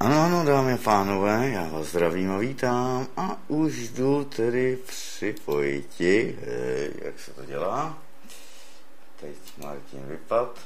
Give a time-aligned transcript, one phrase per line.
[0.00, 6.38] Ano, ano, dámy a pánové, já vás zdravím a vítám a už jdu tedy připojiti,
[6.46, 7.98] Hej, jak se to dělá.
[9.20, 10.58] Teď Martin vypad.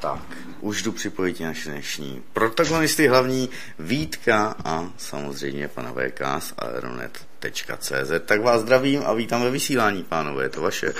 [0.00, 0.22] Tak,
[0.60, 8.10] už jdu připojit naše dnešní protagonisty hlavní Vítka a samozřejmě pana VK z aeronet.cz.
[8.26, 10.94] Tak vás zdravím a vítám ve vysílání, pánové, je to vaše.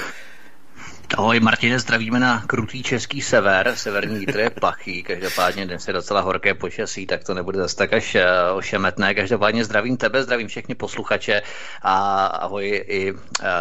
[1.19, 6.21] Ahoj Martine, zdravíme na krutý český sever, severní vítr je plachý, každopádně dnes je docela
[6.21, 8.21] horké počasí, tak to nebude zase tak až uh,
[8.56, 9.15] ošemetné.
[9.15, 11.43] Každopádně zdravím tebe, zdravím všechny posluchače
[11.82, 13.19] a ahoj i uh,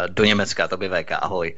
[0.08, 1.54] do Německa, tobě VK, ahoj.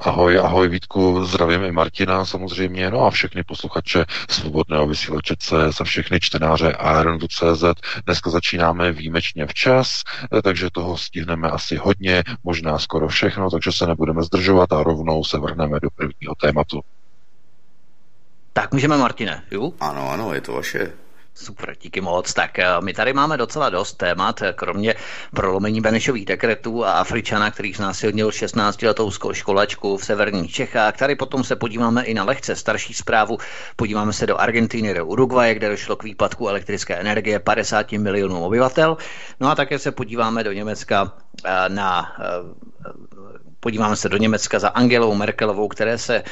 [0.00, 5.84] Ahoj, ahoj Vítku, zdravím i Martina samozřejmě, no a všechny posluchače Svobodného vysílače CS a
[5.84, 7.64] všechny čtenáře Aeronotu.cz.
[8.06, 10.02] Dneska začínáme výjimečně včas,
[10.42, 15.38] takže toho stihneme asi hodně, možná skoro všechno, takže se nebudeme zdržovat a rovnou se
[15.38, 16.80] vrhneme do prvního tématu.
[18.52, 19.72] Tak můžeme, Martine, jo?
[19.80, 20.92] Ano, ano, je to vaše.
[21.40, 22.34] Super, díky moc.
[22.34, 24.94] Tak eh, my tady máme docela dost témat, eh, kromě
[25.34, 30.96] prolomení Benešových dekretů a Afričana, který znásilnil 16-letou školačku v severních Čechách.
[30.96, 33.38] Tady potom se podíváme i na lehce starší zprávu.
[33.76, 38.96] Podíváme se do Argentiny, do Uruguaje, kde došlo k výpadku elektrické energie 50 milionů obyvatel.
[39.40, 41.12] No a také se podíváme do Německa
[41.44, 42.16] eh, na
[43.62, 46.22] Podíváme se do Německa za Angelou Merkelovou, které se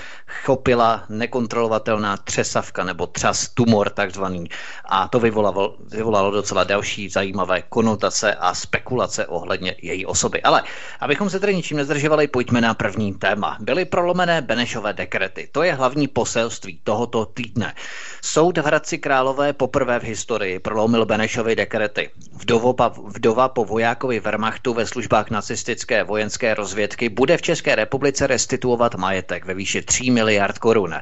[0.45, 4.49] chopila nekontrolovatelná třesavka nebo třas tumor takzvaný.
[4.85, 10.43] A to vyvolalo, vyvolalo docela další zajímavé konotace a spekulace ohledně její osoby.
[10.43, 10.63] Ale
[11.01, 13.57] abychom se tedy ničím nezdržovali, pojďme na první téma.
[13.61, 15.49] Byly prolomené Benešové dekrety.
[15.53, 17.75] To je hlavní poselství tohoto týdne.
[18.23, 22.11] Soud v Hradci Králové poprvé v historii prolomil Benešovy dekrety.
[22.33, 28.95] Vdova, vdova po vojákovi Wehrmachtu ve službách nacistické vojenské rozvědky bude v České republice restituovat
[28.95, 30.95] majetek ve výši 3 miliard korun.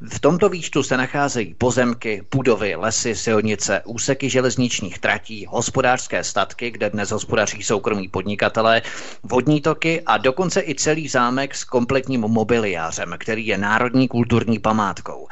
[0.00, 6.90] V tomto výčtu se nacházejí pozemky, budovy, lesy, silnice, úseky železničních tratí, hospodářské statky, kde
[6.90, 8.82] dnes hospodaří soukromí podnikatelé,
[9.22, 15.28] vodní toky a dokonce i celý zámek s kompletním mobiliářem, který je národní kulturní památkou.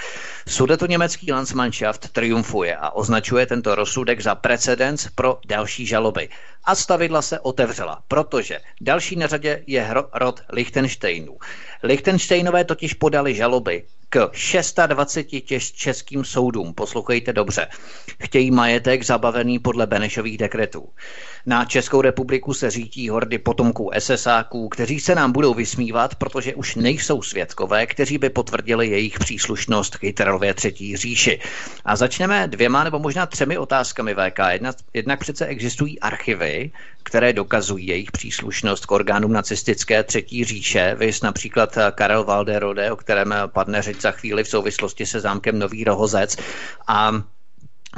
[0.48, 6.28] Sudeto německý Landsmannschaft triumfuje a označuje tento rozsudek za precedens pro další žaloby.
[6.64, 11.38] A stavidla se otevřela, protože další na řadě je rod Lichtensteinů.
[11.82, 13.84] Lichtensteinové totiž podali žaloby
[14.14, 14.30] k
[14.86, 16.74] 26 českým soudům.
[16.74, 17.66] Poslouchejte dobře.
[18.22, 20.88] Chtějí majetek zabavený podle Benešových dekretů.
[21.46, 26.74] Na Českou republiku se řítí hordy potomků SSáků, kteří se nám budou vysmívat, protože už
[26.74, 31.40] nejsou svědkové, kteří by potvrdili jejich příslušnost k Hitlerově třetí říši.
[31.84, 34.38] A začneme dvěma nebo možná třemi otázkami VK.
[34.50, 36.70] Jedna, jednak přece existují archivy,
[37.02, 40.96] které dokazují jejich příslušnost k orgánům nacistické třetí říše.
[40.98, 45.84] Vy například Karel Valderode, o kterém padne řeč za chvíli v souvislosti se zámkem Nový
[45.84, 46.36] Rohozec.
[46.86, 47.12] A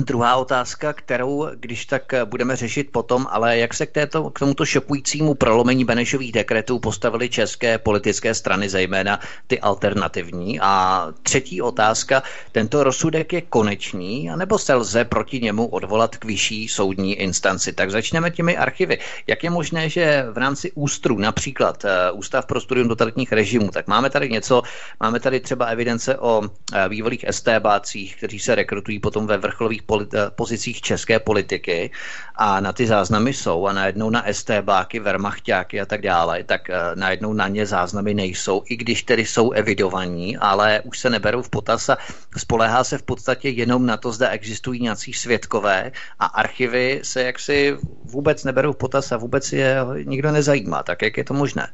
[0.01, 4.65] Druhá otázka, kterou, když tak budeme řešit potom, ale jak se k, této, k tomuto
[4.65, 10.61] šokujícímu prolomení Benešových dekretů postavily české politické strany, zejména ty alternativní.
[10.61, 12.23] A třetí otázka,
[12.53, 17.73] tento rozsudek je konečný, anebo se lze proti němu odvolat k vyšší soudní instanci.
[17.73, 18.99] Tak začneme těmi archivy.
[19.27, 23.87] Jak je možné, že v rámci ústru, například uh, Ústav pro studium totalitních režimů, tak
[23.87, 24.63] máme tady něco,
[25.01, 26.49] máme tady třeba evidence o uh,
[26.89, 31.91] bývalých STBácích, kteří se rekrutují potom ve vrcholových politi- pozicích české politiky
[32.35, 36.75] a na ty záznamy jsou a najednou na STBáky, Wehrmachtáky a tak dále, tak uh,
[36.95, 41.51] najednou na ně záznamy nejsou, i když tedy jsou evidovaní, ale už se neberou v
[41.51, 41.99] potaz a
[42.37, 47.77] spolehá se v podstatě jenom na to, zda existují nějací svědkové a archivy se jaksi
[48.05, 50.83] vůbec neberou v potaz a vůbec je nikdo nezajímá.
[50.83, 51.69] Tak jak je to možné?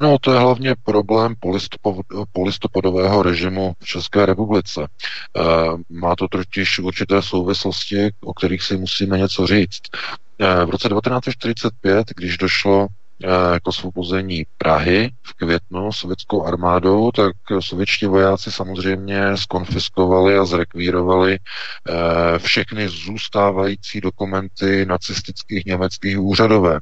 [0.00, 1.34] No, to je hlavně problém
[2.32, 4.82] polistopadového režimu v České republice.
[4.82, 4.88] E,
[5.90, 9.80] má to totiž určité souvislosti, o kterých si musíme něco říct.
[10.38, 12.86] E, v roce 1945, když došlo
[13.62, 21.38] k osvobození Prahy v květnu sovětskou armádou, tak sovětští vojáci samozřejmě skonfiskovali a zrekvírovali
[22.38, 26.78] všechny zůstávající dokumenty nacistických německých úřadové.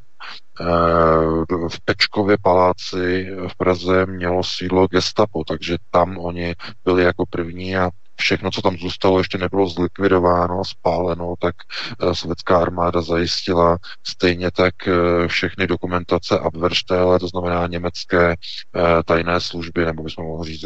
[1.69, 6.55] V Pečkově paláci v Praze mělo sídlo gestapo, takže tam oni
[6.85, 11.55] byli jako první a všechno, co tam zůstalo, ještě nebylo zlikvidováno, spáleno, tak
[12.03, 19.41] eh, sovětská armáda zajistila stejně tak eh, všechny dokumentace Abwehrstelle, to znamená německé eh, tajné
[19.41, 20.65] služby, nebo bychom mohli říct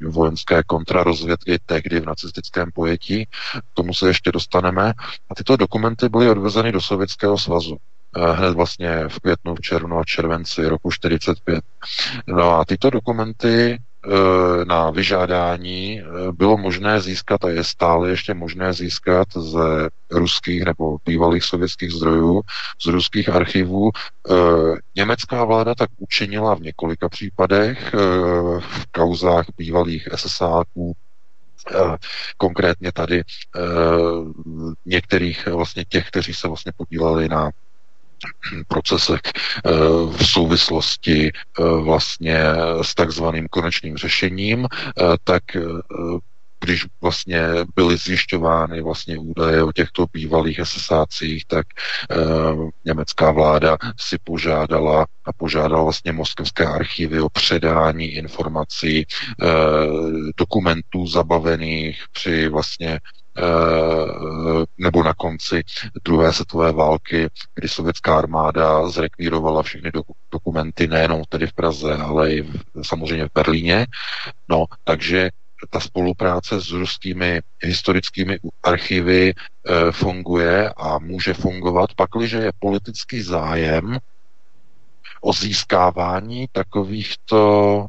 [0.00, 3.26] vojenské kontrarozvědky tehdy v nacistickém pojetí.
[3.54, 4.92] K tomu se ještě dostaneme.
[5.30, 7.76] A tyto dokumenty byly odvezeny do Sovětského svazu
[8.16, 11.64] hned vlastně v květnu, v červnu a červenci roku 45.
[12.26, 13.78] No a tyto dokumenty
[14.64, 19.58] na vyžádání eh, bylo možné získat a je stále ještě možné získat z
[20.10, 22.40] ruských nebo bývalých sovětských zdrojů,
[22.82, 23.90] z ruských archivů.
[24.30, 24.34] Eh,
[24.96, 27.94] německá vláda tak učinila v několika případech
[28.60, 30.92] v kauzách bývalých SSáků,
[32.36, 33.22] konkrétně tady
[34.86, 37.50] některých vlastně těch, kteří se vlastně podíleli na
[38.68, 39.70] procesech eh,
[40.16, 42.38] v souvislosti eh, vlastně
[42.82, 45.42] s takzvaným konečným řešením, eh, tak
[46.62, 47.42] když vlastně
[47.76, 51.66] byly zjišťovány vlastně údaje o těchto bývalých SSácích, tak
[52.10, 52.16] e,
[52.84, 59.04] německá vláda si požádala a požádala vlastně moskevské archivy o předání informací, e,
[60.36, 62.98] dokumentů zabavených při vlastně
[64.78, 65.62] nebo na konci
[66.04, 69.90] druhé světové války, kdy sovětská armáda zrekvírovala všechny
[70.32, 73.86] dokumenty nejenom tedy v Praze, ale i v, samozřejmě v Berlíně.
[74.48, 75.30] No, takže
[75.70, 83.98] ta spolupráce s ruskými historickými archivy e, funguje a může fungovat, pakliže je politický zájem
[85.20, 87.86] o získávání takovýchto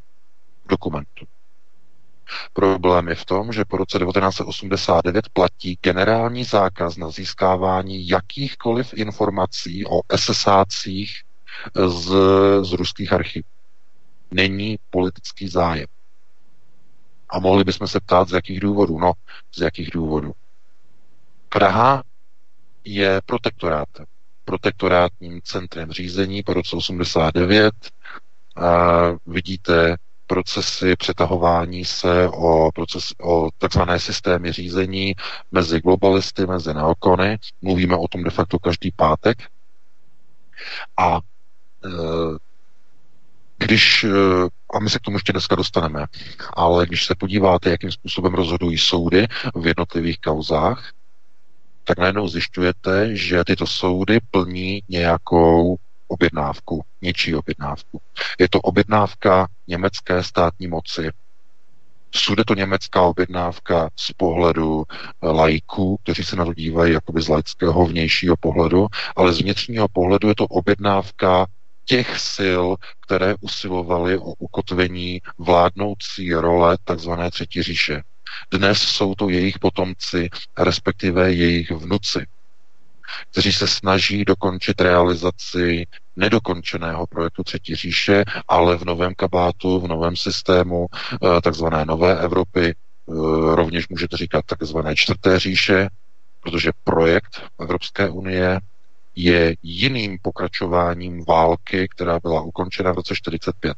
[0.70, 1.26] dokumentů.
[2.54, 9.86] Problém je v tom, že po roce 1989 platí generální zákaz na získávání jakýchkoliv informací
[9.86, 11.22] o SSácích
[11.88, 12.16] z,
[12.62, 13.46] z ruských archivů.
[14.32, 15.88] Není politický zájem.
[17.30, 19.00] A mohli bychom se ptát, z jakých důvodů.
[19.00, 19.14] No,
[19.56, 20.34] z jakých důvodů.
[21.50, 22.04] Praha
[22.84, 24.06] je protektorátem.
[24.46, 27.74] Protektorátním centrem řízení po roce 89.
[28.56, 28.88] A
[29.26, 29.96] vidíte
[30.34, 35.14] procesy přetahování se o, proces, o takzvané systémy řízení
[35.52, 37.38] mezi globalisty, mezi neokony.
[37.62, 39.38] Mluvíme o tom de facto každý pátek.
[40.98, 41.18] A
[41.86, 41.90] e,
[43.58, 44.10] když, e,
[44.74, 46.06] a my se k tomu ještě dneska dostaneme,
[46.54, 50.92] ale když se podíváte, jakým způsobem rozhodují soudy v jednotlivých kauzách,
[51.84, 55.76] tak najednou zjišťujete, že tyto soudy plní nějakou
[56.08, 58.02] objednávku, něčí objednávku.
[58.40, 61.10] Je to objednávka německé státní moci.
[62.16, 67.28] Sude to německá objednávka z pohledu eh, lajků, kteří se na to dívají jakoby z
[67.28, 71.46] laického vnějšího pohledu, ale z vnitřního pohledu je to objednávka
[71.86, 72.64] těch sil,
[73.00, 77.12] které usilovaly o ukotvení vládnoucí role tzv.
[77.32, 78.04] třetí říše.
[78.52, 82.26] Dnes jsou to jejich potomci, respektive jejich vnuci,
[83.32, 90.16] kteří se snaží dokončit realizaci nedokončeného projektu Třetí říše, ale v novém kabátu, v novém
[90.16, 92.76] systému eh, takzvané nové Evropy, eh,
[93.56, 95.88] rovněž můžete říkat takzvané čtvrté říše,
[96.42, 98.60] protože projekt Evropské unie
[99.16, 103.78] je jiným pokračováním války, která byla ukončena v roce 45.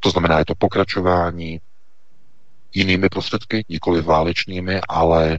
[0.00, 1.60] To znamená, je to pokračování
[2.74, 5.38] jinými prostředky, nikoli válečnými, ale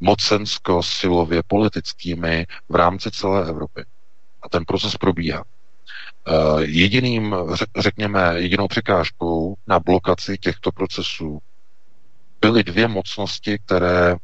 [0.00, 3.84] mocensko-silově politickými v rámci celé Evropy.
[4.42, 5.44] A ten proces probíhá.
[6.28, 6.32] Eh,
[6.64, 7.36] jediným,
[7.78, 11.38] řekněme, jedinou překážkou na blokaci těchto procesů
[12.40, 14.16] byly dvě mocnosti, které eh,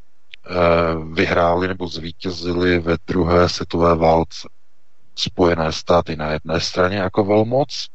[1.13, 4.49] vyhrály nebo zvítězily ve druhé světové válce.
[5.15, 7.87] Spojené státy na jedné straně jako velmoc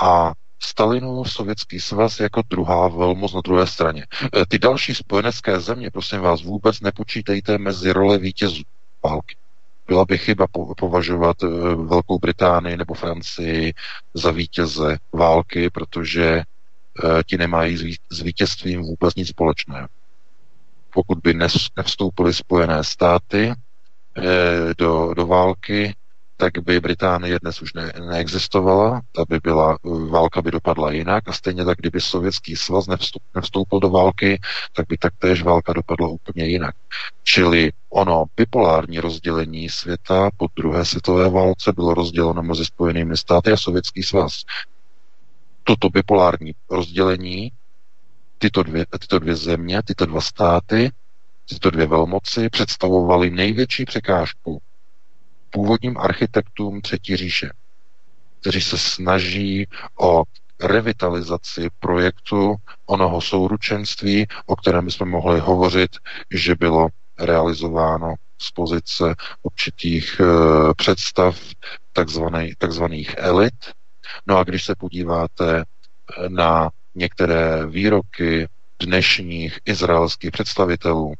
[0.00, 4.06] a Stalinův sovětský svaz jako druhá velmoc na druhé straně.
[4.36, 8.62] E, ty další spojenecké země, prosím vás, vůbec nepočítejte mezi role vítězů
[9.04, 9.36] války.
[9.86, 10.46] Byla by chyba
[10.76, 13.74] považovat e, Velkou Británii nebo Francii
[14.14, 16.44] za vítěze války, protože e,
[17.26, 19.88] ti nemají s vítězstvím vůbec nic společného.
[20.94, 21.34] Pokud by
[21.76, 23.52] nevstoupily Spojené státy
[24.78, 25.94] do, do války,
[26.40, 29.78] tak by Británie dnes už ne, neexistovala, ta by byla,
[30.10, 34.40] válka by dopadla jinak a stejně tak, kdyby Sovětský svaz nevstup, nevstoupil do války,
[34.72, 36.74] tak by taktéž válka dopadla úplně jinak.
[37.22, 43.56] Čili ono bipolární rozdělení světa po druhé světové válce bylo rozděleno mezi Spojenými státy a
[43.56, 44.42] Sovětský svaz.
[45.64, 47.52] Toto bipolární rozdělení,
[48.38, 50.90] tyto dvě, tyto dvě země, tyto dva státy,
[51.48, 54.62] tyto dvě velmoci představovaly největší překážku
[55.50, 57.50] původním architektům Třetí říše,
[58.40, 59.66] kteří se snaží
[60.00, 60.22] o
[60.62, 65.90] revitalizaci projektu onoho souručenství, o kterém bychom mohli hovořit,
[66.30, 66.88] že bylo
[67.18, 70.24] realizováno z pozice určitých e,
[70.74, 71.40] představ
[71.92, 73.54] takzvaný, takzvaných elit.
[74.26, 78.48] No a když se podíváte eh, na některé výroky
[78.82, 81.14] dnešních izraelských představitelů,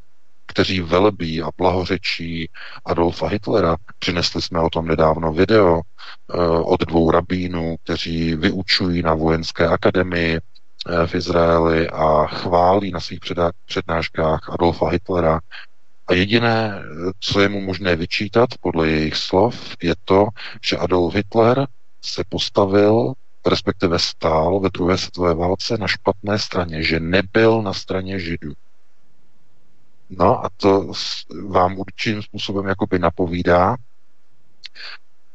[0.49, 2.49] kteří velbí a blahořečí
[2.85, 3.77] Adolfa Hitlera.
[3.99, 10.37] Přinesli jsme o tom nedávno video eh, od dvou rabínů, kteří vyučují na vojenské akademii
[10.37, 13.21] eh, v Izraeli a chválí na svých
[13.67, 15.41] přednáškách Adolfa Hitlera.
[16.07, 16.83] A jediné,
[17.21, 20.29] co je mu možné vyčítat podle jejich slov, je to,
[20.63, 21.67] že Adolf Hitler
[22.01, 23.13] se postavil
[23.47, 28.53] respektive stál ve druhé světové válce na špatné straně, že nebyl na straně Židů.
[30.11, 30.93] No a to
[31.49, 33.77] vám určitým způsobem jakoby napovídá,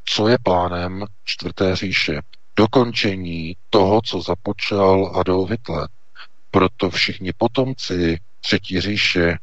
[0.05, 2.21] co je plánem čtvrté říše.
[2.55, 5.87] Dokončení toho, co započal Adolf Hitler.
[6.51, 9.37] Proto všichni potomci třetí říše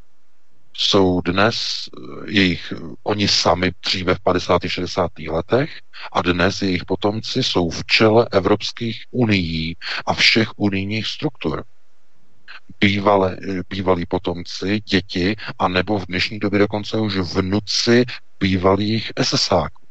[0.73, 1.89] jsou dnes
[2.27, 2.73] jejich,
[3.03, 4.63] oni sami dříve v 50.
[4.67, 5.11] 60.
[5.19, 5.81] letech
[6.13, 11.65] a dnes jejich potomci jsou v čele Evropských unií a všech unijních struktur
[12.81, 13.37] bývalé,
[13.69, 18.05] bývalí potomci, děti, a nebo v dnešní době dokonce už vnuci
[18.41, 19.87] bývalých SSáků.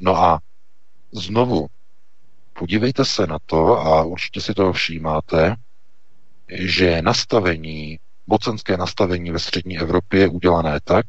[0.00, 0.40] No a
[1.12, 1.66] znovu,
[2.52, 5.54] podívejte se na to a určitě si toho všímáte,
[6.48, 11.06] že nastavení, mocenské nastavení ve střední Evropě je udělané tak,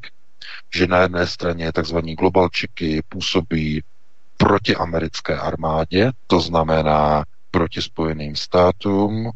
[0.74, 1.96] že na jedné straně tzv.
[1.98, 3.82] globalčiky působí
[4.36, 9.30] proti americké armádě, to znamená proti Spojeným státům,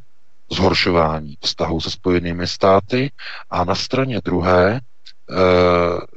[0.52, 3.10] zhoršování vztahu se spojenými státy
[3.50, 4.80] a na straně druhé e,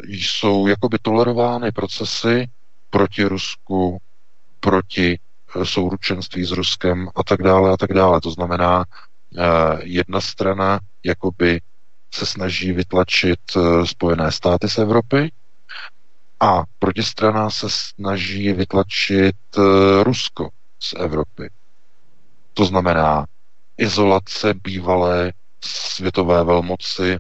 [0.04, 2.48] jsou jakoby tolerovány procesy
[2.90, 3.98] proti Rusku,
[4.60, 5.20] proti
[5.62, 8.22] e, souručenství s Ruskem a tak dále a tak dále.
[8.22, 9.44] To znamená, e,
[9.84, 11.62] jedna strana jakoby
[12.12, 13.40] se snaží vytlačit
[13.84, 15.32] Spojené státy z Evropy
[16.40, 19.36] a protistrana se snaží vytlačit
[20.04, 20.50] Rusko
[20.80, 21.50] z Evropy.
[22.54, 23.26] To znamená,
[23.78, 25.34] izolace bývalé
[25.66, 27.20] světové velmoci eh,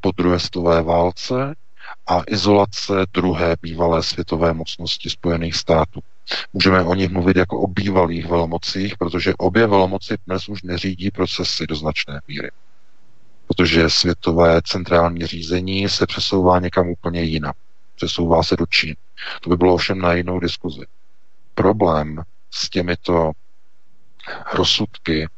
[0.00, 1.54] po druhé světové válce
[2.06, 6.00] a izolace druhé bývalé světové mocnosti Spojených států.
[6.52, 11.66] Můžeme o nich mluvit jako o bývalých velmocích, protože obě velmoci dnes už neřídí procesy
[11.66, 12.50] do značné míry.
[13.46, 17.52] Protože světové centrální řízení se přesouvá někam úplně jinam.
[17.96, 18.96] Přesouvá se do Číny.
[19.40, 20.86] To by bylo ovšem na jinou diskuzi.
[21.54, 23.32] Problém s těmito
[24.52, 25.28] rozsudky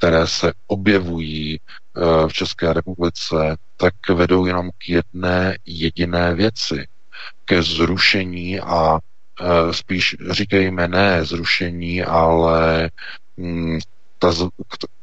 [0.00, 6.86] které se objevují eh, v České republice, tak vedou jenom k jedné jediné věci,
[7.44, 8.98] ke zrušení a
[9.42, 12.90] Eh, spíš říkejme ne zrušení, ale
[13.36, 13.78] mm,
[14.18, 14.32] ta,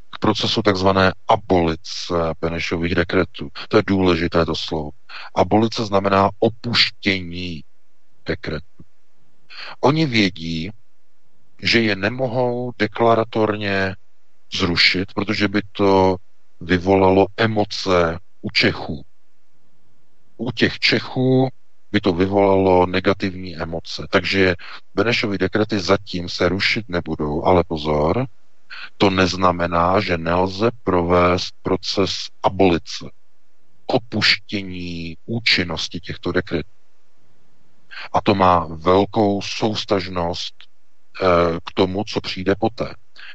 [0.09, 3.49] k procesu takzvané abolice Benešových dekretů.
[3.69, 4.89] To je důležité to slovo.
[5.35, 7.63] Abolice znamená opuštění
[8.25, 8.83] dekretu.
[9.79, 10.71] Oni vědí,
[11.61, 13.95] že je nemohou deklaratorně
[14.53, 16.15] zrušit, protože by to
[16.61, 19.05] vyvolalo emoce u Čechů.
[20.37, 21.49] U těch Čechů
[21.91, 24.07] by to vyvolalo negativní emoce.
[24.09, 24.55] Takže
[24.95, 28.27] Benešovy dekrety zatím se rušit nebudou, ale pozor,
[28.97, 33.05] to neznamená, že nelze provést proces abolice,
[33.85, 36.69] opuštění účinnosti těchto dekretů.
[38.13, 40.53] A to má velkou soustažnost
[41.21, 41.25] eh,
[41.65, 42.93] k tomu, co přijde poté.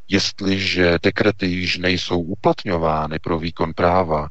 [0.08, 4.28] Jestliže dekrety již nejsou uplatňovány pro výkon práva,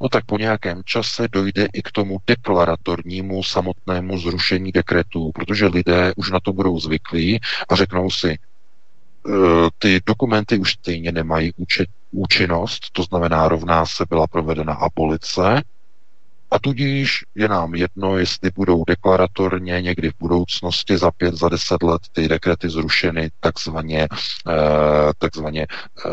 [0.00, 6.12] no tak po nějakém čase dojde i k tomu deklaratornímu samotnému zrušení dekretů, protože lidé
[6.16, 8.38] už na to budou zvyklí a řeknou si, e,
[9.78, 11.52] ty dokumenty už stejně nemají
[12.10, 15.62] účinnost, to znamená, rovná se byla provedena abolice,
[16.50, 21.82] a tudíž je nám jedno, jestli budou deklaratorně někdy v budoucnosti za pět, za deset
[21.82, 24.08] let ty dekrety zrušeny takzvaně,
[24.48, 25.66] eh, takzvaně
[26.06, 26.10] eh,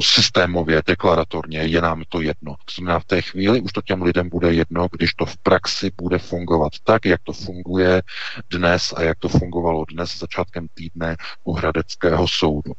[0.00, 2.54] systémově, deklaratorně, je nám to jedno.
[2.64, 5.90] To znamená, v té chvíli už to těm lidem bude jedno, když to v praxi
[6.00, 8.02] bude fungovat tak, jak to funguje
[8.50, 12.72] dnes a jak to fungovalo dnes začátkem týdne u Hradeckého soudu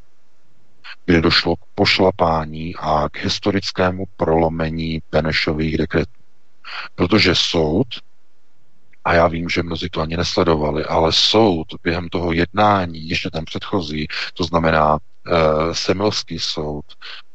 [1.04, 6.20] kde došlo k pošlapání a k historickému prolomení Benešových dekretů.
[6.94, 7.86] Protože soud,
[9.04, 13.44] a já vím, že mnozí to ani nesledovali, ale soud během toho jednání, ještě ten
[13.44, 16.84] předchozí, to znamená e, Semilský soud,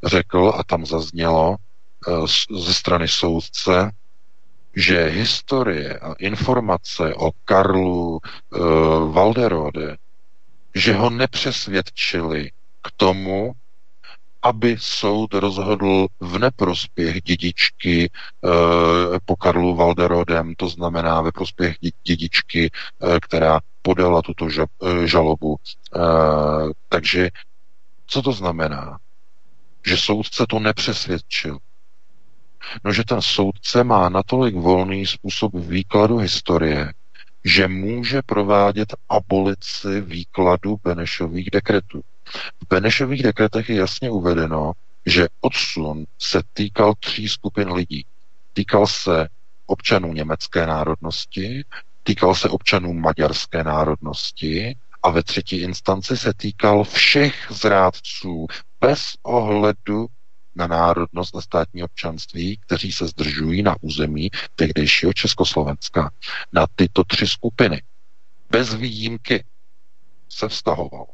[0.03, 2.11] řekl, a tam zaznělo e,
[2.59, 3.91] ze strany soudce,
[4.75, 8.59] že historie a informace o Karlu e,
[9.11, 9.97] Valderode,
[10.75, 12.51] že ho nepřesvědčili
[12.85, 13.51] k tomu,
[14.41, 18.09] aby soud rozhodl v neprospěch dědičky e,
[19.25, 25.55] po Karlu Valderodem, to znamená ve prospěch dědičky, e, která podala tuto ža, e, žalobu.
[25.55, 25.99] E,
[26.89, 27.29] takže
[28.07, 28.97] co to znamená?
[29.85, 31.57] Že soudce to nepřesvědčil.
[32.83, 36.93] No, že ten soudce má natolik volný způsob výkladu historie,
[37.43, 42.01] že může provádět abolici výkladu Benešových dekretů.
[42.63, 44.71] V Benešových dekretech je jasně uvedeno,
[45.05, 48.05] že odsun se týkal tří skupin lidí.
[48.53, 49.27] Týkal se
[49.65, 51.63] občanů německé národnosti,
[52.03, 58.47] týkal se občanů maďarské národnosti a ve třetí instanci se týkal všech zrádců
[58.81, 60.07] bez ohledu
[60.55, 66.11] na národnost a státní občanství, kteří se zdržují na území tehdejšího Československa.
[66.53, 67.81] Na tyto tři skupiny
[68.49, 69.43] bez výjimky
[70.29, 71.05] se vztahoval.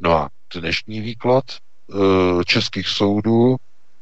[0.00, 3.56] No a dnešní výklad e, českých soudů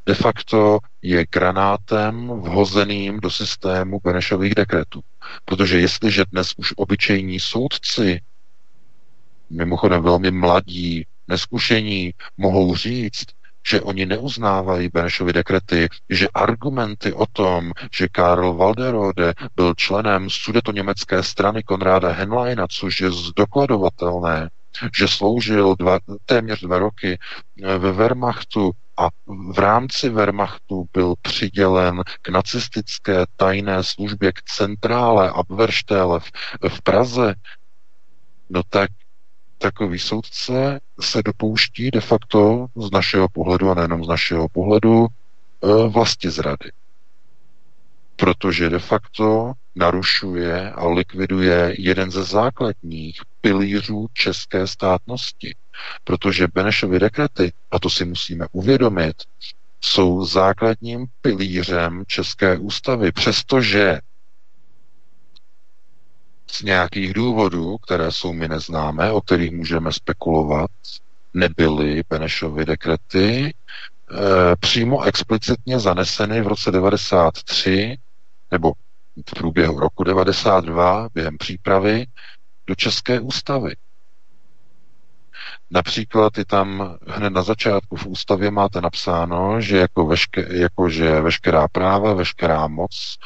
[0.05, 5.01] de facto je granátem vhozeným do systému Benešových dekretů.
[5.45, 8.21] Protože jestliže dnes už obyčejní soudci,
[9.49, 13.25] mimochodem velmi mladí, neskušení, mohou říct,
[13.67, 20.29] že oni neuznávají Benešovy dekrety, že argumenty o tom, že Karl Walderode byl členem
[20.73, 24.49] německé strany Konráda Henleina, což je zdokladovatelné,
[24.97, 27.19] že sloužil dva, téměř dva roky
[27.63, 29.07] eh, ve Wehrmachtu a
[29.51, 36.31] v rámci Wehrmachtu byl přidělen k nacistické tajné službě k centrále Abwehrstelle v,
[36.69, 37.35] v Praze,
[38.49, 38.89] no tak
[39.57, 45.87] takový soudce se dopouští de facto z našeho pohledu, a nejenom z našeho pohledu, eh,
[45.87, 46.71] vlasti zrady.
[48.15, 55.55] Protože de facto narušuje a likviduje jeden ze základních pilířů české státnosti.
[56.03, 59.15] Protože Benešovy dekrety, a to si musíme uvědomit,
[59.81, 63.99] jsou základním pilířem České ústavy, přestože
[66.51, 70.69] z nějakých důvodů, které jsou mi neznámé, o kterých můžeme spekulovat,
[71.33, 73.53] nebyly Benešovy dekrety e,
[74.59, 77.97] přímo explicitně zaneseny v roce 93
[78.51, 78.71] nebo
[79.29, 82.05] v průběhu roku 92 během přípravy
[82.67, 83.75] do České ústavy.
[85.71, 91.21] Například i tam hned na začátku v ústavě máte napsáno, že jako, veške, jako že
[91.21, 93.17] veškerá práva, veškerá moc,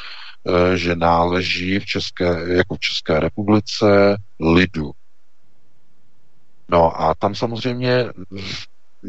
[0.47, 4.91] e, že náleží v České, jako v České republice lidu.
[6.69, 8.05] No a tam samozřejmě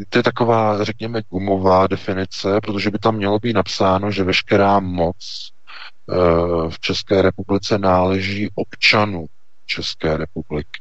[0.09, 5.51] to je taková, řekněme, gumová definice, protože by tam mělo být napsáno, že veškerá moc
[6.13, 9.27] Eh, v České republice náleží občanů
[9.67, 10.81] České republiky.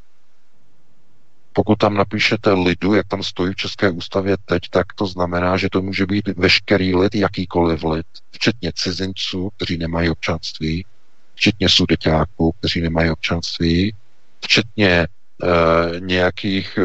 [1.53, 5.69] Pokud tam napíšete lidu, jak tam stojí v České ústavě teď, tak to znamená, že
[5.69, 10.85] to může být veškerý lid, jakýkoliv lid, včetně cizinců, kteří nemají občanství,
[11.35, 13.95] včetně sudeťáků, kteří nemají občanství,
[14.41, 15.07] včetně e,
[15.99, 16.81] nějakých e,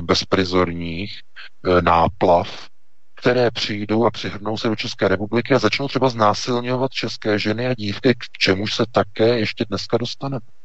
[0.00, 2.68] bezprizorních e, náplav,
[3.14, 7.74] které přijdou a přihrnou se do České republiky a začnou třeba znásilňovat české ženy a
[7.74, 10.55] dívky, k čemuž se také ještě dneska dostaneme.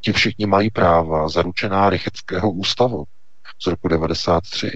[0.00, 3.04] Ti všichni mají práva zaručená Rycheckého ústavu
[3.62, 4.72] z roku 93.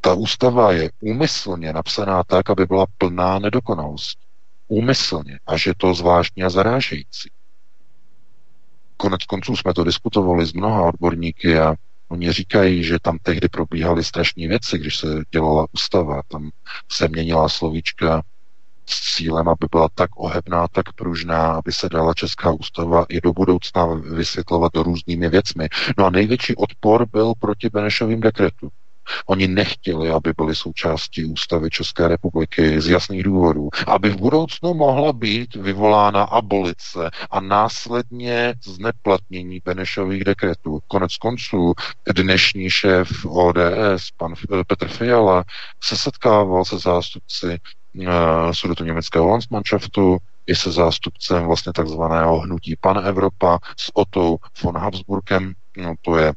[0.00, 4.26] Ta ústava je úmyslně napsaná tak, aby byla plná nedokonalosti.
[4.68, 5.40] Úmyslně.
[5.46, 7.30] Až je to zvláštní a zarážející.
[8.96, 11.74] Konec konců jsme to diskutovali s mnoha odborníky a
[12.08, 16.22] Oni říkají, že tam tehdy probíhaly strašné věci, když se dělala ústava.
[16.28, 16.50] Tam
[16.92, 18.22] se měnila slovíčka
[18.90, 23.86] cílem, aby byla tak ohebná, tak pružná, aby se dala Česká ústava i do budoucna
[24.14, 25.68] vysvětlovat různými věcmi.
[25.98, 28.68] No a největší odpor byl proti Benešovým dekretu.
[29.26, 35.12] Oni nechtěli, aby byli součástí ústavy České republiky z jasných důvodů, aby v budoucnu mohla
[35.12, 40.78] být vyvolána abolice a následně zneplatnění Benešových dekretů.
[40.88, 41.72] Konec konců
[42.14, 44.34] dnešní šéf ODS, pan
[44.66, 45.44] Petr Fiala,
[45.82, 47.58] se setkával se zástupci
[47.98, 54.78] uh, sudeto německého Landsmannschaftu, i se zástupcem vlastně takzvaného hnutí Pan Evropa s Otou von
[54.78, 56.32] Habsburkem, no to je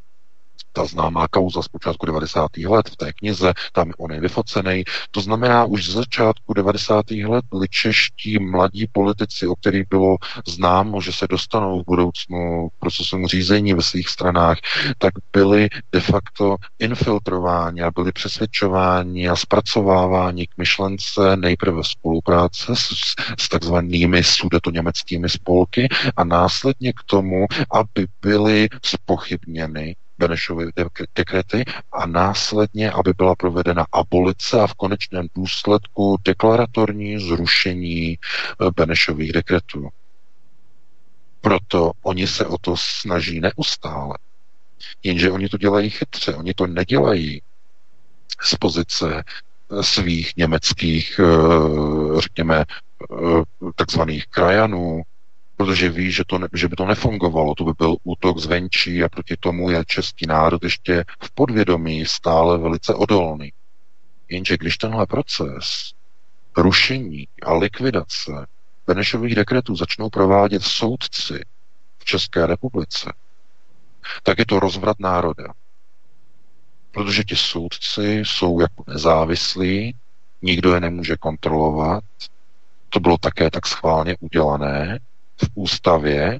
[0.71, 2.57] ta známá kauza z počátku 90.
[2.57, 4.83] let v té knize, tam on je vyfocený.
[5.11, 7.11] To znamená, už z začátku 90.
[7.11, 12.79] let byli čeští mladí politici, o kterých bylo známo, že se dostanou v budoucnu k
[12.79, 14.57] procesům řízení ve svých stranách,
[14.97, 22.89] tak byli de facto infiltrováni a byli přesvědčováni a zpracováváni k myšlence nejprve spolupráce s,
[23.39, 30.65] s takzvanými sudetoněmeckými spolky a následně k tomu, aby byly spochybněny Benešovy
[31.15, 39.31] dekrety a následně, aby byla provedena abolice a v konečném důsledku deklaratorní zrušení eh, Benešových
[39.31, 39.89] dekretů.
[41.41, 44.17] Proto oni se o to snaží neustále.
[45.03, 47.41] Jenže oni to dělají chytře, oni to nedělají
[48.41, 52.65] z pozice eh, svých německých, eh, řekněme,
[53.75, 55.01] takzvaných krajanů,
[55.59, 59.09] protože ví, že, to ne, že by to nefungovalo, to by byl útok zvenčí a
[59.09, 63.51] proti tomu je český národ ještě v podvědomí stále velice odolný.
[64.29, 65.91] Jenže když tenhle proces
[66.57, 68.31] rušení a likvidace
[68.87, 71.43] Benešových dekretů začnou provádět soudci
[71.99, 73.13] v České republice,
[74.23, 75.53] tak je to rozvrat národa.
[76.91, 79.95] Protože ti soudci jsou jako nezávislí,
[80.41, 82.03] nikdo je nemůže kontrolovat,
[82.89, 84.99] to bylo také tak schválně udělané,
[85.43, 86.39] v ústavě,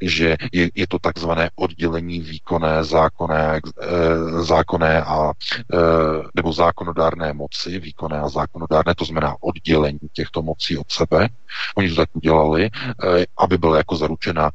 [0.00, 5.76] že je, je to takzvané oddělení výkonné, zákonné, e, zákonné a, e,
[6.34, 11.28] nebo zákonodárné moci, výkonné a zákonodárné, to znamená oddělení těchto mocí od sebe.
[11.76, 12.70] Oni to tak udělali, e,
[13.38, 14.50] aby byla jako zaručena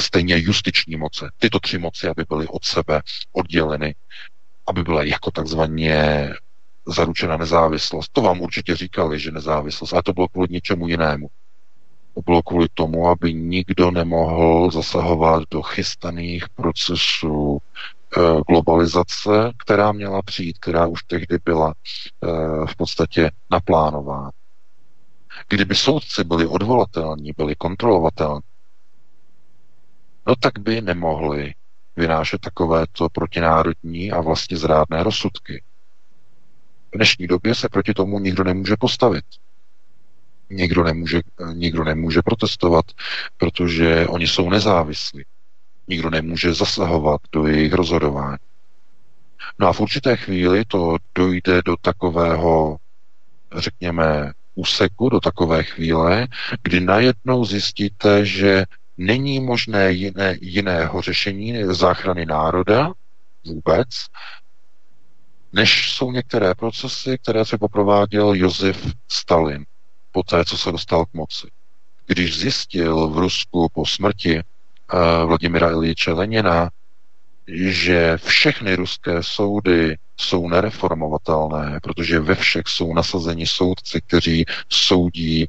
[0.00, 1.30] stejně justiční moce.
[1.38, 3.00] Tyto tři moci, aby byly od sebe
[3.32, 3.94] odděleny,
[4.66, 6.30] aby byly jako takzvaně
[6.86, 8.08] zaručena nezávislost.
[8.12, 11.28] To vám určitě říkali, že nezávislost, ale to bylo kvůli něčemu jinému.
[12.14, 20.22] To bylo kvůli tomu, aby nikdo nemohl zasahovat do chystaných procesů e, globalizace, která měla
[20.22, 22.26] přijít, která už tehdy byla e,
[22.66, 24.30] v podstatě naplánována.
[25.48, 28.40] Kdyby soudci byli odvolatelní, byli kontrolovatelní,
[30.26, 31.54] no tak by nemohli
[31.96, 35.62] vynášet takovéto protinárodní a vlastně zrádné rozsudky.
[36.96, 39.24] V dnešní době se proti tomu nikdo nemůže postavit.
[40.50, 41.20] Nikdo nemůže,
[41.52, 42.84] nikdo nemůže protestovat,
[43.36, 45.24] protože oni jsou nezávislí.
[45.88, 48.38] Nikdo nemůže zasahovat do jejich rozhodování.
[49.58, 52.76] No a v určité chvíli to dojde do takového,
[53.56, 56.26] řekněme, úseku, do takové chvíle,
[56.62, 58.64] kdy najednou zjistíte, že
[58.96, 62.92] není možné jiné, jiného řešení záchrany národa
[63.46, 63.88] vůbec,
[65.56, 69.64] než jsou některé procesy, které se poprováděl Josef Stalin
[70.12, 71.46] po té, co se dostal k moci.
[72.06, 76.70] Když zjistil v Rusku po smrti uh, Vladimira Iljiče Lenina,
[77.48, 85.48] že všechny ruské soudy jsou nereformovatelné, protože ve všech jsou nasazeni soudci, kteří soudí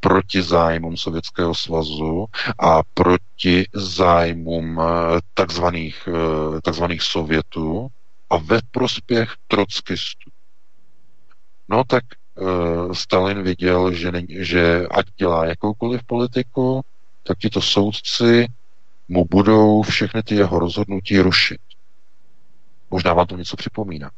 [0.00, 2.26] proti zájmům Sovětského svazu
[2.58, 7.88] a proti zájmům eh, takzvaných, eh, takzvaných Sovětů,
[8.32, 10.30] a ve prospěch trockistů.
[11.68, 16.84] No tak uh, Stalin viděl, že, ne, že ať dělá jakoukoliv politiku,
[17.22, 18.46] tak tito soudci
[19.08, 21.60] mu budou všechny ty jeho rozhodnutí rušit.
[22.90, 24.10] Možná vám to něco připomíná.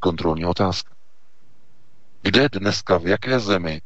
[0.00, 0.94] Kontrolní otázka.
[2.22, 3.80] Kde dneska, v jaké zemi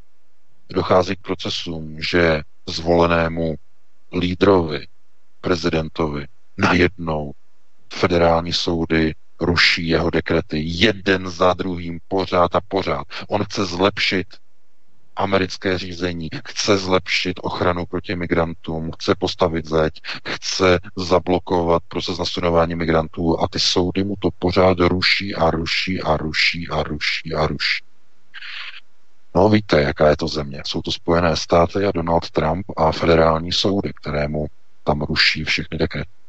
[0.68, 3.54] dochází k procesům, že zvolenému
[4.18, 4.86] lídrovi,
[5.40, 6.26] prezidentovi,
[6.58, 7.32] najednou
[7.92, 13.06] federální soudy ruší jeho dekrety jeden za druhým, pořád a pořád.
[13.28, 14.26] On chce zlepšit
[15.16, 23.40] americké řízení, chce zlepšit ochranu proti migrantům, chce postavit zeď, chce zablokovat proces nasunování migrantů
[23.40, 27.84] a ty soudy mu to pořád ruší a ruší a ruší a ruší a ruší.
[29.34, 30.62] No víte, jaká je to země.
[30.66, 34.46] Jsou to Spojené státy a Donald Trump a federální soudy, kterému
[34.84, 36.21] tam ruší všechny dekrety.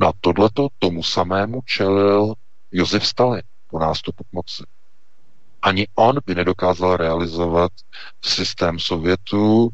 [0.00, 2.34] Na tohleto tomu samému čelil
[2.72, 4.62] Josef Stalin po nástupu k moci.
[5.62, 7.72] Ani on by nedokázal realizovat
[8.24, 9.68] systém Sovětů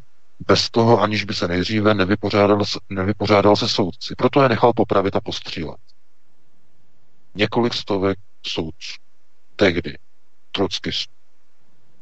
[0.46, 4.14] bez toho, aniž by se nejdříve nevypořádal, nevypořádal se soudci.
[4.14, 5.80] Proto je nechal popravit a postřílet.
[7.34, 8.94] Několik stovek soudců.
[9.56, 9.98] Tehdy.
[10.52, 11.14] Trockistů.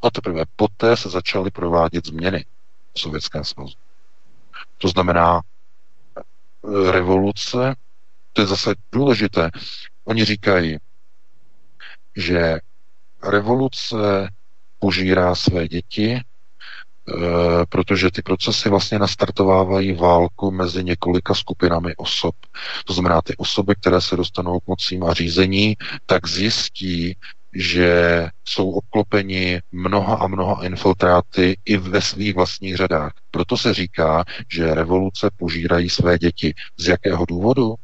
[0.03, 2.45] A teprve poté se začaly provádět změny
[2.95, 3.75] v Sovětském svazu.
[4.79, 5.41] To znamená,
[6.91, 7.75] revoluce,
[8.35, 9.51] to je zase důležité.
[10.05, 10.79] Oni říkají,
[12.17, 12.59] že
[13.23, 14.29] revoluce
[14.79, 16.23] požírá své děti, e,
[17.69, 22.35] protože ty procesy vlastně nastartovávají válku mezi několika skupinami osob.
[22.85, 27.17] To znamená, ty osoby, které se dostanou k mocím a řízení, tak zjistí,
[27.55, 33.13] že jsou obklopeni mnoha a mnoha infiltráty i ve svých vlastních řadách.
[33.31, 36.55] Proto se říká, že revoluce požírají své děti.
[36.77, 37.75] Z jakého důvodu?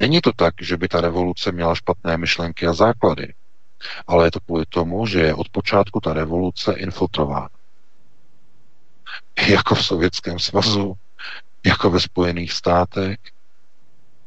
[0.00, 3.34] Není to tak, že by ta revoluce měla špatné myšlenky a základy,
[4.06, 7.48] ale je to kvůli tomu, že je od počátku ta revoluce infiltrována.
[9.48, 10.94] Jako v Sovětském svazu,
[11.66, 13.18] jako ve Spojených státech,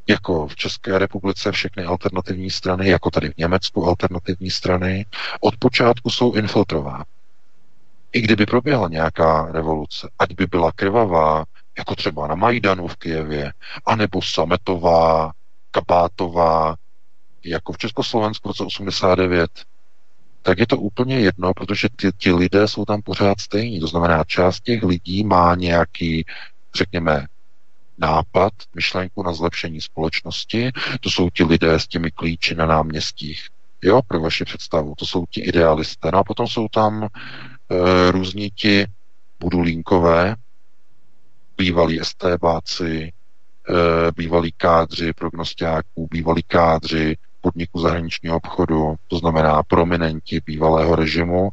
[0.07, 5.05] jako v České republice všechny alternativní strany, jako tady v Německu alternativní strany,
[5.39, 7.03] od počátku jsou infiltrovány.
[8.13, 11.45] I kdyby proběhla nějaká revoluce, ať by byla krvavá,
[11.77, 13.53] jako třeba na Majdanu v Kijevě,
[13.86, 15.31] anebo sametová,
[15.73, 16.75] kabátová,
[17.45, 19.49] jako v Československu v roce 89,
[20.41, 23.79] tak je to úplně jedno, protože ty, ti lidé jsou tam pořád stejní.
[23.79, 26.25] To znamená, část těch lidí má nějaký,
[26.75, 27.25] řekněme,
[27.97, 30.71] nápad, myšlenku na zlepšení společnosti.
[31.01, 33.47] To jsou ti lidé s těmi klíči na náměstích.
[33.81, 34.95] Jo, pro vaši představu.
[34.97, 36.12] To jsou ti idealisté.
[36.12, 37.07] No a potom jsou tam e,
[38.12, 38.86] různí ti
[39.39, 40.36] budulínkové,
[41.57, 43.22] bývalí estébáci, e,
[44.17, 51.49] bývalí kádři prognostiáků, bývalí kádři podniku zahraničního obchodu, to znamená prominenti bývalého režimu,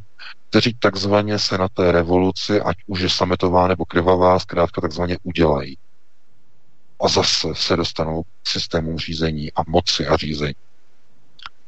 [0.51, 5.77] kteří takzvaně se na té revoluci, ať už je sametová nebo krvavá, zkrátka takzvaně udělají
[7.01, 10.55] a zase se dostanou k systému řízení a moci a řízení.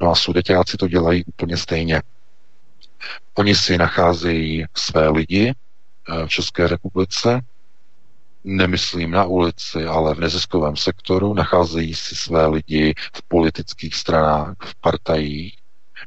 [0.01, 2.01] No a sudeťáci to dělají úplně stejně.
[3.33, 7.41] Oni si nacházejí své lidi eh, v České republice,
[8.43, 14.75] nemyslím na ulici, ale v neziskovém sektoru, nacházejí si své lidi v politických stranách, v
[14.81, 15.57] partajích,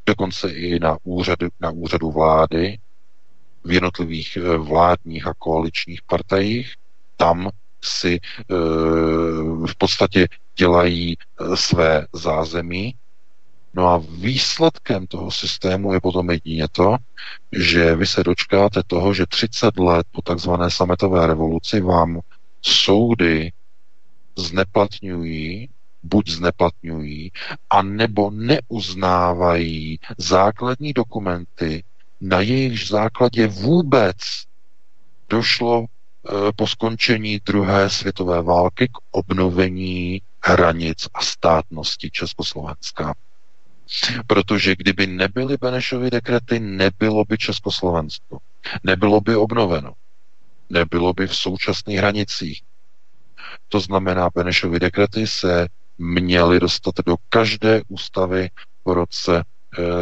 [0.07, 2.79] dokonce i na úřadu, na úřadu vlády,
[3.65, 6.75] v jednotlivých eh, vládních a koaličních partajích.
[7.17, 7.51] Tam
[7.85, 8.55] si eh,
[9.67, 12.95] v podstatě dělají eh, své zázemí.
[13.77, 16.97] No a výsledkem toho systému je potom jedině to,
[17.53, 22.21] že vy se dočkáte toho, že 30 let po takzvané sametové revoluci vám
[22.63, 23.53] soudy
[24.37, 25.69] zneplatňují,
[26.03, 27.33] buď zneplatňují,
[27.71, 31.85] a nebo neuznávají základní dokumenty,
[32.21, 34.17] na jejich základě vůbec
[35.29, 35.87] došlo
[36.29, 43.15] Eh, po skončení druhé světové války k obnovení hranic a státnosti Československa.
[44.27, 48.39] Protože kdyby nebyly Benešovy dekrety, nebylo by Československo.
[48.85, 49.93] Nebylo by obnoveno.
[50.71, 52.63] Nebylo by v současných hranicích.
[53.69, 55.69] To znamená, Benešovy dekrety se
[55.99, 58.51] měly dostat do každé ústavy
[58.83, 59.45] po roce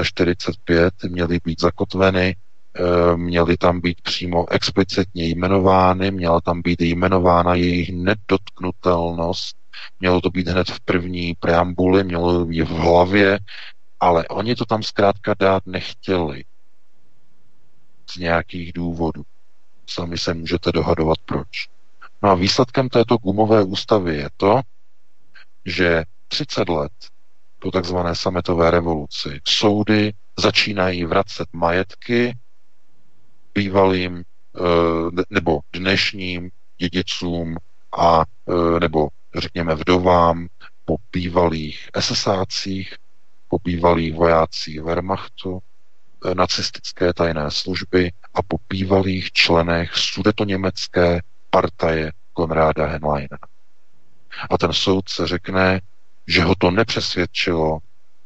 [0.03, 2.37] 45, eh, měly být zakotveny
[2.79, 9.57] Eh, měly tam být přímo explicitně jmenovány, měla tam být jmenována jejich nedotknutelnost,
[10.01, 13.39] mělo to být hned v první preambuli, mělo to být v hlavě,
[14.01, 16.45] ale oni to tam zkrátka dát nechtěli.
[18.11, 19.23] Z nějakých důvodů.
[19.87, 21.69] Sami se můžete dohadovat proč.
[22.23, 24.61] No a výsledkem této gumové ústavy je to,
[25.65, 26.93] že 30 let
[27.59, 29.41] po takzvané sametové revoluci.
[29.49, 32.37] Soudy začínají vracet majetky
[33.55, 37.57] bývalým eh, nebo dnešním dědicům
[37.99, 40.49] a eh, nebo řekněme vdovám
[40.85, 42.95] po bývalých SSácích,
[43.49, 51.21] po bývalých vojácích Wehrmachtu, eh, nacistické tajné služby a po bývalých členech sudetoněmecké
[51.51, 53.39] partaje Konráda Henleina.
[54.51, 55.81] A ten soudce řekne,
[56.27, 57.79] že ho to nepřesvědčilo,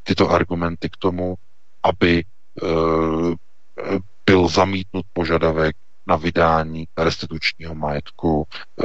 [0.02, 1.34] tyto argumenty k tomu,
[1.82, 2.24] aby e,
[4.26, 5.76] byl zamítnut požadavek
[6.08, 8.84] na vydání restitučního majetku e,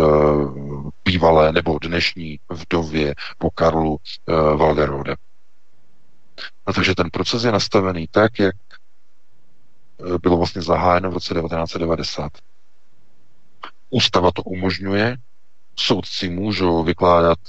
[1.06, 5.16] bývalé nebo dnešní vdově po Karlu e, Valderode.
[6.66, 8.56] A takže ten proces je nastavený tak, jak
[10.22, 12.32] bylo vlastně zahájeno v roce 1990.
[13.90, 15.18] Ústava to umožňuje,
[15.76, 17.40] soudci můžou vykládat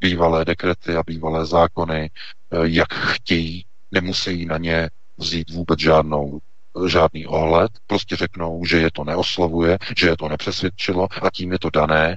[0.00, 2.10] bývalé dekrety a bývalé zákony,
[2.50, 6.40] eh, jak chtějí, nemusí na ně vzít vůbec žádnou,
[6.86, 11.58] žádný ohled, prostě řeknou, že je to neoslovuje, že je to nepřesvědčilo a tím je
[11.58, 12.16] to dané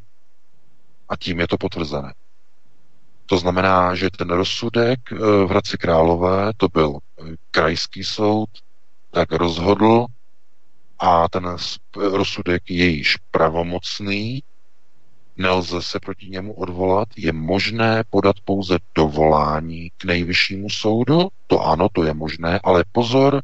[1.10, 2.14] a tím je to potvrzené.
[3.26, 6.98] To znamená, že ten rozsudek eh, v Hradci Králové, to byl
[7.52, 8.50] krajský soud,
[9.12, 10.06] tak rozhodl
[11.00, 11.56] a ten
[11.96, 14.44] rozsudek je již pravomocný,
[15.38, 21.88] nelze se proti němu odvolat, je možné podat pouze dovolání k nejvyššímu soudu, to ano,
[21.94, 23.42] to je možné, ale pozor,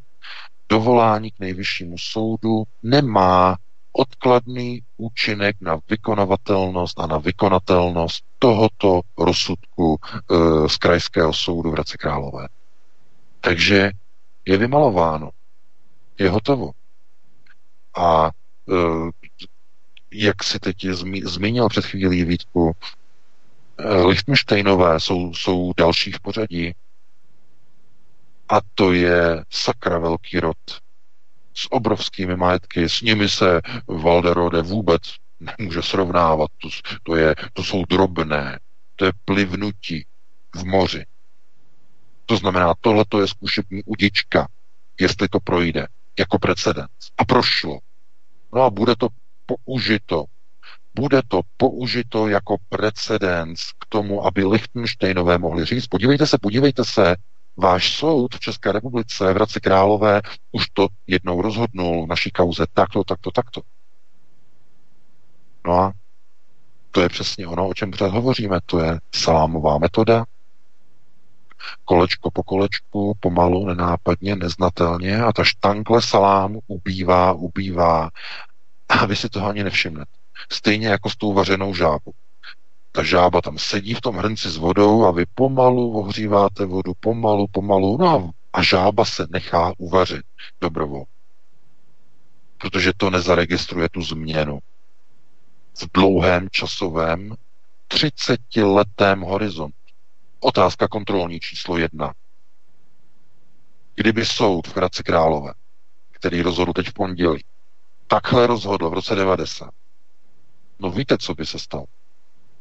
[0.70, 3.56] dovolání k nejvyššímu soudu nemá
[3.92, 11.98] odkladný účinek na vykonavatelnost a na vykonatelnost tohoto rozsudku e, z krajského soudu v Hradci
[11.98, 12.48] Králové.
[13.40, 13.90] Takže
[14.46, 15.30] je vymalováno,
[16.18, 16.70] je hotovo.
[17.96, 18.30] A
[18.68, 18.74] e,
[20.12, 20.86] jak si teď
[21.24, 22.72] zmínil před chvílí Vítku,
[23.78, 26.74] eh, Lichtensteinové jsou, jsou další v pořadí.
[28.50, 30.58] A to je sakra velký rod
[31.54, 32.88] s obrovskými majetky.
[32.88, 35.02] S nimi se Valderode vůbec
[35.40, 36.50] nemůže srovnávat.
[36.62, 36.68] To,
[37.02, 38.58] to, je, to jsou drobné.
[38.96, 40.06] To je plivnutí
[40.54, 41.04] v moři.
[42.26, 44.48] To znamená, tohle je zkušební udička,
[45.00, 45.86] jestli to projde
[46.18, 47.10] jako precedens.
[47.18, 47.78] A prošlo.
[48.54, 49.08] No a bude to
[49.46, 50.24] použito.
[50.94, 57.16] Bude to použito jako precedens k tomu, aby Lichtensteinové mohli říct, podívejte se, podívejte se,
[57.60, 60.20] váš soud v České republice v Hradci Králové
[60.52, 63.60] už to jednou rozhodnul v naší kauze takto, takto, takto.
[65.66, 65.92] No a
[66.90, 68.58] to je přesně ono, o čem pořád hovoříme.
[68.66, 70.24] To je salámová metoda.
[71.84, 78.10] Kolečko po kolečku, pomalu, nenápadně, neznatelně a ta štankle salámu ubývá, ubývá
[78.88, 80.10] a vy si toho ani nevšimnete.
[80.52, 82.12] Stejně jako s tou vařenou žábou.
[82.92, 87.46] Ta žába tam sedí v tom hrnci s vodou a vy pomalu ohříváte vodu, pomalu,
[87.46, 90.22] pomalu, no a, žába se nechá uvařit
[90.60, 91.04] dobrovol.
[92.58, 94.58] Protože to nezaregistruje tu změnu.
[95.74, 97.34] V dlouhém časovém
[97.88, 99.76] 30-letém horizontu.
[100.40, 102.14] Otázka kontrolní číslo jedna.
[103.94, 105.52] Kdyby soud v Hradci Králové,
[106.10, 107.44] který rozhodl teď v pondělí,
[108.06, 109.70] takhle rozhodl v roce 90.
[110.78, 111.84] No víte, co by se stalo?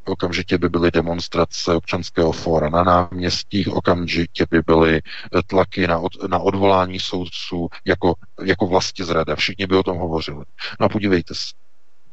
[0.05, 6.23] Okamžitě by byly demonstrace občanského fóra na náměstích, okamžitě by byly eh, tlaky na, od,
[6.29, 8.13] na odvolání soudců jako,
[8.45, 9.35] jako vlasti zrada.
[9.35, 10.45] Všichni by o tom hovořili.
[10.79, 11.53] No a podívejte se,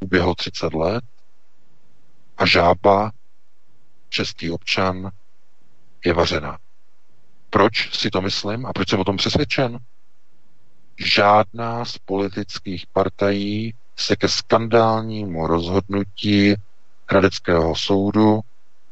[0.01, 1.05] uběhlo 30 let
[2.37, 3.13] a žába,
[4.09, 5.11] český občan,
[6.05, 6.59] je vařená.
[7.51, 9.79] Proč si to myslím a proč jsem o tom přesvědčen?
[10.99, 16.55] žádná z politických partají se ke skandálnímu rozhodnutí
[17.09, 18.41] Hradeckého soudu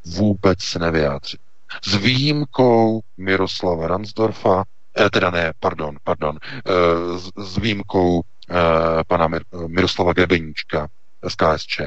[0.05, 1.39] vůbec nevyjádří.
[1.85, 4.65] S výjimkou Miroslava Ransdorfa,
[4.99, 8.55] eh, teda ne, pardon, pardon, eh, s, s výjimkou eh,
[9.07, 10.89] pana Mir- Miroslava Grebeníčka
[11.29, 11.81] z KSČ.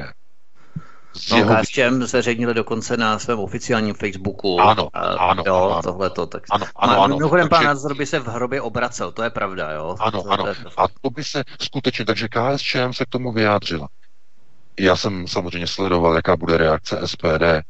[1.14, 1.54] Z no, jeho...
[1.54, 4.60] KSČM zveřejnili dokonce na svém oficiálním Facebooku.
[4.60, 6.26] Ano, a, ano, jo, ano, tohleto.
[6.26, 6.42] Tak...
[6.50, 7.16] ano, ano, ano.
[7.16, 9.96] Mimochodem, pán názor by se v hrobě obracel, to je pravda, jo?
[10.00, 10.44] Ano, to, ano.
[10.44, 10.80] To, to...
[10.80, 13.88] A to by se skutečně, takže KSČM se k tomu vyjádřila.
[14.78, 17.62] Já jsem samozřejmě sledoval, jaká bude reakce SPD.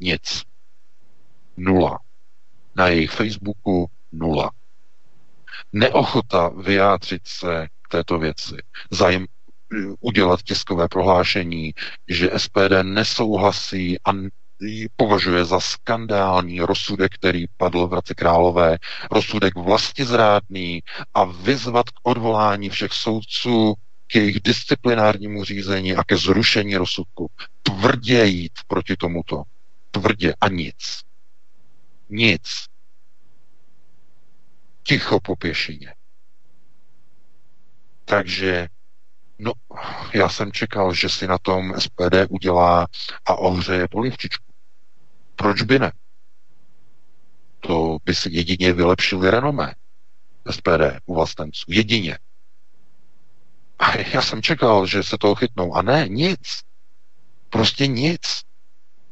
[0.00, 0.42] Nic.
[1.56, 1.98] Nula.
[2.76, 4.50] Na jejich Facebooku nula.
[5.72, 8.56] Neochota vyjádřit se k této věci.
[8.90, 9.26] Zájem
[10.00, 11.74] udělat tiskové prohlášení,
[12.08, 14.12] že SPD nesouhlasí a
[14.96, 18.78] považuje za skandální rozsudek, který padl v Hradci Králové,
[19.10, 19.54] rozsudek
[20.04, 20.82] zrádný
[21.14, 23.74] a vyzvat k odvolání všech soudců
[24.08, 27.30] k jejich disciplinárnímu řízení a ke zrušení rozsudku.
[27.62, 29.42] Tvrdě jít proti tomuto.
[29.90, 31.00] Tvrdě a nic.
[32.08, 32.68] Nic.
[34.88, 35.94] ticho po pěšině.
[38.04, 38.68] Takže
[39.38, 39.52] no,
[40.14, 42.86] já jsem čekal, že si na tom SPD udělá
[43.26, 44.52] a ohřeje polivčičku.
[45.36, 45.92] Proč by ne?
[47.60, 49.74] To by si jedině vylepšili renomé
[50.50, 51.64] SPD u vlastenců.
[51.68, 52.18] Jedině.
[53.78, 55.74] A já jsem čekal, že se toho chytnou.
[55.74, 56.60] A ne, nic.
[57.50, 58.42] Prostě nic.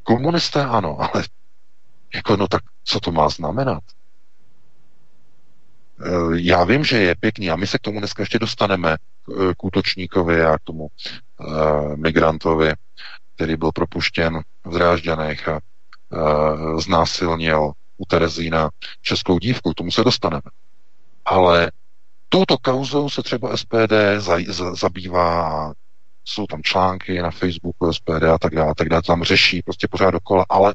[0.02, 1.24] Komunisté ano, ale
[2.14, 3.82] jako no tak co to má znamenat?
[6.00, 9.54] Eh, já vím, že je pěkný a my se k tomu dneska ještě dostaneme eh,
[9.54, 12.72] k útočníkovi a k tomu uh, migrantovi,
[13.34, 15.60] který byl propuštěn v Drážďanech a
[16.78, 18.70] znásilnil u Terezína
[19.02, 20.42] českou dívku, k tomu se dostaneme.
[21.24, 21.70] Ale
[22.28, 25.72] touto kauzou se třeba SPD za, za, zabývá,
[26.24, 30.10] jsou tam články na Facebooku SPD a tak dále, tak dále, tam řeší prostě pořád
[30.10, 30.74] dokola, ale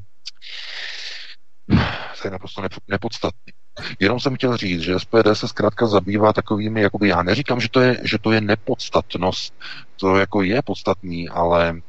[2.22, 3.54] to je naprosto nepodstatný.
[4.00, 7.82] Jenom jsem chtěl říct, že SPD se zkrátka zabývá takovými, jakoby já neříkám, že to
[7.82, 9.54] je, že to je nepodstatnost,
[9.96, 11.82] to jako je podstatný, ale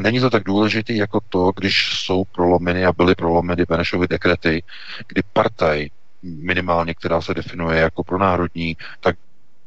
[0.00, 4.62] není to tak důležité jako to, když jsou prolomeny a byly prolomeny Benešovy dekrety,
[5.08, 5.88] kdy partaj,
[6.22, 9.16] minimálně která se definuje jako pronárodní, tak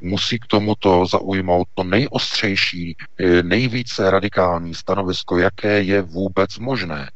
[0.02, 7.12] musí k tomuto zaujmout to nejostřejší, eh, nejvíce radikální stanovisko, jaké je vůbec možné.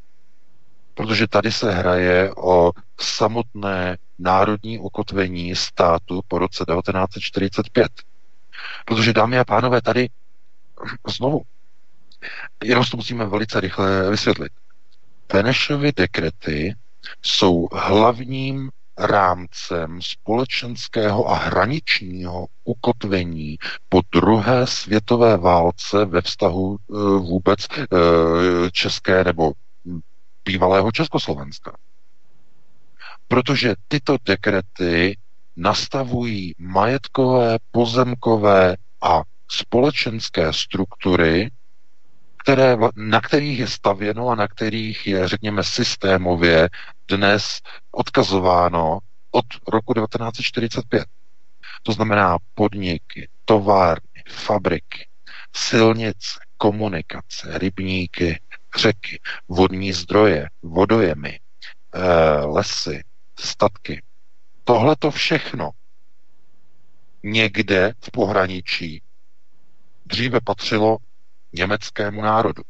[0.93, 7.91] Protože tady se hraje o samotné národní ukotvení státu po roce 1945.
[8.85, 10.09] Protože, dámy a pánové, tady
[11.07, 11.41] znovu,
[12.63, 14.51] jenom to musíme velice rychle vysvětlit.
[15.33, 16.75] Benešovy dekrety
[17.21, 23.57] jsou hlavním rámcem společenského a hraničního ukotvení
[23.89, 27.85] po druhé světové válce ve vztahu e, vůbec e,
[28.71, 29.51] české nebo
[30.45, 31.77] bývalého Československa.
[33.27, 35.17] Protože tyto dekrety
[35.55, 41.49] nastavují majetkové, pozemkové a společenské struktury,
[42.47, 46.69] které, na kterých je stavěno a na kterých je, řekněme, systémově
[47.07, 47.59] dnes
[47.91, 48.99] odkazováno
[49.31, 51.05] od roku 1945.
[51.83, 55.07] To znamená podniky, továrny, fabriky,
[55.55, 58.39] silnice, komunikace, rybníky,
[58.77, 61.39] řeky, vodní zdroje, vodojemy,
[61.93, 61.99] eh,
[62.45, 63.03] lesy,
[63.39, 64.01] statky.
[64.63, 65.69] Tohle to všechno
[67.23, 69.01] někde v pohraničí
[70.05, 70.97] dříve patřilo
[71.53, 72.63] německému národu,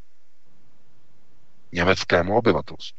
[1.72, 2.98] německému obyvatelstvu.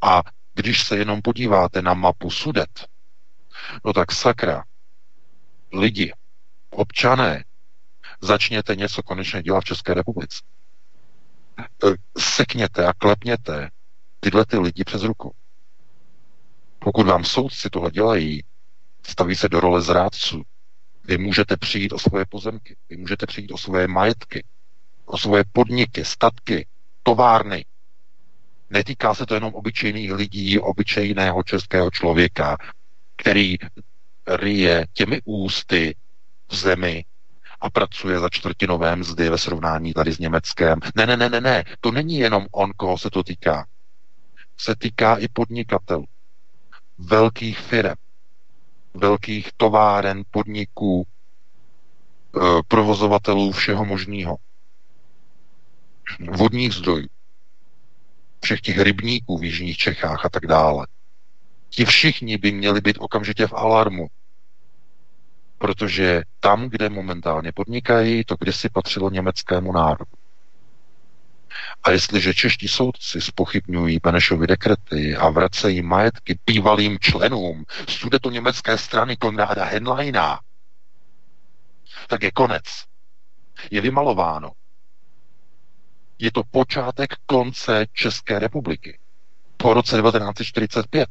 [0.00, 0.22] A
[0.54, 2.86] když se jenom podíváte na mapu Sudet,
[3.84, 4.64] no tak sakra,
[5.72, 6.12] lidi,
[6.70, 7.44] občané,
[8.20, 10.42] začněte něco konečně dělat v České republice.
[12.18, 13.70] Sekněte a klepněte
[14.20, 15.34] tyhle ty lidi přes ruku.
[16.78, 18.44] Pokud vám soudci tohle dělají,
[19.02, 20.42] staví se do role zrádců,
[21.04, 24.44] vy můžete přijít o svoje pozemky, vy můžete přijít o svoje majetky,
[25.04, 26.66] o svoje podniky, statky,
[27.02, 27.64] továrny.
[28.70, 32.56] Netýká se to jenom obyčejných lidí, obyčejného českého člověka,
[33.16, 33.56] který
[34.26, 35.96] ryje těmi ústy
[36.48, 37.04] v zemi
[37.60, 40.78] a pracuje za čtvrtinové mzdy ve srovnání tady s Německem.
[40.94, 43.66] Ne, ne, ne, ne, ne, to není jenom on, koho se to týká.
[44.58, 46.04] Se týká i podnikatelů,
[46.98, 47.94] velkých firm,
[48.94, 51.06] velkých továren, podniků,
[52.36, 54.36] eh, provozovatelů všeho možného.
[56.30, 57.08] Vodních zdrojů,
[58.42, 60.86] všech těch rybníků v jižních Čechách a tak dále.
[61.68, 64.06] Ti všichni by měli být okamžitě v alarmu,
[65.58, 70.19] protože tam, kde momentálně podnikají, to kdysi patřilo německému národu.
[71.82, 79.16] A jestliže čeští soudci spochybňují Benešovy dekrety a vracejí majetky bývalým členům sudeto německé strany
[79.16, 80.40] Konráda Henleina,
[82.06, 82.64] tak je konec.
[83.70, 84.52] Je vymalováno.
[86.18, 88.98] Je to počátek konce České republiky
[89.56, 91.08] po roce 1945.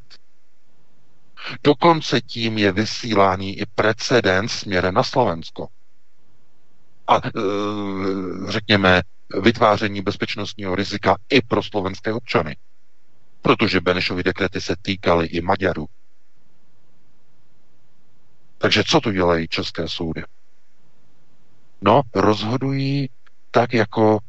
[1.63, 5.67] Dokonce tím je vysílání i precedens směrem na Slovensko.
[7.07, 7.21] A e,
[8.47, 9.01] řekněme,
[9.41, 12.57] vytváření bezpečnostního rizika i pro slovenské občany.
[13.41, 15.85] Protože Benešovy dekrety se týkaly i Maďarů.
[18.57, 20.23] Takže co tu dělají české soudy?
[21.81, 23.09] No, rozhodují
[23.51, 24.19] tak jako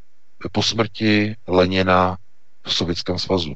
[0.52, 2.16] po smrti Lenina
[2.62, 3.54] v Sovětském svazu.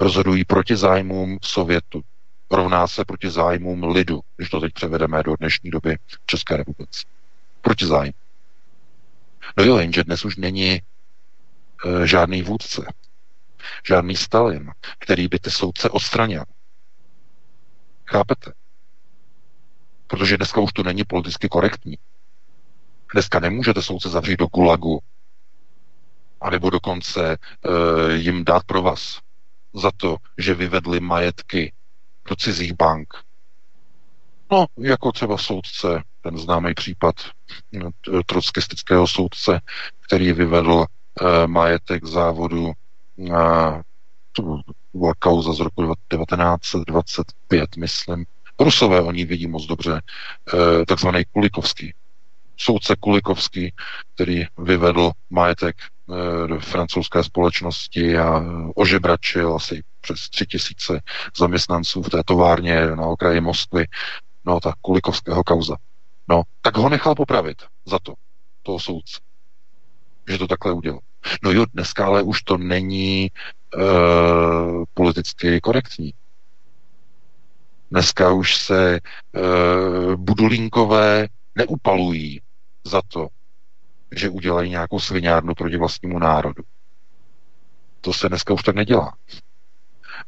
[0.00, 2.02] Rozhodují proti zájmům Sovětu.
[2.50, 7.04] Rovná se proti zájmům lidu, když to teď převedeme do dnešní doby České republice.
[7.60, 8.19] Proti zájmu.
[9.56, 10.80] No jo, jenže dnes už není e,
[12.06, 12.86] žádný vůdce,
[13.86, 16.44] žádný Stalin, který by ty soudce odstranil.
[18.06, 18.52] Chápete?
[20.06, 21.98] Protože dneska už to není politicky korektní.
[23.12, 25.00] Dneska nemůžete soudce zavřít do gulagu,
[26.40, 27.38] anebo dokonce e,
[28.16, 29.20] jim dát pro vás
[29.74, 31.72] za to, že vyvedli majetky
[32.28, 33.14] do cizích bank.
[34.52, 37.14] No, jako třeba soudce, ten známý případ
[37.72, 37.90] no,
[38.26, 39.60] trockistického soudce,
[40.06, 42.72] který vyvedl e, majetek závodu
[44.32, 44.60] to
[44.94, 48.24] byla kauza z roku 1925, myslím.
[48.60, 50.02] Rusové o ní vidí moc dobře,
[50.82, 51.94] e, takzvaný Kulikovský.
[52.56, 53.72] Soudce Kulikovský,
[54.14, 55.76] který vyvedl majetek
[56.46, 58.42] do francouzské společnosti a
[58.76, 61.00] ožebračil asi přes tři tisíce
[61.36, 63.84] zaměstnanců v té továrně na okraji Moskvy.
[64.44, 65.76] No, ta Kulikovského kauza.
[66.30, 68.14] No, tak ho nechal popravit za to,
[68.62, 69.20] toho soudce,
[70.28, 71.00] že to takhle udělal.
[71.42, 73.30] No jo, dneska ale už to není
[73.76, 76.14] uh, politicky korektní.
[77.90, 82.40] Dneska už se uh, budulínkové neupalují
[82.84, 83.28] za to,
[84.16, 86.62] že udělají nějakou sviňárnu proti vlastnímu národu.
[88.00, 89.16] To se dneska už tak nedělá.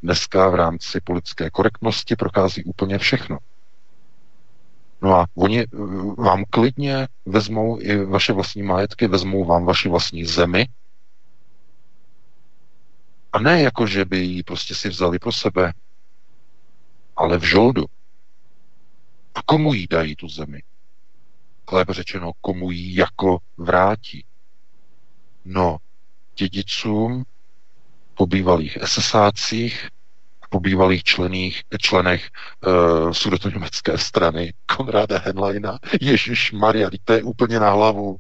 [0.03, 3.39] Dneska v rámci politické korektnosti prochází úplně všechno.
[5.03, 5.67] No a oni eh,
[6.19, 10.67] vám klidně vezmou i vaše vlastní majetky, vezmou vám vaši vlastní zemi,
[13.33, 15.73] a ne jako, že by ji prostě si vzali pro sebe,
[17.17, 17.85] ale v žoldu.
[19.35, 20.63] A komu jí dají tu zemi?
[21.73, 24.25] Lépe řečeno, komu jí jako vrátí?
[25.45, 25.77] No,
[26.37, 27.25] dědicům
[28.15, 29.89] po bývalých SSácích,
[30.53, 32.29] po bývalých člených, členech
[32.67, 35.79] uh, sudetoněmecké strany Konráda Henleina.
[36.01, 38.17] Ježíš Maria, to je úplně na hlavu.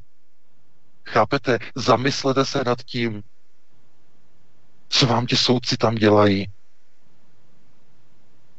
[1.08, 1.58] Chápete?
[1.76, 3.22] Zamyslete se nad tím,
[4.88, 6.46] co vám ti soudci tam dělají.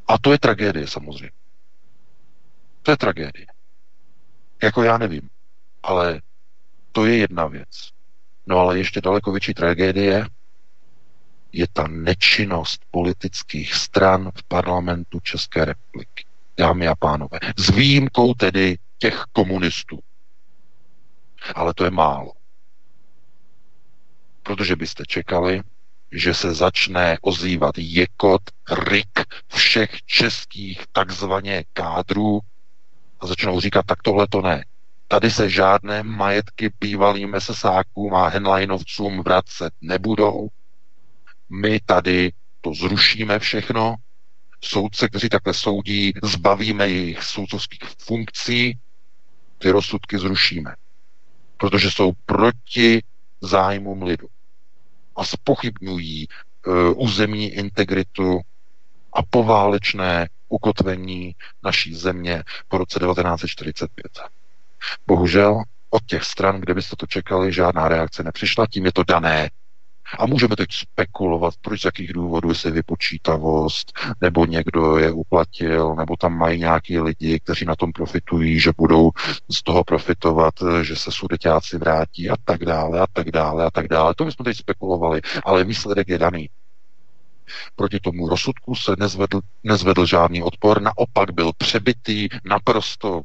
[0.07, 1.31] A to je tragédie samozřejmě.
[2.81, 3.45] To je tragédie.
[4.63, 5.29] Jako já nevím.
[5.83, 6.21] Ale
[6.91, 7.89] to je jedna věc.
[8.47, 10.25] No ale ještě daleko větší tragédie
[11.53, 16.25] je ta nečinnost politických stran v parlamentu České republiky.
[16.57, 17.39] Dámy a pánové.
[17.57, 19.99] S výjimkou tedy těch komunistů.
[21.55, 22.31] Ale to je málo.
[24.43, 25.61] Protože byste čekali,
[26.11, 28.41] že se začne ozývat jekot,
[28.71, 32.39] rik všech českých takzvaně kádrů
[33.19, 34.65] a začnou říkat, tak tohle to ne.
[35.07, 40.49] Tady se žádné majetky bývalým SSákům a Henleinovcům vracet nebudou.
[41.61, 42.31] My tady
[42.61, 43.95] to zrušíme všechno.
[44.61, 48.79] Soudce, kteří takhle soudí, zbavíme jejich soudcovských funkcí,
[49.57, 50.75] ty rozsudky zrušíme.
[51.57, 53.03] Protože jsou proti
[53.41, 54.27] zájmům lidu
[55.15, 58.39] a spochybňují uh, územní integritu
[59.13, 64.05] a poválečné ukotvení naší země po roce 1945.
[65.07, 69.49] Bohužel od těch stran, kde byste to čekali, žádná reakce nepřišla, tím je to dané
[70.19, 73.91] a můžeme teď spekulovat, proč z jakých důvodů, jestli vypočítavost,
[74.21, 79.11] nebo někdo je uplatil, nebo tam mají nějaký lidi, kteří na tom profitují, že budou
[79.51, 83.87] z toho profitovat, že se sudeťáci vrátí a tak dále, a tak dále, a tak
[83.87, 84.13] dále.
[84.15, 86.49] To my jsme teď spekulovali, ale výsledek je daný.
[87.75, 93.21] Proti tomu rozsudku se nezvedl, nezvedl žádný odpor, naopak byl přebytý naprosto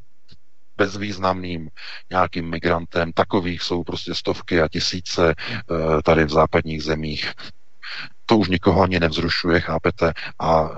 [0.79, 1.69] bezvýznamným
[2.09, 3.11] nějakým migrantem.
[3.13, 7.31] Takových jsou prostě stovky a tisíce eh, tady v západních zemích.
[8.25, 10.13] To už nikoho ani nevzrušuje, chápete?
[10.39, 10.75] A eh,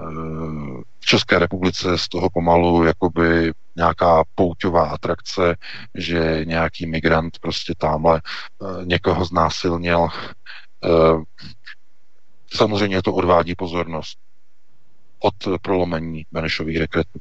[1.00, 5.56] v České republice z toho pomalu jakoby nějaká pouťová atrakce,
[5.96, 10.08] že nějaký migrant prostě tamhle eh, někoho znásilnil.
[12.54, 14.18] Samozřejmě to odvádí pozornost
[15.20, 17.20] od prolomení Benešových rekretů.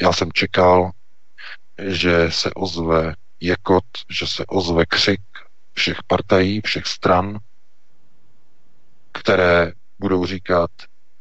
[0.00, 0.90] Já jsem čekal,
[1.80, 5.20] že se ozve jekot, že se ozve křik
[5.72, 7.38] všech partají, všech stran,
[9.12, 10.70] které budou říkat,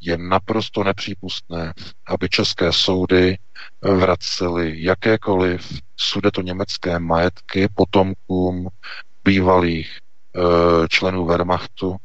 [0.02, 1.74] je naprosto nepřípustné,
[2.08, 3.38] aby české soudy
[3.82, 8.68] vracely jakékoliv sudeto německé majetky potomkům
[9.24, 11.98] bývalých e, členů Wehrmachtu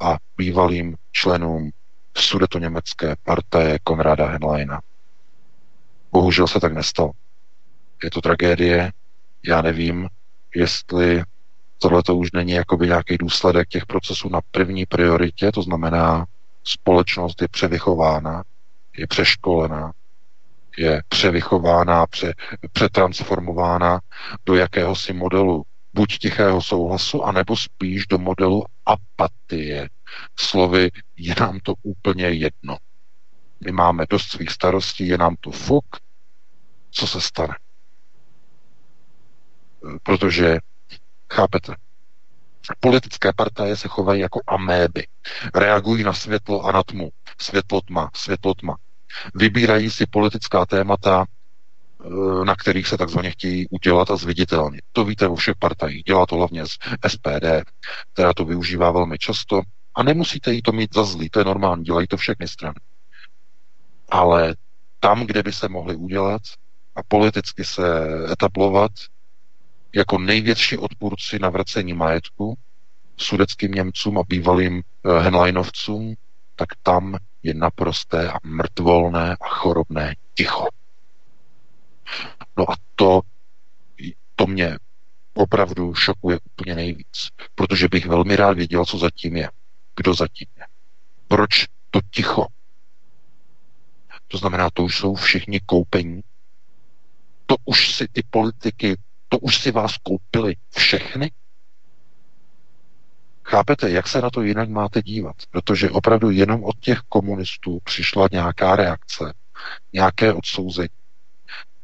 [0.00, 1.70] a bývalým členům
[2.16, 4.80] sudeto německé partaje Konrada Henleina.
[6.12, 7.12] Bohužel se tak nestalo
[8.04, 8.92] je to tragédie.
[9.46, 10.08] Já nevím,
[10.54, 11.22] jestli
[11.78, 16.26] tohle to už není jakoby nějaký důsledek těch procesů na první prioritě, to znamená,
[16.64, 18.44] společnost je převychována,
[18.96, 19.92] je přeškolená,
[20.78, 22.34] je převychována, pře,
[22.72, 24.00] přetransformována
[24.46, 29.88] do jakéhosi modelu buď tichého souhlasu, anebo spíš do modelu apatie.
[30.38, 32.76] Slovy, je nám to úplně jedno.
[33.64, 35.84] my máme dost svých starostí, je nám to fuk,
[36.90, 37.54] co se stane?
[40.02, 40.58] Protože,
[41.32, 41.74] chápete,
[42.80, 45.06] politické partaje se chovají jako améby.
[45.54, 47.10] Reagují na světlo a na tmu.
[47.40, 48.76] Světlo tma, světlo tma.
[49.34, 51.24] Vybírají si politická témata,
[52.04, 54.80] eh, na kterých se takzvaně chtějí udělat a zviditelnit.
[54.92, 56.04] To víte o všech partajích.
[56.04, 57.64] Dělá to hlavně z SPD,
[58.12, 59.60] která to využívá velmi často.
[59.94, 62.74] A nemusíte jí to mít za zlý, to je normální, dělají to všechny strany.
[64.08, 64.54] Ale
[65.00, 66.42] tam, kde by se mohli udělat
[66.96, 67.82] a politicky se
[68.32, 68.90] etablovat
[69.94, 72.58] jako největší odpůrci navracení majetku
[73.16, 76.14] sudeckým Němcům a bývalým eh, Henleinovcům,
[76.56, 80.66] tak tam je naprosté a mrtvolné a chorobné ticho.
[82.56, 83.20] No a to,
[84.36, 84.76] to mě
[85.34, 89.50] opravdu šokuje úplně nejvíc, protože bych velmi rád věděl, co zatím je.
[89.96, 90.64] Kdo zatím je.
[91.28, 92.46] Proč to ticho?
[94.28, 96.20] To znamená, to už jsou všichni koupení.
[97.46, 98.96] To už si ty politiky,
[99.28, 101.30] to už si vás koupili všechny?
[103.44, 105.36] Chápete, jak se na to jinak máte dívat?
[105.50, 109.34] Protože opravdu jenom od těch komunistů přišla nějaká reakce,
[109.92, 110.88] nějaké odsouzení.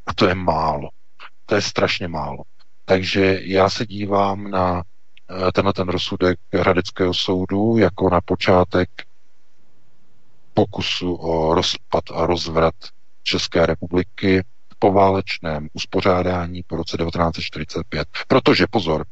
[0.07, 0.89] A to je málo.
[1.47, 2.43] To je strašně málo.
[2.85, 4.83] Takže já se dívám na
[5.49, 8.89] eh, tenhle ten rozsudek Hradeckého soudu jako na počátek
[10.55, 12.75] pokusu o rozpad a rozvrat
[13.23, 14.45] České republiky
[14.79, 18.09] po válečném uspořádání po roce 1945.
[18.29, 19.07] Protože, pozor,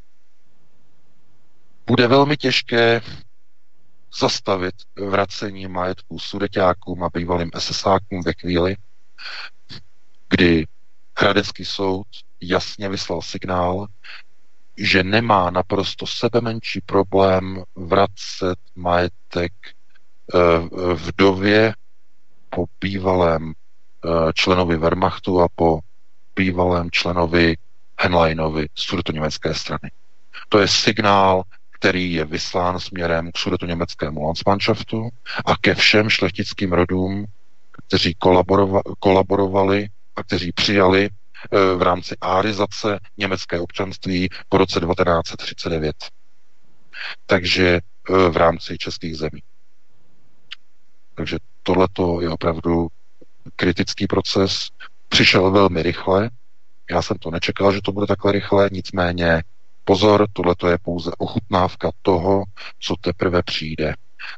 [1.86, 3.00] bude velmi těžké
[4.20, 4.74] zastavit
[5.08, 8.76] vracení majetku sudeťákům a bývalým SSákům ve chvíli,
[10.28, 10.66] kdy
[11.18, 12.06] Hradecký soud
[12.40, 13.86] jasně vyslal signál,
[14.76, 19.52] že nemá naprosto sebemenší problém vracet majetek
[20.34, 20.38] eh,
[20.94, 21.74] vdově
[22.50, 23.52] po bývalém
[24.34, 25.78] členovi Wehrmachtu a po
[26.36, 27.56] bývalém členovi
[28.00, 29.90] Henleinovi z německé strany.
[30.48, 35.08] To je signál, který je vyslán směrem k německému Landsmannschaftu
[35.44, 37.26] a ke všem šlechtickým rodům,
[37.88, 38.16] kteří
[38.98, 45.96] kolaborovali a kteří přijali eh, v rámci árizace německé občanství po roce 1939.
[47.26, 49.42] Takže eh, v rámci českých zemí.
[51.14, 51.88] Takže tohle
[52.20, 52.88] je opravdu
[53.56, 54.68] kritický proces.
[55.08, 56.30] Přišel velmi rychle.
[56.90, 59.42] Já jsem to nečekal, že to bude takhle rychle, nicméně
[59.84, 62.42] pozor, tohle je pouze ochutnávka toho,
[62.80, 63.94] co teprve přijde.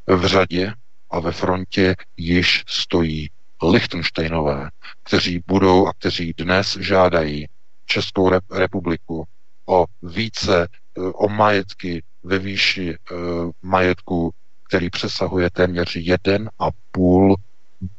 [0.07, 0.73] V řadě
[1.11, 3.31] a ve frontě již stojí
[3.63, 4.71] Lichtensteinové,
[5.03, 7.47] kteří budou a kteří dnes žádají
[7.87, 9.25] Českou republiku
[9.67, 14.31] o více, eh, o majetky ve výši uh, majetku,
[14.69, 17.35] který přesahuje téměř 1,5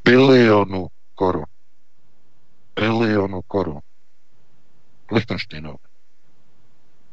[0.04, 1.46] bilionu korun.
[2.76, 3.80] Bilionu korun.
[5.12, 5.78] Lichtensteinové.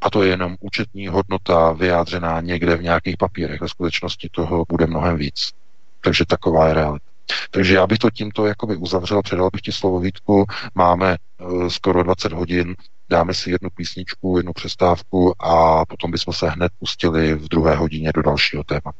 [0.01, 3.61] A to je jenom účetní hodnota vyjádřená někde v nějakých papírech.
[3.61, 5.53] Ve skutečnosti toho bude mnohem víc.
[6.01, 7.13] Takže taková je realita.
[7.51, 10.45] Takže já bych to tímto jakoby uzavřel, předal bych ti slovo Vítku,
[10.75, 12.77] máme uh, skoro 20 hodin,
[13.11, 18.11] dáme si jednu písničku, jednu přestávku a potom bychom se hned pustili v druhé hodině
[18.15, 18.99] do dalšího tématu.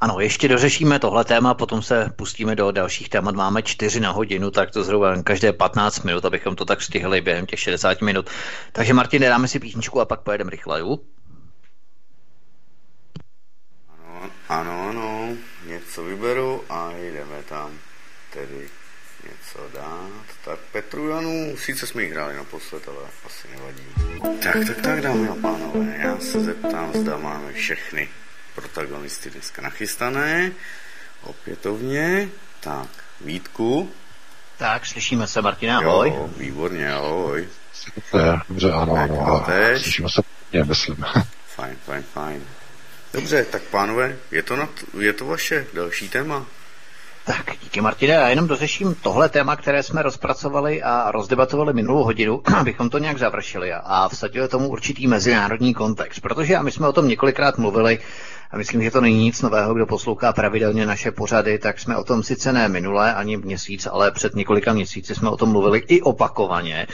[0.00, 3.34] Ano, ještě dořešíme tohle téma, potom se pustíme do dalších témat.
[3.34, 7.46] Máme čtyři na hodinu, tak to zhruba každé 15 minut, abychom to tak stihli během
[7.46, 8.30] těch 60 minut.
[8.72, 10.98] Takže Martin, dáme si písničku a pak pojedeme rychle, jo?
[13.88, 15.28] Ano, ano, ano,
[15.66, 17.70] něco vyberu a jdeme tam
[18.32, 18.68] tedy
[19.24, 20.10] něco dát.
[20.44, 23.82] Tak Petru Janu, sice jsme jich hráli naposled, ale asi nevadí.
[24.42, 28.08] Tak, tak, tak, dámy a pánové, já se zeptám, zda máme všechny
[28.56, 30.52] protagonisty dneska nachystané.
[31.22, 32.28] Opětovně.
[32.60, 32.88] Tak,
[33.20, 33.90] Vítku.
[34.58, 36.08] Tak, slyšíme se, Martina, ahoj.
[36.08, 37.48] Jo, výborně, ahoj.
[37.72, 39.46] Super, dobře, ano, ano.
[39.76, 40.96] Slyšíme se, já myslím.
[41.56, 42.42] Fajn, fajn, fajn.
[43.12, 46.46] Dobře, tak pánové, je to, na t- je to vaše další téma?
[47.24, 48.12] Tak, díky Martine.
[48.14, 53.18] Já jenom dořeším tohle téma, které jsme rozpracovali a rozdebatovali minulou hodinu, abychom to nějak
[53.18, 56.20] završili a vsadili tomu určitý mezinárodní kontext.
[56.20, 57.98] Protože a my jsme o tom několikrát mluvili,
[58.50, 62.04] a myslím, že to není nic nového, kdo poslouchá pravidelně naše pořady, tak jsme o
[62.04, 66.02] tom sice ne minulé ani měsíc, ale před několika měsíci jsme o tom mluvili i
[66.02, 66.86] opakovaně.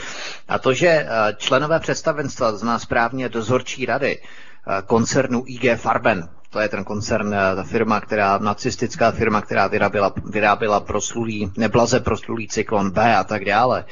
[0.47, 6.29] A to, že eh, členové představenstva, to znamená správně dozorčí rady, eh, koncernu IG Farben,
[6.49, 11.99] to je ten koncern, eh, ta firma, která, nacistická firma, která vyráběla, vyráběla proslulý, neblaze
[11.99, 13.85] proslulý cyklon B a tak dále,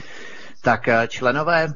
[0.64, 1.74] tak členové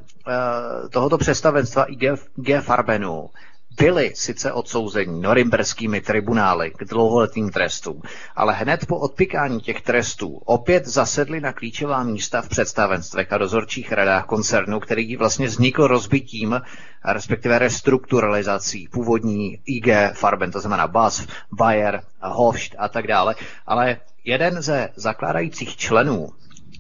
[0.90, 2.04] tohoto představenstva IG,
[2.38, 3.30] IG Farbenu
[3.78, 8.02] byli sice odsouzeni norimberskými tribunály k dlouholetým trestům,
[8.36, 13.92] ale hned po odpikání těch trestů opět zasedli na klíčová místa v představenstvech a dozorčích
[13.92, 16.62] radách koncernu, který vlastně vznikl rozbitím,
[17.06, 23.36] respektive restrukturalizací původní IG Farben, to znamená BASF, Bayer, Hofst a tak dále.
[23.66, 26.30] Ale jeden ze zakládajících členů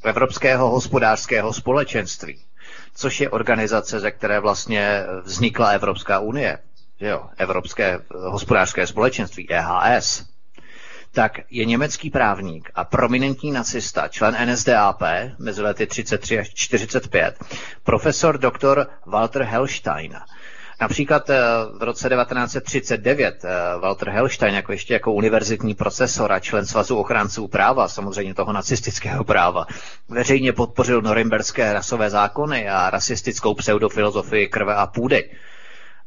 [0.03, 2.39] Evropského hospodářského společenství,
[2.95, 6.57] což je organizace, ze které vlastně vznikla Evropská unie,
[6.99, 10.25] jo, Evropské hospodářské společenství, EHS,
[11.11, 15.01] tak je německý právník a prominentní nacista, člen NSDAP
[15.39, 17.35] mezi lety 33 až 45,
[17.83, 18.85] profesor dr.
[19.05, 20.13] Walter Hellstein.
[20.81, 21.37] Například eh,
[21.79, 27.47] v roce 1939 eh, Walter Hellstein jako ještě jako univerzitní profesor a člen Svazu ochránců
[27.47, 29.65] práva, samozřejmě toho nacistického práva,
[30.09, 35.29] veřejně podpořil norimberské rasové zákony a rasistickou pseudofilozofii krve a půdy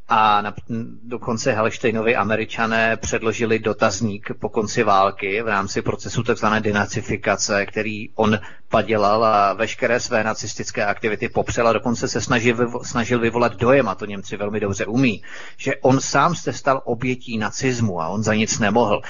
[0.08, 0.54] a na,
[1.02, 6.46] dokonce Halštejnovi američané předložili dotazník po konci války v rámci procesu tzv.
[6.60, 8.38] denacifikace, který on
[8.68, 13.88] padělal a veškeré své nacistické aktivity popřel a dokonce se snažil, vyvo, snažil vyvolat dojem,
[13.88, 15.22] a to Němci velmi dobře umí,
[15.56, 19.02] že on sám se stal obětí nacismu a on za nic nemohl.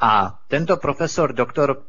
[0.00, 1.82] A tento profesor, doktor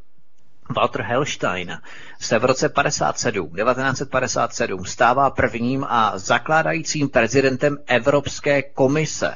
[0.76, 1.78] Walter Hellstein
[2.20, 9.36] se v roce 57, 1957 stává prvním a zakládajícím prezidentem Evropské komise.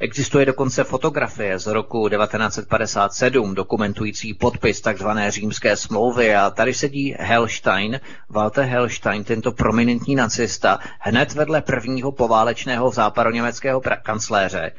[0.00, 5.06] Existuje dokonce fotografie z roku 1957 dokumentující podpis tzv.
[5.28, 8.00] římské smlouvy a tady sedí Hellstein,
[8.30, 14.72] Walter Hellstein, tento prominentní nacista, hned vedle prvního poválečného západoněmeckého kancléře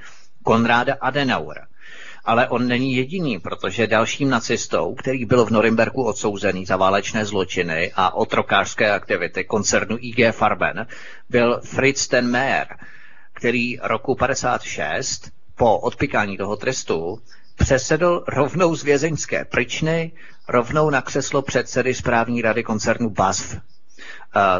[0.43, 1.65] Konráda Adenauera.
[2.27, 7.91] Ale on není jediný, protože dalším nacistou, který byl v Norimberku odsouzený za válečné zločiny
[7.95, 10.87] a otrokářské aktivity koncernu IG Farben,
[11.29, 12.67] byl Fritz ten Mayer,
[13.33, 17.21] který roku 56 po odpikání toho trestu
[17.55, 20.11] přesedl rovnou z vězeňské pryčny
[20.47, 23.57] rovnou na křeslo předsedy správní rady koncernu BASF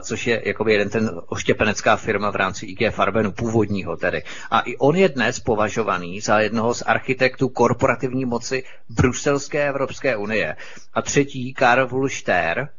[0.02, 4.24] což je jakoby jeden ten oštěpenecká firma v rámci IG Farbenu, původního tedy.
[4.52, 10.56] A i on je dnes považovaný za jednoho z architektů korporativní moci Bruselské Evropské unie.
[10.94, 12.70] A třetí, Karl Wulster,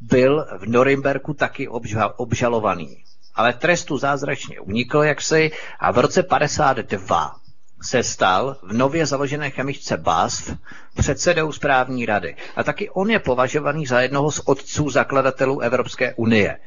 [0.00, 1.68] byl v Norimberku taky
[2.16, 3.04] obžalovaný.
[3.34, 7.43] Ale trestu zázračně unikl jaksi a v roce 52
[7.84, 10.50] se stal v nově založené chemičce BASF
[10.96, 12.36] předsedou správní rady.
[12.56, 16.58] A taky on je považovaný za jednoho z otců zakladatelů Evropské unie,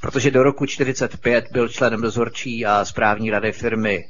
[0.00, 4.04] protože do roku 1945 byl členem dozorčí a správní rady firmy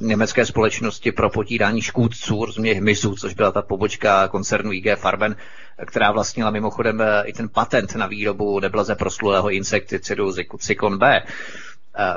[0.00, 5.36] uh, německé společnosti pro potírání škůdců, rozumě hmyzu, což byla ta pobočka koncernu IG Farben,
[5.86, 11.22] která vlastnila mimochodem eh, i ten patent na výrobu neblaze proslulého insekticidu Zyklon B.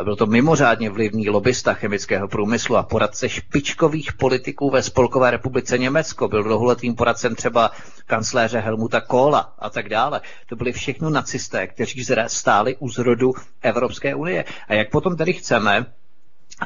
[0.04, 6.28] Byl to mimořádně vlivný lobista chemického průmyslu a poradce špičkových politiků ve Spolkové republice Německo.
[6.28, 7.72] Byl dlouholetým poradcem třeba
[8.06, 10.22] kancléře Helmuta Kohla a tak dále.
[10.50, 14.46] To byli všechno nacisté, kteří stáli u zrodu Evropské unie.
[14.68, 15.86] A jak potom tedy chceme,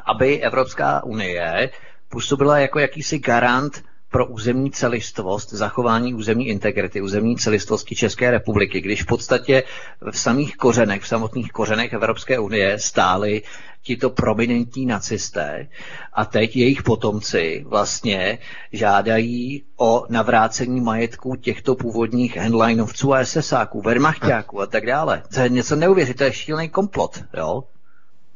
[0.05, 1.69] aby Evropská unie
[2.09, 3.83] působila jako jakýsi garant
[4.15, 9.63] pro územní celistvost, zachování územní integrity, územní celistvosti České republiky, když v podstatě
[10.11, 13.41] v samých kořenech, v samotných kořenech Evropské unie stáli
[13.83, 15.67] tito prominentní nacisté
[16.13, 18.39] a teď jejich potomci vlastně
[18.71, 25.23] žádají o navrácení majetků těchto původních handlinovců a SSáků, Wehrmachtáků a tak dále.
[25.33, 27.63] To je něco neuvěřitelného, šílený komplot, jo?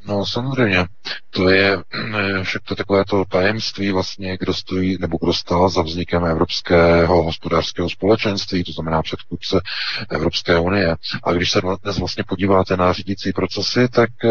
[0.07, 0.85] No samozřejmě,
[1.29, 5.81] to je eh, však to takové to tajemství vlastně, kdo stojí nebo kdo stál za
[5.81, 9.61] vznikem Evropského hospodářského společenství, to znamená předchůdce
[10.09, 10.95] Evropské unie.
[11.23, 14.29] A když se dnes vlastně podíváte na řídící procesy, tak eh,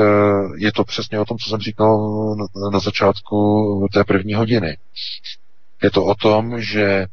[0.56, 2.36] je to přesně o tom, co jsem říkal
[2.72, 4.76] na začátku té první hodiny.
[5.82, 7.06] Je to o tom, že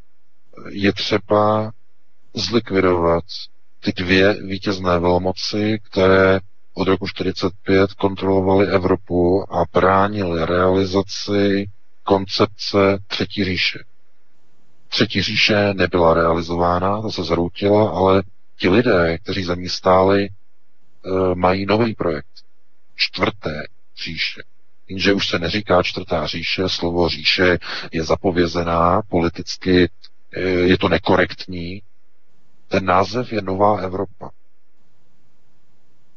[0.69, 1.71] je třeba
[2.33, 3.23] zlikvidovat
[3.79, 6.39] ty dvě vítězné velmoci, které
[6.75, 11.69] od roku 1945 kontrolovali Evropu a bránili realizaci
[12.03, 13.79] koncepce Třetí říše.
[14.87, 18.23] Třetí říše nebyla realizována, to se zhroutila, ale
[18.59, 22.27] ti lidé, kteří za ní stáli, eh, mají nový projekt.
[22.95, 23.63] Čtvrté
[24.03, 24.41] říše.
[24.87, 27.57] Jenže už se neříká čtvrtá říše, slovo říše
[27.91, 29.89] je zapovězená, politicky
[30.33, 31.81] eh, je to nekorektní.
[32.67, 34.29] Ten název je Nová Evropa.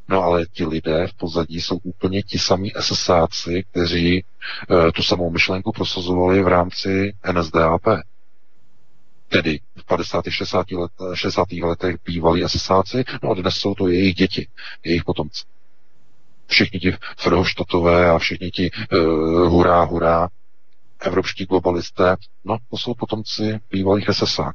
[0.08, 5.30] No ale ti lidé v pozadí jsou úplně ti samí SSáci, kteří e, tu samou
[5.30, 7.82] myšlenku prosazovali v rámci NSDAP.
[9.28, 10.24] Tedy v 50.
[10.28, 10.70] 60.
[10.70, 11.52] Let, 60.
[11.52, 14.48] letech bývalí SSáci, no a dnes jsou to jejich děti,
[14.84, 15.44] jejich potomci.
[16.46, 18.98] všichni ti Frohoštatové a všichni ti uh,
[19.48, 20.28] hurá, hurá,
[21.00, 24.52] evropští globalisté, no to jsou potomci bývalých SSA.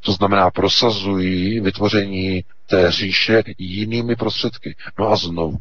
[0.00, 4.76] To znamená, prosazují vytvoření té říše jinými prostředky.
[4.98, 5.58] No a znovu,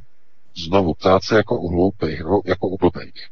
[0.65, 3.27] znovu ptát se jako u hloupých, jako u blbých.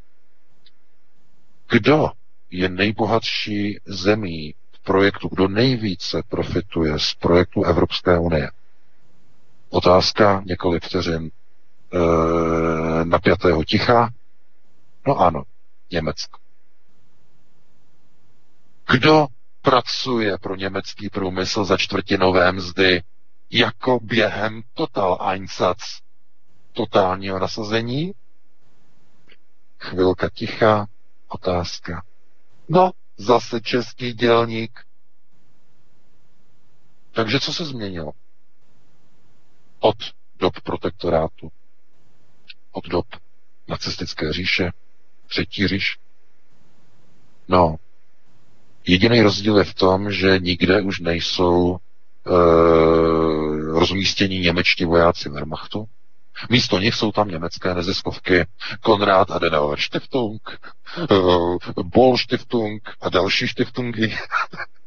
[1.70, 2.10] Kdo
[2.50, 8.50] je nejbohatší zemí v projektu, kdo nejvíce profituje z projektu Evropské unie?
[9.70, 11.98] Otázka několik vteřin e,
[13.04, 14.10] napjatého ticha.
[15.06, 15.42] No ano,
[15.90, 16.38] Německo.
[18.92, 19.26] Kdo
[19.62, 23.02] pracuje pro německý průmysl za čtvrtinové mzdy
[23.50, 26.00] jako během Total Einsatz
[26.72, 28.12] totálního nasazení?
[29.78, 30.86] Chvilka ticha,
[31.28, 32.04] otázka.
[32.68, 34.80] No, zase český dělník.
[37.12, 38.12] Takže co se změnilo?
[39.80, 39.96] Od
[40.38, 41.52] dob protektorátu,
[42.72, 43.06] od dob
[43.68, 44.72] nacistické říše,
[45.26, 45.98] třetí říš.
[47.48, 47.76] No,
[48.86, 51.78] jediný rozdíl je v tom, že nikde už nejsou
[53.72, 55.86] rozmístění němečtí vojáci Wehrmachtu.
[56.50, 58.46] Místo nich jsou tam německé neziskovky
[58.80, 64.14] Konrad Adenauer Stiftung, e, Boll Stiftung a další Stiftungy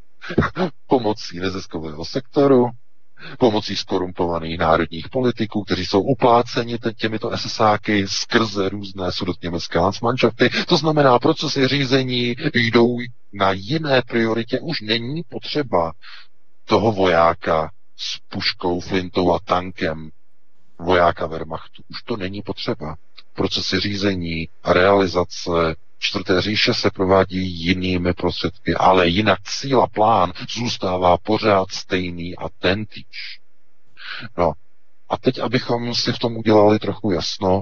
[0.87, 2.69] pomocí neziskového sektoru
[3.37, 10.49] pomocí skorumpovaných národních politiků, kteří jsou upláceni těmito SSáky skrze různé sudotněmecké Landsmannschafty.
[10.67, 12.97] To znamená, procesy řízení jdou
[13.33, 14.59] na jiné prioritě.
[14.59, 15.91] Už není potřeba
[16.69, 20.09] toho vojáka s puškou, flintou a tankem,
[20.79, 21.83] vojáka Wehrmachtu.
[21.89, 22.95] Už to není potřeba.
[23.33, 30.33] Procesy řízení a realizace čtvrté říše se provádí jinými prostředky, ale jinak cíl a plán
[30.49, 33.39] zůstává pořád stejný a tentýž.
[34.37, 34.53] No
[35.09, 37.61] a teď, abychom si v tom udělali trochu jasno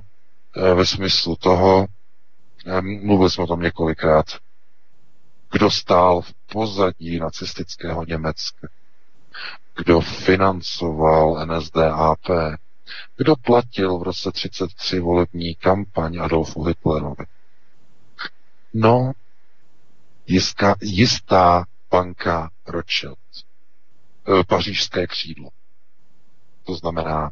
[0.55, 1.87] eh, ve smyslu toho,
[2.65, 4.25] eh, mluvili jsme o tom několikrát,
[5.51, 8.67] kdo stál v pozadí nacistického Německa,
[9.75, 12.19] kdo financoval NSDAP,
[13.17, 17.25] kdo platil v roce 33 volební kampaň Adolfu Hitlerovi.
[18.73, 19.11] No,
[20.27, 23.17] jistá, jistá banka Rothschild,
[24.39, 25.49] e, pařížské křídlo.
[26.63, 27.31] To znamená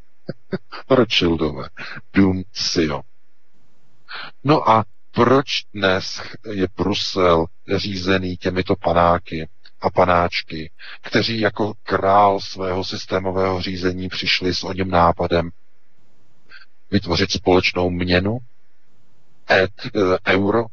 [0.90, 1.68] Rothschildové,
[2.12, 3.00] Dům Sio.
[4.44, 6.22] No a proč dnes
[6.52, 7.46] je Brusel
[7.76, 9.48] řízený těmito panáky
[9.86, 10.70] a panáčky,
[11.02, 15.50] kteří jako král svého systémového řízení přišli s oním nápadem
[16.90, 18.38] vytvořit společnou měnu,
[19.50, 20.64] et, e, euro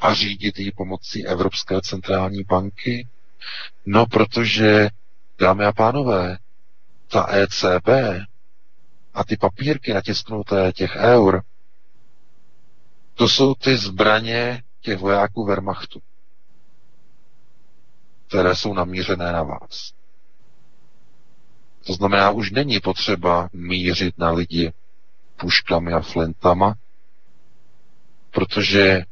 [0.00, 3.06] a řídit ji pomocí Evropské centrální banky?
[3.86, 4.88] No, protože,
[5.40, 6.38] dámy a pánové,
[7.08, 7.88] ta ECB
[9.14, 11.42] a ty papírky natisknuté těch eur,
[13.14, 16.00] to jsou ty zbraně těch vojáků Wehrmachtu,
[18.28, 19.92] které jsou namířené na vás.
[21.86, 24.72] To znamená, už není potřeba mířit na lidi
[25.36, 26.74] puškami a flintama,
[28.30, 29.02] protože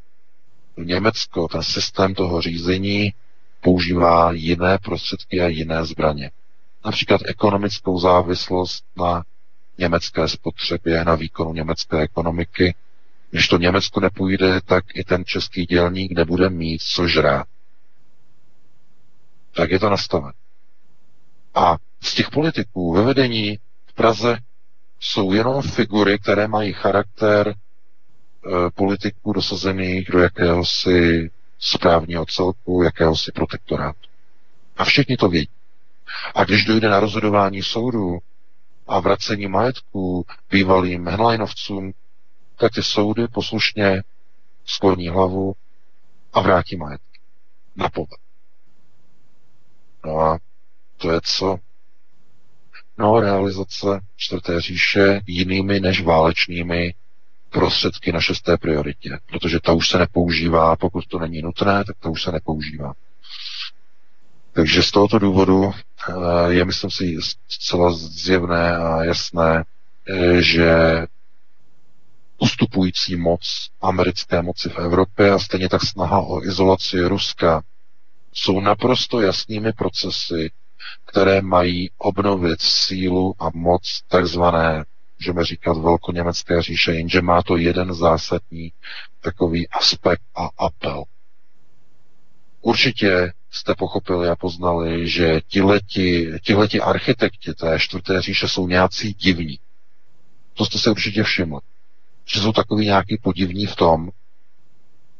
[0.78, 3.14] Německo ten systém toho řízení
[3.60, 6.30] používá jiné prostředky a jiné zbraně.
[6.84, 9.24] Například ekonomickou závislost na
[9.78, 12.74] německé spotřebě, na výkonu německé ekonomiky.
[13.30, 17.46] Když to Německo nepůjde, tak i ten český dělník nebude mít co žrát.
[19.56, 20.32] Tak je to nastavené.
[21.54, 24.38] A z těch politiků ve vedení v Praze
[25.00, 27.54] jsou jenom figury, které mají charakter
[28.46, 33.98] Eh, politiků dosazených do jakéhosi správního celku, jakéhosi protektorátu.
[34.76, 35.48] A všichni to vědí.
[36.34, 38.18] A když dojde na rozhodování soudu
[38.86, 41.92] a vracení majetku bývalým Henleinovcům,
[42.56, 44.02] tak ty soudy poslušně
[44.64, 45.54] skloní hlavu
[46.32, 47.20] a vrátí majetky.
[47.76, 48.25] Na poved.
[50.06, 50.38] No a
[50.96, 51.58] to je co?
[52.98, 56.94] No, realizace čtvrté říše jinými než válečnými
[57.50, 62.10] prostředky na šesté prioritě, protože ta už se nepoužívá, pokud to není nutné, tak to
[62.10, 62.92] už se nepoužívá.
[64.52, 65.72] Takže z tohoto důvodu
[66.08, 67.16] eh, je, myslím si,
[67.48, 69.64] zcela zjevné a jasné,
[70.08, 70.72] eh, že
[72.38, 77.62] ustupující moc americké moci v Evropě a stejně tak snaha o izolaci Ruska
[78.36, 80.50] jsou naprosto jasnými procesy,
[81.04, 84.84] které mají obnovit sílu a moc takzvané
[85.20, 88.72] můžeme říkat velkoněmecké říše, jenže má to jeden zásadní
[89.20, 91.04] takový aspekt a apel.
[92.60, 99.58] Určitě jste pochopili a poznali, že tihleti, tihleti architekti té čtvrté říše jsou nějací divní.
[100.54, 101.60] To jste se určitě všimli.
[102.34, 104.10] Že jsou takový nějaký podivní v tom,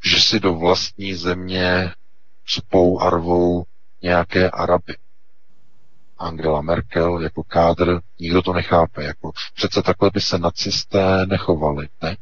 [0.03, 1.91] že si do vlastní země
[2.47, 3.63] spou a rvou
[4.01, 4.95] nějaké Araby.
[6.17, 9.03] Angela Merkel jako kádr, nikdo to nechápe.
[9.03, 12.17] Jako, přece takhle by se nacisté nechovali, ne?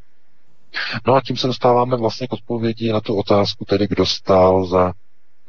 [1.08, 4.94] No a tím se dostáváme vlastně k odpovědi na tu otázku, tedy kdo stál za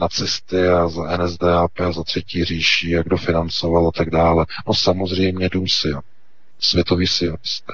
[0.00, 4.46] nacisty a za NSDAP a za třetí říši a kdo financoval a tak dále.
[4.66, 6.02] No samozřejmě Dům Sion,
[6.58, 7.72] světový sionisté.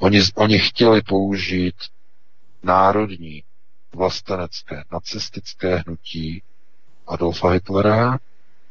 [0.00, 1.74] Oni, oni chtěli použít
[2.62, 3.42] národní,
[3.94, 6.42] vlastenecké, nacistické hnutí
[7.06, 8.18] Adolfa Hitlera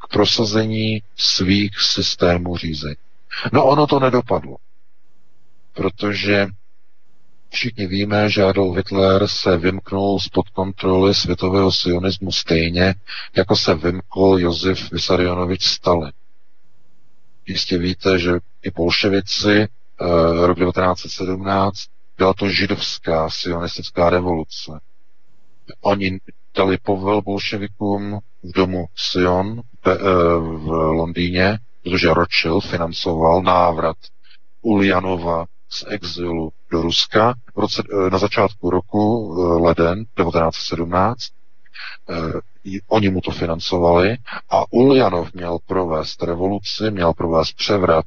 [0.04, 2.96] k prosazení svých systémů řízení.
[3.54, 4.58] No ono to nedopadlo,
[5.74, 6.48] protože
[7.50, 12.96] všichni víme, že Adolf Hitler se vymknul spod kontroly světového sionismu stejně,
[13.38, 16.12] jako se vymkl Josef Vysarionovič Stalin.
[17.46, 18.32] Jistě víte, že
[18.64, 19.68] i bolševici eh,
[20.48, 21.86] rok 1917
[22.18, 24.72] byla to židovská sionistická revoluce.
[25.82, 26.20] Oni
[26.58, 29.94] dali povel bolševikům v domu Sion eh,
[30.40, 33.98] v Londýně, protože Rothschild financoval návrat
[34.62, 41.22] Uljanova z exilu do Ruska v roce, eh, na začátku roku eh, leden 1917.
[42.88, 44.18] Oni mu to financovali
[44.50, 48.06] a Uljanov měl provést revoluci, měl provést převrat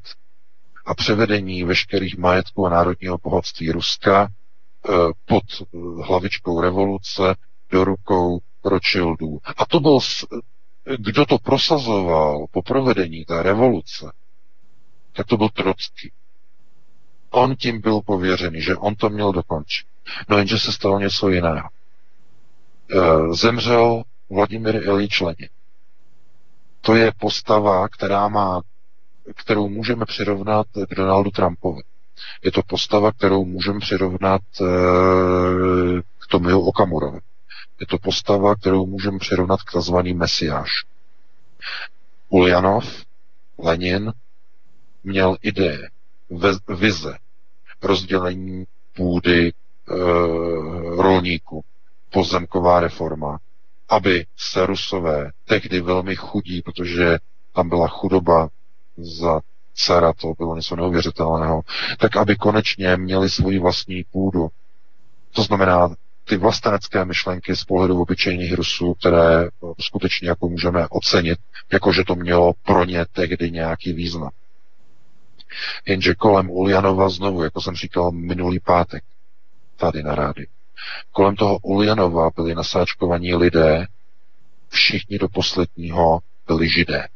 [0.87, 4.29] a převedení veškerých majetků a národního bohatství Ruska
[5.27, 5.43] pod
[6.07, 7.35] hlavičkou revoluce
[7.73, 9.39] do rukou Rothschildů.
[9.57, 9.99] A to byl,
[10.99, 14.13] kdo to prosazoval po provedení té revoluce,
[15.13, 16.13] tak to byl Trocky.
[17.31, 19.87] On tím byl pověřený, že on to měl dokončit.
[20.29, 21.69] No jenže se stalo něco jiného.
[21.69, 25.49] E, zemřel Vladimir Ilíč Lenin.
[26.81, 28.61] To je postava, která má,
[29.37, 31.83] kterou můžeme přirovnat k Donaldu Trumpovi.
[32.45, 34.65] Je to postava, kterou můžeme přirovnat e,
[36.19, 37.21] k tomu Okamurovi.
[37.83, 39.95] Je to postava, kterou můžeme přirovnat k tzv.
[40.15, 40.71] mesiáš.
[42.29, 42.85] Uljanov,
[43.59, 44.13] Lenin,
[45.05, 45.89] měl ideje,
[46.69, 47.19] vize,
[47.83, 48.65] rozdělení
[48.97, 49.53] půdy e,
[51.03, 51.65] rolníků,
[52.11, 53.39] pozemková reforma,
[53.89, 57.19] aby se Rusové, tehdy velmi chudí, protože
[57.53, 58.49] tam byla chudoba
[58.97, 59.41] za
[59.75, 61.63] dcera, to bylo něco neuvěřitelného,
[61.99, 64.49] tak aby konečně měli svoji vlastní půdu.
[65.35, 65.89] To znamená
[66.25, 69.49] ty vlastenecké myšlenky z pohledu obyčejných Rusů, které
[69.81, 71.39] skutečně jako můžeme ocenit,
[71.73, 74.31] jako že to mělo pro ně tehdy nějaký význam.
[75.87, 79.05] Jenže kolem Uljanova znovu, jako jsem říkal minulý pátek,
[79.77, 80.47] tady na rádi,
[81.13, 83.87] kolem toho Uljanova byli nasáčkovaní lidé,
[84.69, 87.09] všichni do posledního byli židé.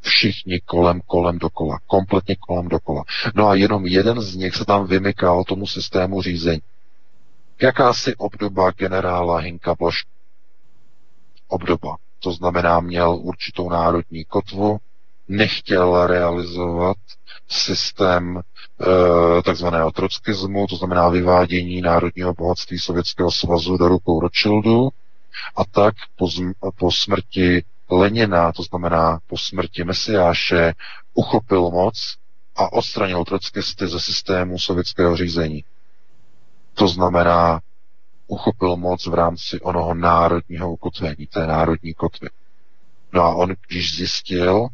[0.00, 3.04] Všichni kolem, kolem dokola, kompletně kolem dokola.
[3.34, 6.60] No a jenom jeden z nich se tam vymykal tomu systému řízení
[7.62, 10.02] jakási obdoba generála Hinka Bosch.
[11.48, 11.96] Obdoba.
[12.18, 14.78] To znamená, měl určitou národní kotvu,
[15.28, 16.96] nechtěl realizovat
[17.48, 24.88] systém e, takzvaného trockismu, to znamená vyvádění národního bohatství Sovětského svazu do rukou Rothschildu
[25.56, 26.28] a tak po,
[26.78, 30.74] po smrti Lenina, to znamená po smrti Mesiáše,
[31.14, 32.16] uchopil moc
[32.56, 35.64] a odstranil trockisty ze systému sovětského řízení.
[36.78, 37.60] To znamená,
[38.26, 42.28] uchopil moc v rámci onoho národního ukotvení, té národní kotvy.
[43.12, 44.68] No a on, když zjistil,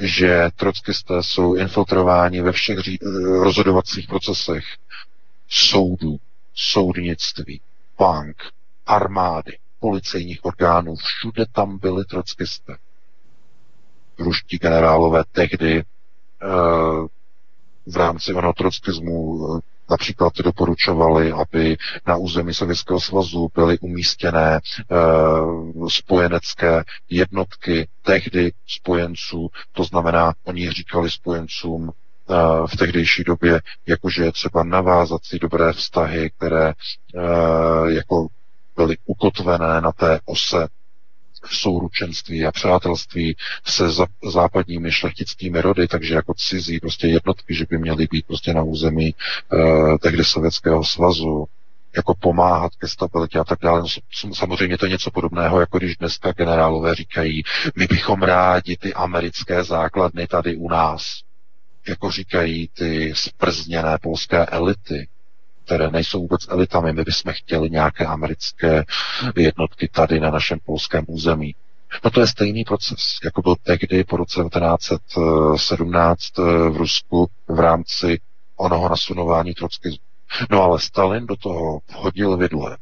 [0.00, 2.98] že trockisté jsou infiltrováni ve všech ří-
[3.42, 4.64] rozhodovacích procesech
[5.48, 6.16] soudů,
[6.54, 7.60] soudnictví,
[7.98, 8.36] bank,
[8.86, 12.76] armády, policejních orgánů, všude tam byli trockisté.
[14.18, 15.84] Ruští generálové tehdy e,
[17.86, 19.38] v rámci onoho trockismu
[19.90, 21.76] Například doporučovali, aby
[22.06, 24.60] na území Sovětského svazu byly umístěné e,
[25.88, 31.90] spojenecké jednotky tehdy spojenců, to znamená, oni říkali spojencům
[32.30, 32.34] eh,
[32.66, 36.74] v tehdejší době, jakože je třeba navázat si dobré vztahy, které e,
[37.92, 38.26] jako
[38.76, 40.68] byly ukotvené na té ose
[41.54, 43.36] souručenství a přátelství
[43.66, 43.84] se
[44.32, 49.14] západními šlechtickými rody, takže jako cizí prostě jednotky, že by měly být prostě na území
[49.14, 51.46] eh, tehdy Sovětského svazu,
[51.96, 53.82] jako pomáhat ke stabilitě a tak dále.
[54.24, 57.42] No, samozřejmě to je něco podobného, jako když dneska generálové říkají,
[57.76, 61.20] my bychom rádi ty americké základny tady u nás.
[61.88, 65.08] Jako říkají ty sprzněné polské elity,
[65.68, 66.92] které nejsou vůbec elitami.
[66.92, 68.84] My bychom chtěli nějaké americké
[69.36, 71.54] jednotky tady na našem polském území.
[72.04, 77.60] No to je stejný proces, jako byl tehdy po roce 1917 eh, v Rusku v
[77.60, 78.20] rámci
[78.56, 80.04] onoho nasunování trockismu.
[80.50, 82.76] No ale Stalin do toho vhodil vidle.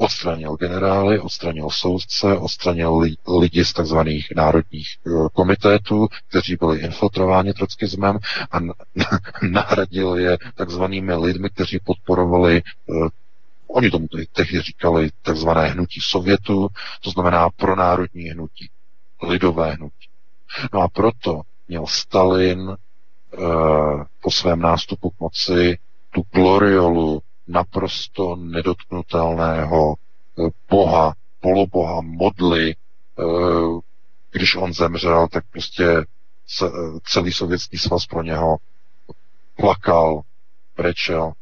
[0.00, 3.98] Odstranil generály, odstranil soudce, odstranil li, lidi z tzv.
[4.36, 8.18] národních uh, komitétů, kteří byli infiltrováni trockismem
[8.50, 8.58] a
[9.50, 13.08] nahradil je takzvanými lidmi, kteří podporovali uh,
[13.72, 16.68] Oni tomu tehdy říkali takzvané hnutí Sovětu,
[17.00, 18.70] to znamená pronárodní hnutí,
[19.22, 20.08] lidové hnutí.
[20.72, 22.76] No a proto měl Stalin e,
[24.22, 25.78] po svém nástupu k moci
[26.10, 32.70] tu gloriolu naprosto nedotknutelného eh, boha, poloboha, modly.
[32.70, 32.74] E,
[34.32, 36.04] když on zemřel, tak prostě
[37.04, 38.56] celý sovětský svaz pro něho
[39.56, 40.20] plakal,
[40.76, 41.32] brečel.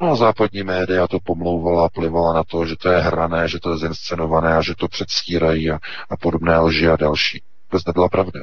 [0.00, 3.70] No a západní média to pomlouvala, plivala na to, že to je hrané, že to
[3.70, 5.78] je zinscenované a že to předstírají a,
[6.10, 7.42] a podobné lži a další.
[7.68, 8.40] To nebyla pravda.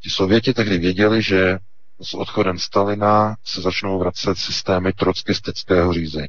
[0.00, 1.58] Ti Sověti tehdy věděli, že
[2.02, 6.28] s odchodem Stalina se začnou vracet systémy trockistického řízení.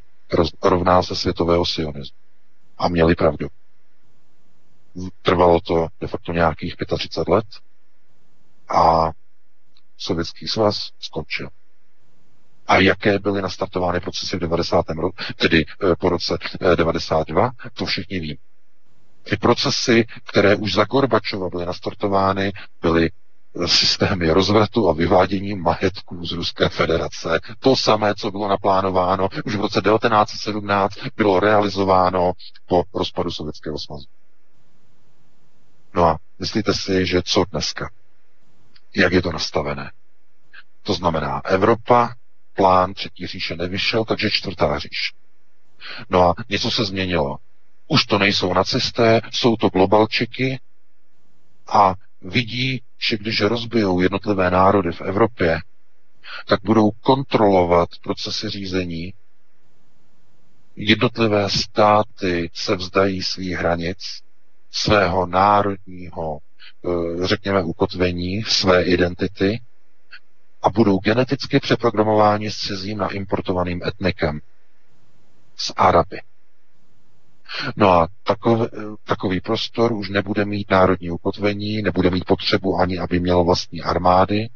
[0.62, 2.18] Rovná se světového sionismu.
[2.78, 3.48] A měli pravdu.
[5.22, 7.46] Trvalo to de facto nějakých 35 let
[8.68, 9.10] a
[9.96, 11.48] Sovětský svaz skončil
[12.68, 14.88] a jaké byly nastartovány procesy v 90.
[14.90, 16.38] roku, tedy eh, po roce
[16.76, 18.38] 92, eh, to všichni ví.
[19.22, 22.52] Ty procesy, které už za Gorbačova byly nastartovány,
[22.82, 23.10] byly
[23.66, 27.40] systémy rozvratu a vyvádění majetků z Ruské federace.
[27.58, 32.32] To samé, co bylo naplánováno už v roce 1917, bylo realizováno
[32.66, 34.06] po rozpadu Sovětského svazu.
[35.94, 37.90] No a myslíte si, že co dneska?
[38.96, 39.92] Jak je to nastavené?
[40.82, 42.14] To znamená, Evropa
[42.56, 45.12] plán třetí říše nevyšel, takže čtvrtá říš.
[46.10, 47.36] No a něco se změnilo.
[47.88, 50.60] Už to nejsou nacisté, jsou to globalčiky
[51.66, 55.58] a vidí, že když rozbijou jednotlivé národy v Evropě,
[56.46, 59.14] tak budou kontrolovat procesy řízení.
[60.76, 63.98] Jednotlivé státy se vzdají svých hranic,
[64.70, 66.38] svého národního,
[66.84, 69.60] eh, řekněme, ukotvení, své identity
[70.62, 74.40] a budou geneticky přeprogramováni s cizím naimportovaným etnikem.
[75.56, 76.20] Z Araby.
[77.76, 78.66] No a takový,
[79.04, 84.48] takový prostor už nebude mít národní ukotvení, nebude mít potřebu ani, aby měl vlastní armády.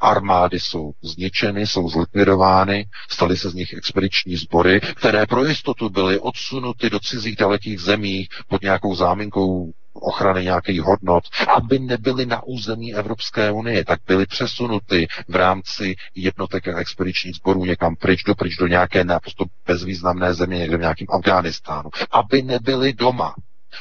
[0.00, 6.18] Armády jsou zničeny, jsou zlikvidovány, staly se z nich expediční sbory, které pro jistotu byly
[6.20, 9.72] odsunuty do cizích dalekých zemí pod nějakou záminkou
[10.02, 11.24] ochrany nějakých hodnot,
[11.56, 17.64] aby nebyly na území Evropské unie, tak byly přesunuty v rámci jednotek a expedičních sborů
[17.64, 22.92] někam pryč do pryč do nějaké naprosto bezvýznamné země, někde v nějakém Afghánistánu, aby nebyly
[22.92, 23.34] doma.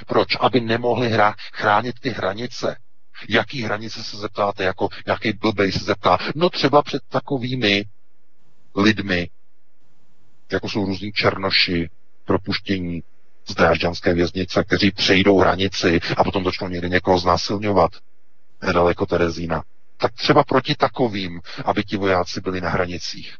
[0.08, 0.38] Proč?
[0.40, 2.76] Aby nemohli hra, chránit ty hranice.
[3.30, 6.18] Jaký hranice se zeptáte, jako nějaký blbej se zeptá?
[6.36, 7.86] No třeba před takovými
[8.76, 9.30] lidmi,
[10.52, 11.90] jako jsou různí černoši,
[12.26, 13.04] propuštění
[13.50, 17.92] z drážďanské věznice, kteří přejdou hranici a potom začnou někde někoho znásilňovat
[18.62, 19.64] nedaleko Terezína.
[19.98, 23.38] Tak třeba proti takovým, aby ti vojáci byli na hranicích.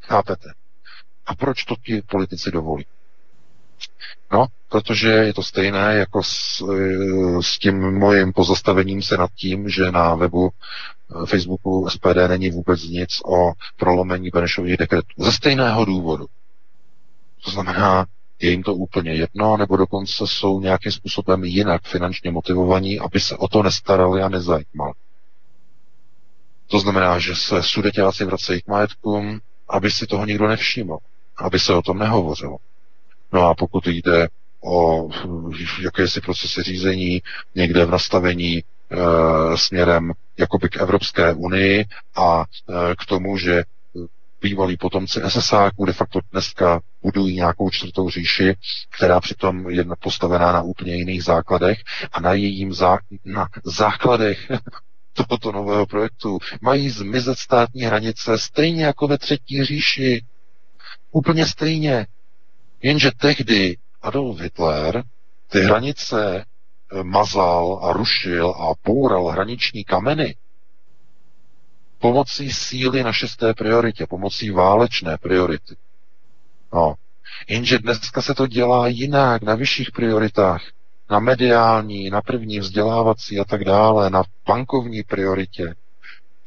[0.00, 0.48] Chápete?
[1.26, 2.86] A proč to ti politici dovolí?
[4.32, 9.68] No, protože je to stejné jako s, e, s tím mojím pozastavením se nad tím,
[9.68, 15.08] že na webu e, Facebooku SPD není vůbec nic o prolomení Benešových dekretů.
[15.18, 16.26] Ze stejného důvodu.
[17.44, 18.06] To znamená,
[18.42, 23.36] je jim to úplně jedno, nebo dokonce jsou nějakým způsobem jinak finančně motivovaní, aby se
[23.36, 24.92] o to nestarali a nezajímali.
[26.66, 30.98] To znamená, že se sudeťáci vracejí k majetkům, aby si toho nikdo nevšiml,
[31.36, 32.56] aby se o tom nehovořilo.
[33.32, 34.28] No a pokud jde
[34.64, 35.08] o
[35.82, 37.22] jakési procesy řízení
[37.54, 38.62] někde v nastavení e,
[39.56, 41.84] směrem jakoby k Evropské unii
[42.16, 43.62] a e, k tomu, že
[44.42, 48.56] bývalí potomci SSáků de facto dneska budují nějakou čtvrtou říši,
[48.90, 51.78] která přitom je postavená na úplně jiných základech
[52.12, 54.50] a na jejím zá, na základech
[55.12, 60.24] tohoto nového projektu mají zmizet státní hranice stejně jako ve třetí říši.
[61.10, 62.06] Úplně stejně.
[62.82, 65.04] Jenže tehdy Adolf Hitler
[65.48, 70.34] ty hranice eh, mazal a rušil a poural hraniční kameny
[72.02, 75.76] pomocí síly na šesté prioritě, pomocí válečné priority.
[76.72, 76.94] No.
[77.48, 80.62] Jenže dneska se to dělá jinak, na vyšších prioritách,
[81.10, 85.74] na mediální, na první vzdělávací a tak dále, na bankovní prioritě,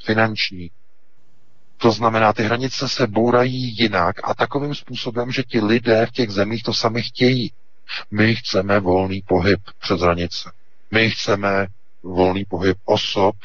[0.06, 0.72] finanční.
[1.77, 6.30] To znamená, ty hranice se bourají jinak a takovým způsobem, že ti lidé v těch
[6.30, 7.52] zemích to sami chtějí.
[8.11, 10.52] My chceme volný pohyb přes hranice.
[10.91, 11.68] My chceme
[12.03, 13.36] volný pohyb osob,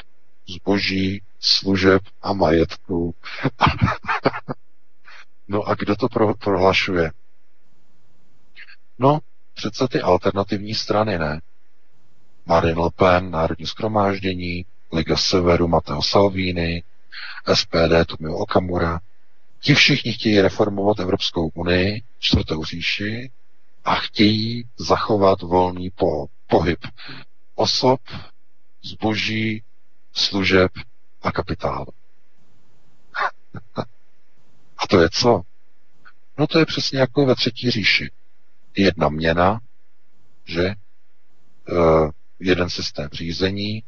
[0.47, 3.15] zboží, služeb a majetku.
[5.47, 7.11] no a kdo to pro, prohlašuje?
[8.99, 9.19] No,
[9.53, 11.41] přece ty alternativní strany, ne?
[12.45, 16.83] Marine Le Pen, Národní skromáždění, Liga Severu, Matteo Salvini,
[17.53, 18.99] SPD, Tomio Okamura.
[19.59, 23.31] Ti všichni chtějí reformovat Evropskou unii, čtvrtou říši
[23.85, 26.79] a chtějí zachovat volný po, pohyb
[27.55, 27.99] osob,
[28.83, 29.63] zboží,
[30.13, 30.71] služeb
[31.21, 31.87] a kapitálu.
[34.77, 35.41] A to je co?
[36.37, 38.11] No to je přesně jako ve třetí říši.
[38.77, 39.59] Jedna měna,
[40.45, 40.73] že?
[41.71, 43.83] Uh, jeden systém řízení,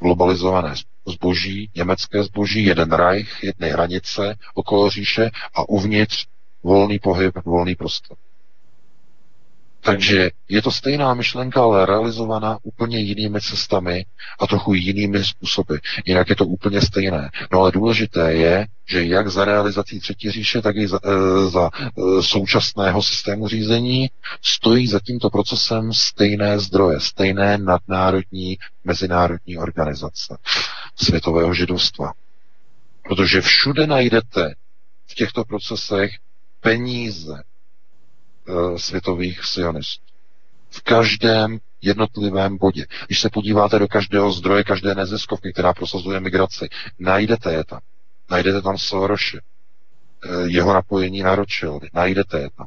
[0.00, 0.74] globalizované
[1.06, 6.26] zboží, německé zboží, jeden Reich, jedné hranice okolo říše a uvnitř
[6.62, 8.16] volný pohyb, volný prostor.
[9.88, 14.04] Takže je to stejná myšlenka, ale realizovaná úplně jinými cestami
[14.40, 15.74] a trochu jinými způsoby.
[16.04, 17.30] Jinak je to úplně stejné.
[17.52, 21.70] No ale důležité je, že jak za realizací třetí říše, tak i za, e, za
[21.74, 24.10] e, současného systému řízení
[24.42, 30.38] stojí za tímto procesem stejné zdroje, stejné nadnárodní mezinárodní organizace
[30.96, 32.12] světového židovstva.
[33.02, 34.54] Protože všude najdete
[35.06, 36.10] v těchto procesech
[36.60, 37.42] peníze,
[38.76, 40.04] světových sionistů.
[40.70, 42.86] V každém jednotlivém bodě.
[43.06, 46.68] Když se podíváte do každého zdroje, každé neziskovky, která prosazuje migraci,
[46.98, 47.80] najdete je tam.
[48.30, 49.38] Najdete tam Soroshe,
[50.24, 52.66] eh, jeho napojení na Rothschildy, najdete je tam.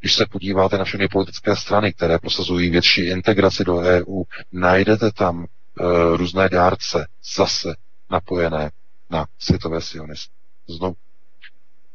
[0.00, 4.22] Když se podíváte na všechny politické strany, které prosazují větší integraci do EU,
[4.52, 7.74] najdete tam uh, různé dárce zase
[8.10, 8.70] napojené
[9.10, 10.32] na světové sionisty.
[10.68, 10.94] Znovu.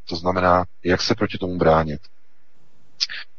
[0.09, 2.01] To znamená, jak se proti tomu bránit.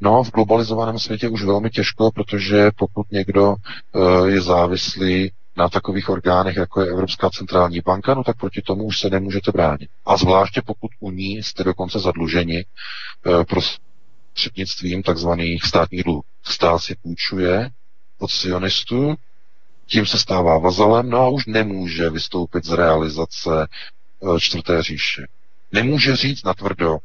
[0.00, 3.54] No, v globalizovaném světě už velmi těžko, protože pokud někdo
[3.92, 8.84] uh, je závislý na takových orgánech, jako je Evropská centrální banka, no tak proti tomu
[8.84, 9.90] už se nemůžete bránit.
[10.06, 12.64] A zvláště pokud u ní jste dokonce zadluženi
[13.26, 16.22] uh, prostřednictvím takzvaných státních dluhů.
[16.42, 17.70] Stát si půjčuje
[18.18, 19.14] od sionistů,
[19.86, 23.66] tím se stává vazalem, no a už nemůže vystoupit z realizace
[24.20, 25.26] uh, čtvrté říše.
[25.72, 26.98] Nemůže říct natvrdo,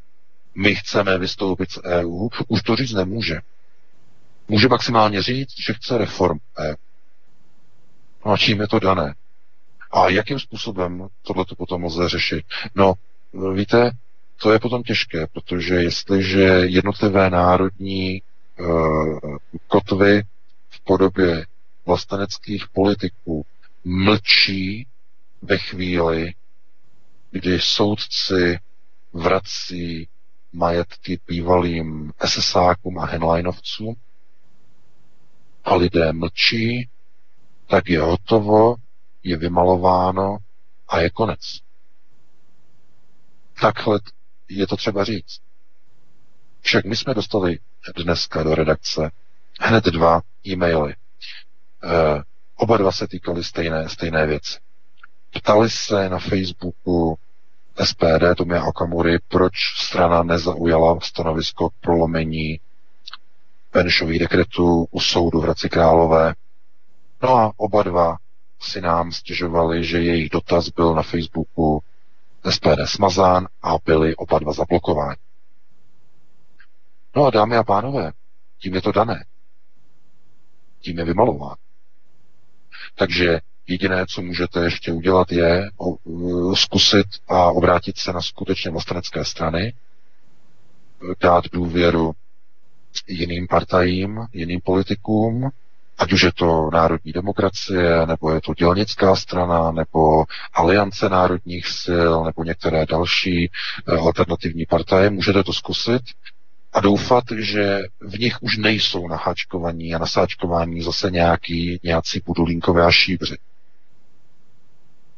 [0.58, 3.36] my chceme vystoupit z EU, už to říct nemůže.
[4.48, 6.76] Může maximálně říct, že chce reform EU.
[8.26, 9.16] No a čím je to dané?
[9.92, 12.46] A jakým způsobem tohle to potom lze řešit?
[12.76, 12.94] No,
[13.54, 13.92] víte,
[14.42, 18.22] to je potom těžké, protože jestliže jednotlivé národní
[18.60, 19.20] uh,
[19.68, 20.22] kotvy
[20.70, 21.46] v podobě
[21.86, 23.46] vlasteneckých politiků
[23.84, 24.88] mlčí
[25.42, 26.34] ve chvíli,
[27.32, 28.60] kdy soudci
[29.14, 30.08] vrací
[30.54, 33.96] majetky bývalým SSákům a Henleinovcům
[35.64, 36.90] a lidé mlčí,
[37.68, 38.76] tak je hotovo,
[39.24, 40.38] je vymalováno
[40.88, 41.40] a je konec.
[43.62, 44.00] Takhle
[44.50, 45.42] je to třeba říct.
[46.62, 47.60] Však my jsme dostali
[47.96, 49.12] dneska do redakce
[49.60, 50.92] hned dva e-maily.
[50.92, 50.96] E,
[52.56, 54.60] oba dva se týkaly stejné, stejné věci.
[55.34, 57.20] Ptali se na Facebooku
[57.86, 62.60] SPD Tomia Okamury, proč strana nezaujala stanovisko k prolomení
[63.74, 66.34] Benešových dekretů u soudu v Hradci Králové.
[67.22, 68.18] No a oba dva
[68.60, 71.84] si nám stěžovali, že jejich dotaz byl na Facebooku
[72.50, 75.18] SPD smazán a byli oba dva zablokováni.
[77.16, 78.12] No a dámy a pánové,
[78.60, 79.26] tím je to dané.
[80.80, 81.56] Tím je vymalován.
[82.96, 85.70] Takže Jediné, co můžete ještě udělat, je
[86.54, 89.74] zkusit a obrátit se na skutečně vlastenecké strany,
[91.22, 92.12] dát důvěru
[93.08, 95.50] jiným partajím, jiným politikům,
[95.98, 102.14] ať už je to národní demokracie, nebo je to dělnická strana, nebo aliance národních sil,
[102.24, 103.46] nebo některé další
[103.88, 106.02] eh, alternativní partaje, můžete to zkusit
[106.74, 112.92] a doufat, že v nich už nejsou naháčkovaní a nasáčkování zase nějaký, nějací budulínkové a
[112.92, 113.36] šíbři.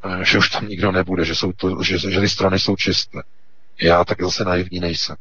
[0.03, 3.21] Eh, že už tam nikdo nebude, že, jsou to, že, že ty strany jsou čisté.
[3.81, 5.15] Já tak zase naivní nejsem.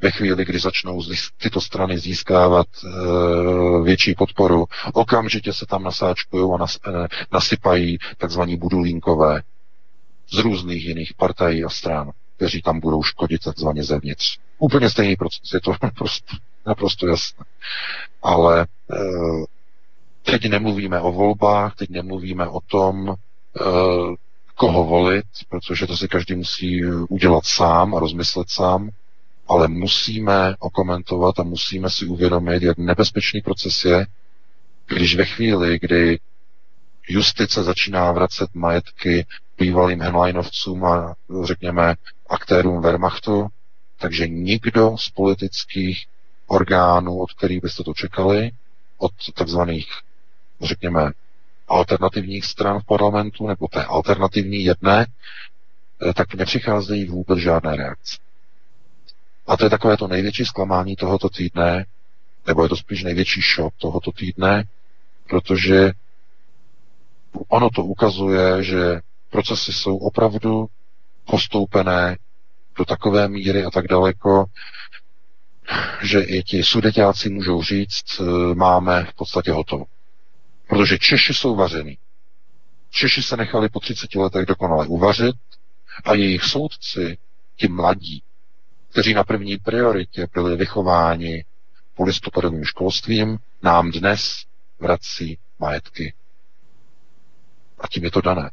[0.00, 1.02] Ve chvíli, kdy začnou
[1.42, 2.88] tyto strany získávat e,
[3.84, 9.42] větší podporu, okamžitě se tam nasáčkují a nas, e, nasypají takzvaní budulínkové
[10.32, 14.38] z různých jiných partají a stran, kteří tam budou škodit takzvaně zevnitř.
[14.58, 17.44] Úplně stejný proces, je to naprosto, naprosto jasné.
[18.22, 18.66] Ale e,
[20.22, 23.14] teď nemluvíme o volbách, teď nemluvíme o tom,
[24.54, 28.90] koho volit, protože to si každý musí udělat sám a rozmyslet sám,
[29.48, 34.06] ale musíme okomentovat a musíme si uvědomit, jak nebezpečný proces je,
[34.86, 36.18] když ve chvíli, kdy
[37.08, 39.26] justice začíná vracet majetky
[39.58, 41.14] bývalým Henleinovcům a
[41.44, 41.94] řekněme
[42.28, 43.46] aktérům Wehrmachtu,
[43.98, 46.06] takže nikdo z politických
[46.46, 48.50] orgánů, od kterých byste to čekali,
[48.98, 49.86] od takzvaných,
[50.60, 51.10] řekněme,
[51.68, 55.06] alternativních stran v parlamentu, nebo té alternativní jedné,
[56.08, 58.16] eh, tak nepřicházejí vůbec žádné reakce.
[59.46, 61.84] A to je takové to největší zklamání tohoto týdne,
[62.46, 64.64] nebo je to spíš největší šok tohoto týdne,
[65.28, 65.90] protože
[67.48, 69.00] ono to ukazuje, že
[69.30, 70.66] procesy jsou opravdu
[71.24, 72.16] postoupené
[72.78, 74.44] do takové míry a tak daleko,
[76.02, 79.84] že i ti sudeťáci můžou říct, eh, máme v podstatě hotovo.
[80.68, 81.98] Protože Češi jsou vařený.
[82.90, 85.36] Češi se nechali po 30 letech dokonale uvařit
[86.04, 87.18] a jejich soudci,
[87.56, 88.22] ti mladí,
[88.90, 91.44] kteří na první prioritě byli vychováni
[91.96, 94.44] polistopadovým školstvím, nám dnes
[94.78, 96.14] vrací majetky.
[97.78, 98.50] A tím je to dané.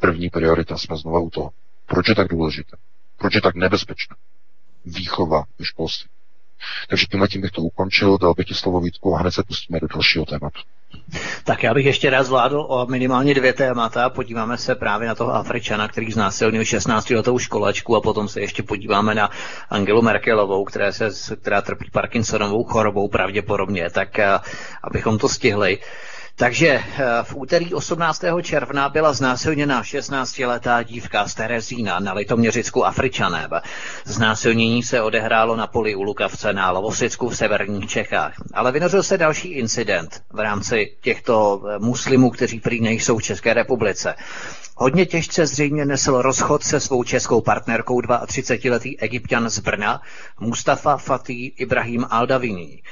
[0.00, 1.50] První priorita jsme znovu u toho.
[1.86, 2.76] Proč je tak důležité?
[3.16, 4.16] Proč je tak nebezpečné?
[4.84, 6.10] Výchova ve školství.
[6.88, 9.80] Takže tímhle tím bych to ukončil, dal bych ti slovo Vítku a hned se pustíme
[9.80, 10.60] do dalšího tématu.
[11.44, 14.10] Tak já bych ještě rád zvládl o minimálně dvě témata.
[14.10, 18.62] Podíváme se právě na toho Afričana, který znásilnil 16 letou školačku a potom se ještě
[18.62, 19.30] podíváme na
[19.70, 23.90] Angelu Merkelovou, která, se, která trpí Parkinsonovou chorobou pravděpodobně.
[23.90, 24.38] Tak eh,
[24.82, 25.78] abychom to stihli.
[26.36, 28.24] Takže eh, v úterý 18.
[28.42, 33.50] června byla znásilněna 16-letá dívka z Terezína na Litoměřicku Afričanem.
[34.04, 38.34] Znásilnění se odehrálo na poli u Lukavce na Lovosicku v severních Čechách.
[38.54, 43.54] Ale vynořil se další incident v rámci těchto eh, muslimů, kteří prý nejsou v České
[43.54, 44.14] republice.
[44.76, 50.02] Hodně těžce zřejmě nesl rozchod se svou českou partnerkou 32-letý egyptian z Brna
[50.40, 52.82] Mustafa Fatih Ibrahim Aldavini.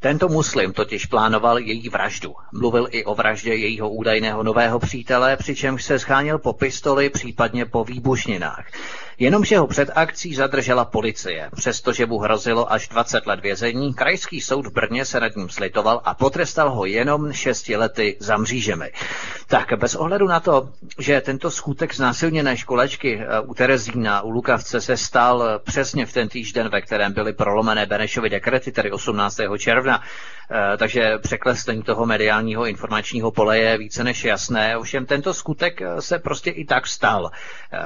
[0.00, 2.34] Tento muslim totiž plánoval její vraždu.
[2.52, 7.84] Mluvil i o vraždě jejího údajného nového přítele, přičemž se scháněl po pistoli, případně po
[7.84, 8.66] výbušninách.
[9.20, 11.50] Jenomže ho před akcí zadržela policie.
[11.56, 16.00] Přestože mu hrozilo až 20 let vězení, krajský soud v Brně se nad ním slitoval
[16.04, 18.92] a potrestal ho jenom 6 lety za mřížemi.
[19.46, 20.68] Tak bez ohledu na to,
[20.98, 26.12] že tento skutek znásilněné školečky eh, u Terezína, u Lukavce se stal eh, přesně v
[26.12, 29.36] ten týžden, ve kterém byly prolomené Benešovy dekrety, tedy 18.
[29.58, 30.02] června,
[30.78, 34.76] takže překleslení toho mediálního informačního pole je více než jasné.
[34.76, 37.30] Ovšem tento skutek se prostě i tak stal.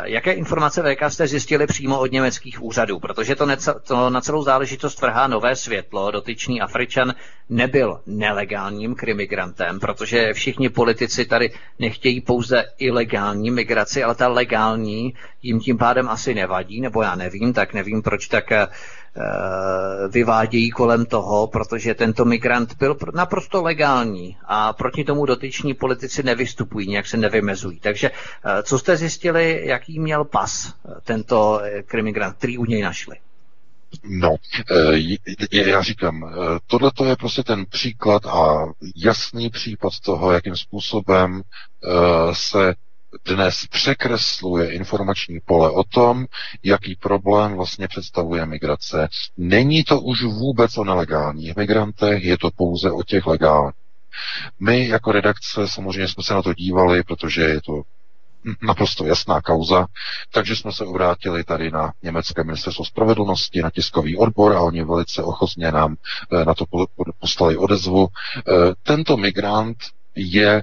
[0.05, 4.43] Jaké informace VK jste zjistili přímo od německých úřadů, protože to, neca, to na celou
[4.43, 6.10] záležitost vrhá nové světlo.
[6.10, 7.14] Dotyčný Afričan
[7.48, 15.60] nebyl nelegálním krimigrantem, protože všichni politici tady nechtějí pouze ilegální migraci, ale ta legální jim
[15.60, 18.52] tím pádem asi nevadí, nebo já nevím, tak nevím, proč tak
[20.10, 26.89] vyvádějí kolem toho, protože tento migrant byl naprosto legální a proti tomu dotyční politici nevystupují,
[26.89, 27.80] nějak se nevymezují.
[27.80, 28.16] Takže uh,
[28.62, 30.74] co jste zjistili, jaký měl pas
[31.05, 33.16] tento krimigrant, který u něj našli?
[34.05, 34.36] No,
[35.52, 36.34] já říkám,
[36.66, 38.66] tohle je prostě ten příklad a
[38.97, 41.43] jasný případ toho, jakým způsobem
[42.32, 42.74] se
[43.24, 46.26] dnes překresluje informační pole o tom,
[46.62, 49.09] jaký problém vlastně představuje migrace.
[49.36, 53.74] Není to už vůbec o nelegálních migrantech, je to pouze o těch legálních.
[54.60, 57.82] My jako redakce samozřejmě jsme se na to dívali, protože je to
[58.62, 59.86] naprosto jasná kauza,
[60.32, 65.22] takže jsme se obrátili tady na německé ministerstvo spravedlnosti, na tiskový odbor a oni velice
[65.22, 65.97] ochotně nám
[66.32, 66.64] eh, na to
[67.20, 68.09] poslali odezvu.
[68.39, 68.52] Eh,
[68.82, 69.76] tento migrant
[70.14, 70.62] je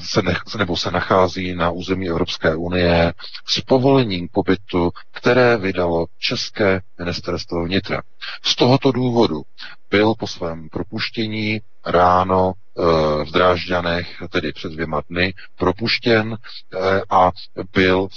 [0.00, 3.12] se nech, nebo se nachází na území Evropské unie
[3.46, 8.02] s povolením pobytu, které vydalo České ministerstvo vnitra.
[8.42, 9.42] Z tohoto důvodu
[9.90, 12.82] byl po svém propuštění ráno eh,
[13.24, 17.30] v Drážďanech, tedy před dvěma dny, propuštěn eh, a
[17.72, 18.08] byl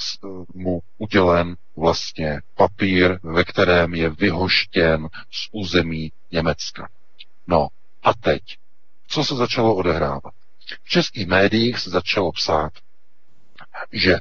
[0.54, 6.90] mu udělen vlastně papír, ve kterém je vyhoštěn z území Německa.
[7.48, 7.68] No
[8.04, 8.42] a teď,
[9.08, 10.34] co se začalo odehrávat?
[10.84, 12.72] V českých médiích se začalo psát,
[13.92, 14.16] že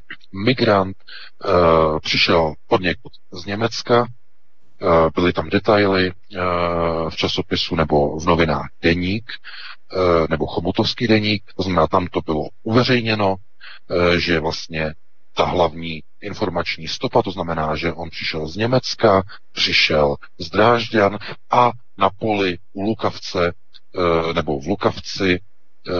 [0.44, 0.96] migrant
[1.44, 8.26] uh, přišel od někud z Německa, uh, byly tam detaily uh, v časopisu nebo v
[8.26, 9.32] novinách Deník,
[9.92, 14.94] uh, nebo Chomutovský deník, to znamená, tam to bylo uveřejněno, uh, že vlastně
[15.36, 19.22] ta hlavní informační stopa, to znamená, že on přišel z Německa,
[19.52, 21.18] přišel z Drážďan
[21.50, 23.52] a na poli u Lukavce
[24.34, 25.40] nebo v Lukavci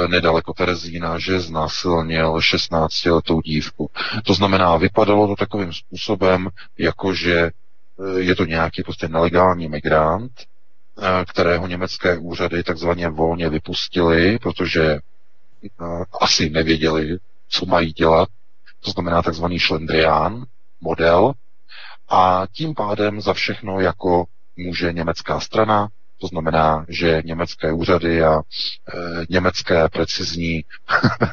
[0.09, 3.91] nedaleko Terezína, že znásilnil 16-letou dívku.
[4.25, 6.49] To znamená, vypadalo to takovým způsobem,
[6.79, 13.49] jako že eh, je to nějaký prostě nelegální migrant, eh, kterého německé úřady takzvaně volně
[13.49, 14.99] vypustili, protože
[16.21, 18.29] asi nevěděli, co mají dělat,
[18.81, 20.45] to znamená takzvaný šlendrián,
[20.81, 21.33] model,
[22.09, 24.25] a tím pádem za všechno jako
[24.57, 25.89] může německá strana,
[26.21, 28.41] to znamená, že německé úřady a e,
[29.31, 30.65] německé precizní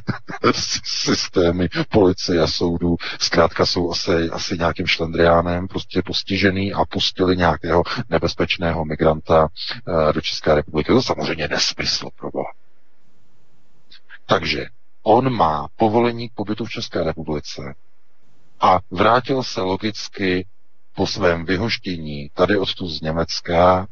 [0.83, 7.83] systémy policie a soudů zkrátka jsou asi, asi nějakým šlendriánem prostě postižený a pustili nějakého
[8.09, 9.47] nebezpečného migranta
[10.09, 10.91] e, do České republiky.
[10.91, 12.51] To samozřejmě nesmysl pro boha.
[14.25, 14.65] Takže
[15.03, 17.75] on má povolení k pobytu v České republice
[18.61, 20.47] a vrátil se logicky
[20.95, 23.87] po svém vyhoštění tady odtud z Německa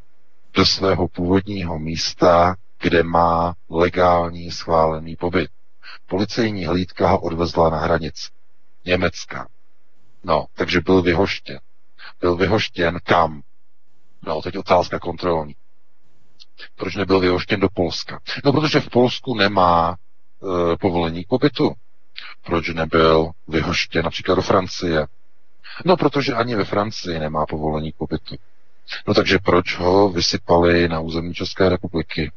[0.53, 5.49] do svého původního místa, kde má legální schválený pobyt.
[6.07, 8.29] Policejní hlídka ho odvezla na hranici.
[8.85, 9.47] Německa.
[10.23, 11.59] No, takže byl vyhoštěn.
[12.21, 13.41] Byl vyhoštěn kam?
[14.27, 15.55] No, teď otázka kontrolní.
[16.75, 18.19] Proč nebyl vyhoštěn do Polska?
[18.45, 19.95] No, protože v Polsku nemá
[20.73, 21.73] e, povolení k pobytu.
[22.45, 25.07] Proč nebyl vyhoštěn například do Francie?
[25.85, 28.35] No, protože ani ve Francii nemá povolení k pobytu.
[29.07, 32.31] No takže proč ho vysypali na území České republiky?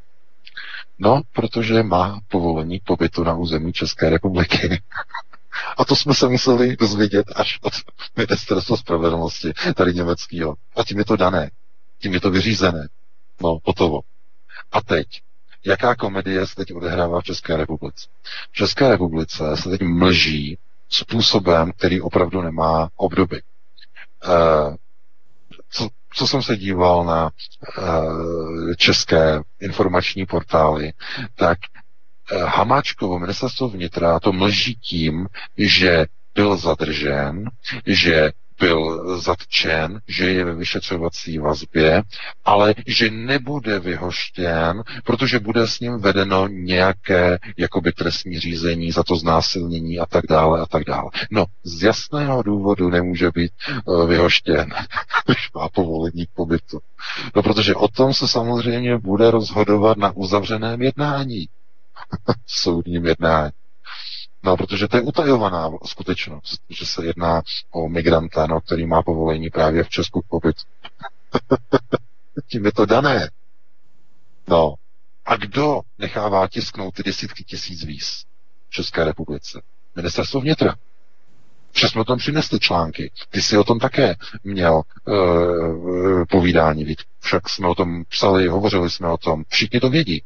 [0.99, 4.83] No, protože má povolení pobytu na území České republiky.
[5.79, 7.73] A to jsme se museli dozvědět až od
[8.17, 10.55] ministerstva spravedlnosti, tady německého.
[10.77, 11.51] A tím je to dané.
[11.99, 12.89] Tím je to vyřízené.
[13.43, 14.01] No, hotovo.
[14.73, 15.07] A teď,
[15.67, 18.09] jaká komedie se teď odehrává v České republice?
[18.51, 20.59] V České republice se teď mlží
[20.89, 23.37] způsobem, který opravdu nemá obdoby.
[23.37, 23.43] E,
[25.71, 30.93] co, co jsem se díval na e, české informační portály,
[31.35, 31.59] tak
[32.33, 35.27] e, Hamáčkovo ministerstvo vnitra to mlží tím,
[35.59, 37.45] že byl zadržen,
[37.87, 38.33] že
[38.63, 42.03] byl zatčen, že je ve vyšetřovací vazbě,
[42.45, 49.17] ale že nebude vyhoštěn, protože bude s ním vedeno nějaké jakoby trestní řízení za to
[49.17, 51.11] znásilnění a tak dále a tak dále.
[51.31, 53.53] No, z jasného důvodu nemůže být
[53.85, 54.67] uh, vyhoštěn,
[55.27, 56.79] když má povolení k pobytu.
[57.37, 61.47] No, protože o tom se samozřejmě bude rozhodovat na uzavřeném jednání,
[62.47, 63.62] soudním jednání.
[64.43, 69.51] No, protože to je utajovaná skutečnost, že se jedná o migranta, no, který má povolení
[69.51, 70.57] právě v Česku pobyt.
[72.51, 73.31] Tím je to dané.
[74.49, 74.75] No.
[75.25, 78.25] A kdo nechává tisknout ty desítky tisíc víz
[78.69, 79.63] v České republice?
[79.97, 80.77] Ministerstvo vnitra.
[81.75, 83.11] Že jsme o tom přinesli články.
[83.31, 84.15] Ty jsi o tom také
[84.45, 89.45] měl uh, povídání, však jsme o tom psali, hovořili jsme o tom.
[89.49, 90.23] Všichni to vědí.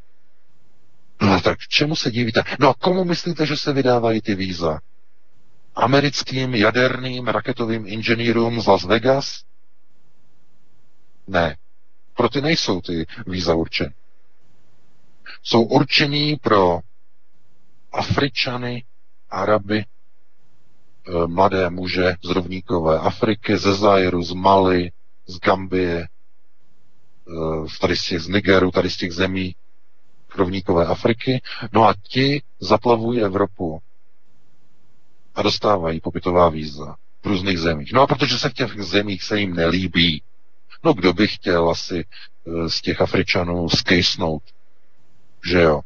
[1.21, 2.43] No tak čemu se divíte?
[2.61, 4.81] No a komu myslíte, že se vydávají ty víza?
[5.75, 9.43] Americkým jaderným raketovým inženýrům z Las Vegas?
[11.27, 11.57] Ne.
[12.15, 13.95] Pro ty nejsou ty víza určeny.
[15.43, 16.81] Jsou určený pro
[17.93, 18.85] Afričany,
[19.31, 24.91] Araby, eh, mladé muže z rovníkové Afriky, ze Zajru, z Mali,
[25.27, 29.55] z Gambie, eh, tady z těch z Nigeru, tady z těch zemí,
[30.37, 31.43] rovníkové Afriky,
[31.73, 33.81] no a ti zaplavují Evropu
[35.35, 37.93] a dostávají pobytová víza v různých zemích.
[37.93, 40.23] No a protože se v těch zemích se jim nelíbí,
[40.85, 44.43] no kdo by chtěl asi eh, z těch Afričanů skejsnout,
[45.51, 45.81] že jo,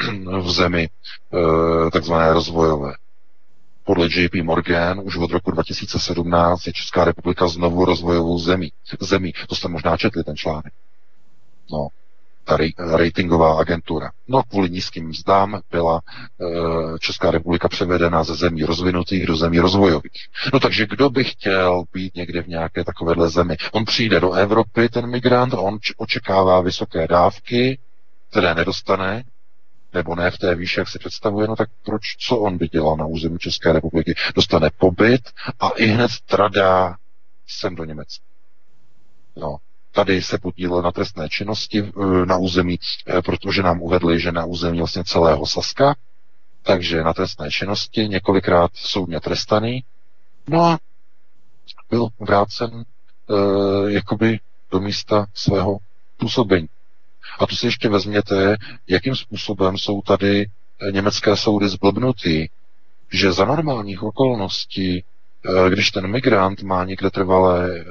[0.40, 0.88] v zemi
[1.34, 2.92] eh, takzvané rozvojové.
[3.84, 8.72] Podle JP Morgan už od roku 2017 je Česká republika znovu rozvojovou zemí.
[9.00, 9.32] zemí.
[9.48, 10.72] To jste možná četli, ten článek.
[11.72, 11.88] No,
[12.78, 14.10] ratingová agentura.
[14.28, 20.12] No kvůli nízkým mzdám byla e, Česká republika převedena ze zemí rozvinutých do zemí rozvojových.
[20.52, 23.56] No takže kdo by chtěl být někde v nějaké takovéhle zemi?
[23.72, 27.78] On přijde do Evropy, ten migrant, on očekává vysoké dávky,
[28.30, 29.24] které nedostane,
[29.94, 32.96] nebo ne v té výši, jak se představuje, no tak proč, co on by dělal
[32.96, 34.14] na území České republiky?
[34.34, 35.20] Dostane pobyt
[35.60, 36.96] a i hned tradá
[37.46, 38.24] sem do Německa.
[39.36, 39.56] No,
[39.92, 44.44] tady se podílel na trestné činnosti eh, na území, eh, protože nám uvedli, že na
[44.44, 45.94] území vlastně celého Saska,
[46.62, 49.84] takže na trestné činnosti několikrát soudně trestaný,
[50.48, 50.78] no a
[51.90, 54.38] byl vrácen e, jakoby
[54.70, 55.78] do místa svého
[56.16, 56.68] působení.
[57.38, 58.56] A tu si ještě vezměte,
[58.88, 60.46] jakým způsobem jsou tady
[60.92, 62.48] německé soudy zblbnutý,
[63.12, 65.04] že za normálních okolností
[65.68, 67.84] když ten migrant má někde trvalé, eh,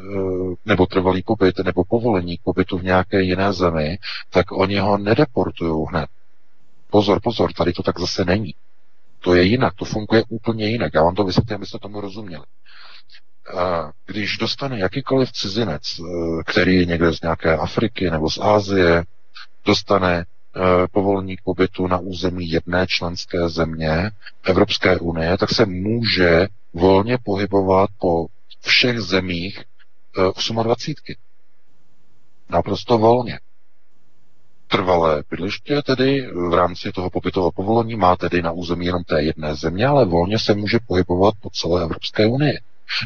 [0.66, 3.98] nebo trvalý pobyt, nebo povolení k pobytu v nějaké jiné zemi,
[4.30, 6.10] tak oni ho nedeportují hned.
[6.90, 8.56] Pozor, pozor, tady to tak zase není.
[9.20, 10.94] To je jinak, to funguje úplně jinak.
[10.94, 12.44] Já vám to vysvětlím, abyste tomu rozuměli.
[13.54, 16.02] Eh, když dostane jakýkoliv cizinec,
[16.46, 19.04] který je někde z nějaké Afriky nebo z Ázie,
[19.66, 20.26] dostane
[20.92, 24.12] povolení k pobytu na území jedné členské země
[24.44, 28.26] Evropské unie, tak se může volně pohybovat po
[28.62, 29.64] všech zemích
[30.64, 31.16] 28.
[32.50, 33.40] Naprosto volně.
[34.68, 39.56] Trvalé bydliště tedy v rámci toho pobytového povolení má tedy na území jenom té jedné
[39.56, 42.58] země, ale volně se může pohybovat po celé Evropské unii.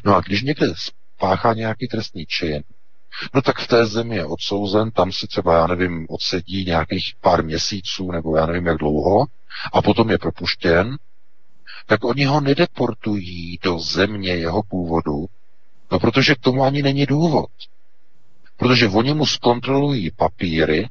[0.05, 0.67] No a když někde
[1.15, 2.63] spáchá nějaký trestný čin,
[3.33, 7.43] no tak v té zemi je odsouzen, tam si třeba, já nevím, odsedí nějakých pár
[7.43, 9.25] měsíců, nebo já nevím jak dlouho,
[9.73, 10.97] a potom je propuštěn,
[11.85, 15.25] tak oni ho nedeportují do země jeho původu,
[15.91, 17.49] no protože k tomu ani není důvod.
[18.57, 20.89] Protože oni mu zkontrolují papíry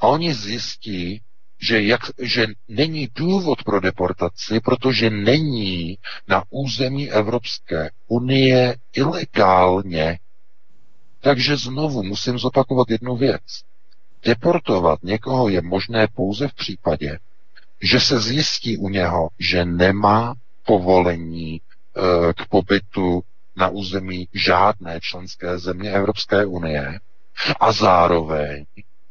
[0.00, 1.20] a oni zjistí,
[1.60, 10.18] že, jak, že není důvod pro deportaci, protože není na území Evropské unie ilegálně.
[11.20, 13.42] Takže znovu musím zopakovat jednu věc.
[14.24, 17.18] Deportovat někoho je možné pouze v případě,
[17.84, 20.34] že se zjistí u něho, že nemá
[20.66, 21.60] povolení e,
[22.32, 23.22] k pobytu
[23.56, 26.98] na území žádné členské země Evropské unie
[27.60, 28.64] a zároveň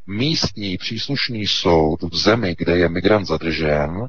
[0.07, 4.07] místní příslušný soud v zemi, kde je migrant zadržen,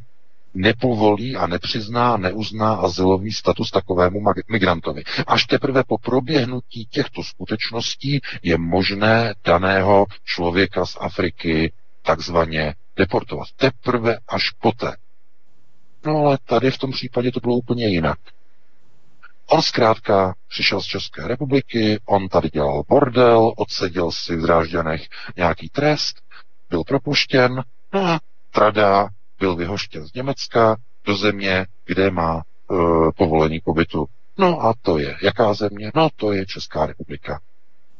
[0.54, 4.20] nepovolí a nepřizná, neuzná asilový status takovému
[4.50, 5.02] migrantovi.
[5.26, 11.72] Až teprve po proběhnutí těchto skutečností je možné daného člověka z Afriky
[12.04, 13.48] takzvaně deportovat.
[13.56, 14.96] Teprve až poté.
[16.06, 18.18] No ale tady v tom případě to bylo úplně jinak.
[19.46, 25.02] On zkrátka přišel z České republiky, on tady dělal bordel, odseděl si v Drážďanech
[25.36, 26.16] nějaký trest,
[26.70, 27.62] byl propuštěn,
[27.94, 28.20] no a
[28.50, 29.08] trada
[29.38, 32.74] byl vyhoštěn z Německa do země, kde má e,
[33.16, 34.06] povolení pobytu.
[34.38, 35.92] No a to je jaká země?
[35.94, 37.40] No to je Česká republika.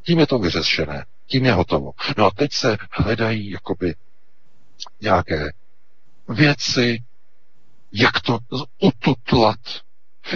[0.02, 1.92] Tím je to vyřešené, tím je hotovo.
[2.18, 3.94] No a teď se hledají jakoby
[5.00, 5.52] nějaké
[6.28, 7.02] věci,
[7.92, 8.38] jak to
[8.82, 9.58] ututlat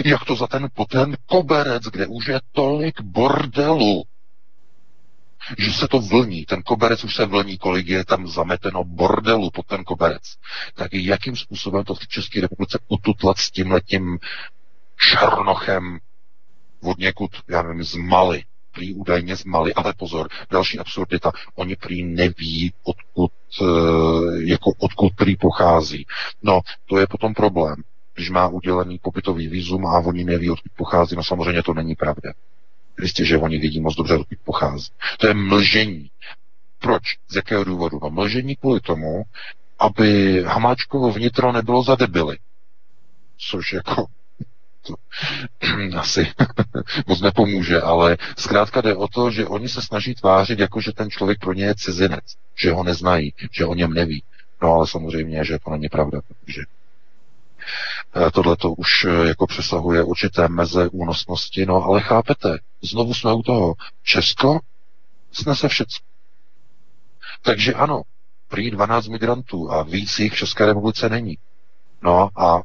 [0.05, 4.03] jak to za ten, po ten koberec, kde už je tolik bordelu,
[5.57, 9.65] že se to vlní, ten koberec už se vlní, kolik je tam zameteno bordelu pod
[9.65, 10.23] ten koberec.
[10.75, 14.19] Tak jakým způsobem to v České republice ututlat s tím letím
[15.09, 15.99] černochem
[16.83, 21.75] od někud, já nevím, z Mali, prý údajně z Mali, ale pozor, další absurdita, oni
[21.75, 23.31] prý neví, odkud,
[23.61, 23.65] eh,
[24.43, 26.05] jako odkud prý pochází.
[26.43, 27.75] No, to je potom problém
[28.19, 32.33] když má udělený pobytový výzum a oni neví, odkud pochází, no samozřejmě to není pravda.
[33.01, 34.87] Jistě, že oni vidí moc dobře, odkud pochází.
[35.17, 36.11] To je mlžení.
[36.79, 37.03] Proč?
[37.27, 37.99] Z jakého důvodu?
[38.03, 39.23] No mlžení kvůli tomu,
[39.79, 42.37] aby Hamáčkovo vnitro nebylo za debily.
[43.49, 44.05] Což jako
[44.89, 44.95] to
[45.99, 46.27] asi
[47.07, 51.09] moc nepomůže, ale zkrátka jde o to, že oni se snaží tvářit, jako že ten
[51.09, 52.23] člověk pro ně je cizinec,
[52.61, 54.23] že ho neznají, že o něm neví.
[54.61, 56.61] No ale samozřejmě, že to není pravda, protože
[58.15, 63.33] Eh, Tohle to už eh, jako přesahuje určité meze únosnosti, no ale chápete, znovu jsme
[63.33, 63.73] u toho.
[64.03, 64.59] Česko
[65.31, 66.05] snese všecko.
[67.41, 68.01] Takže ano,
[68.47, 71.37] prý 12 migrantů a víc jich v České republice není.
[72.01, 72.61] No a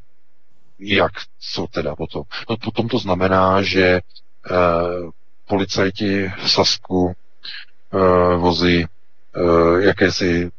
[0.78, 2.22] jak, co teda potom?
[2.50, 4.00] No potom to znamená, že e,
[5.48, 7.14] policajti v Sasku e,
[8.36, 8.86] vozí e,
[9.86, 10.50] jakési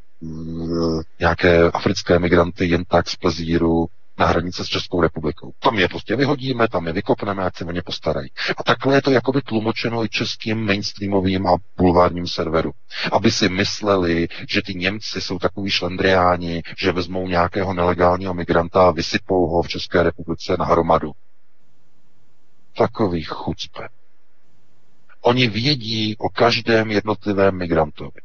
[1.19, 3.87] nějaké africké migranty jen tak z plezíru
[4.17, 5.51] na hranice s Českou republikou.
[5.59, 8.29] Tam je prostě vyhodíme, tam je vykopneme, ať se o ně postarají.
[8.57, 12.71] A takhle je to jakoby tlumočeno i českým mainstreamovým a bulvárním serveru.
[13.11, 18.91] Aby si mysleli, že ty Němci jsou takový šlendriáni, že vezmou nějakého nelegálního migranta a
[18.91, 21.11] vysypou ho v České republice na hromadu.
[22.77, 23.87] Takový chucpe.
[25.21, 28.24] Oni vědí o každém jednotlivém migrantovi.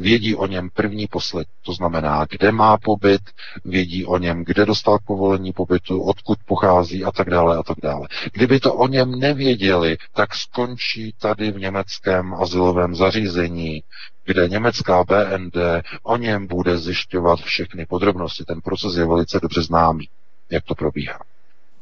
[0.00, 1.52] Vědí o něm první, poslední.
[1.64, 3.20] To znamená, kde má pobyt,
[3.64, 8.08] vědí o něm, kde dostal povolení pobytu, odkud pochází a tak dále a tak dále.
[8.32, 13.82] Kdyby to o něm nevěděli, tak skončí tady v německém asilovém zařízení,
[14.24, 15.56] kde německá BND
[16.02, 18.44] o něm bude zjišťovat všechny podrobnosti.
[18.44, 20.08] Ten proces je velice dobře známý,
[20.50, 21.18] jak to probíhá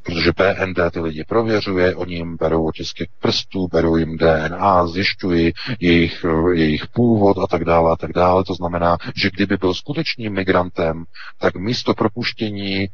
[0.08, 6.24] protože PND ty lidi prověřuje, oni jim berou otisky prstů, berou jim DNA, zjišťují jejich,
[6.52, 8.44] jejich původ a tak dále a tak dále.
[8.44, 11.04] To znamená, že kdyby byl skutečným migrantem,
[11.38, 12.88] tak místo propuštění e,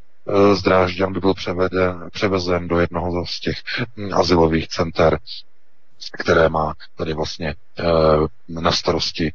[0.54, 3.56] z Drážďan by byl převeden, převezen do jednoho z těch
[4.12, 5.18] asilových center,
[6.18, 7.54] které má tady vlastně e,
[8.48, 9.32] na starosti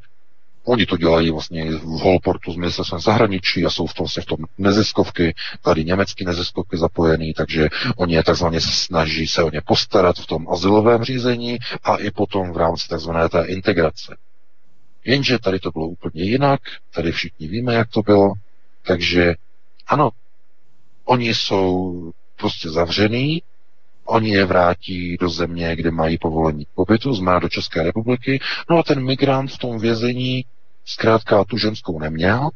[0.70, 4.38] Oni to dělají vlastně v Holportu s ministerstvem zahraničí a jsou v tom, v tom
[4.58, 10.26] neziskovky, tady německý neziskovky zapojený, takže oni je takzvaně snaží se o ně postarat v
[10.26, 14.16] tom asilovém řízení a i potom v rámci takzvané té integrace.
[15.04, 16.60] Jenže tady to bylo úplně jinak,
[16.94, 18.32] tady všichni víme, jak to bylo,
[18.86, 19.34] takže
[19.86, 20.10] ano,
[21.04, 23.42] oni jsou prostě zavřený,
[24.04, 28.40] oni je vrátí do země, kde mají povolení k pobytu, znamená do České republiky,
[28.70, 30.44] no a ten migrant v tom vězení
[30.92, 32.48] zkrátka tu ženskou neměl,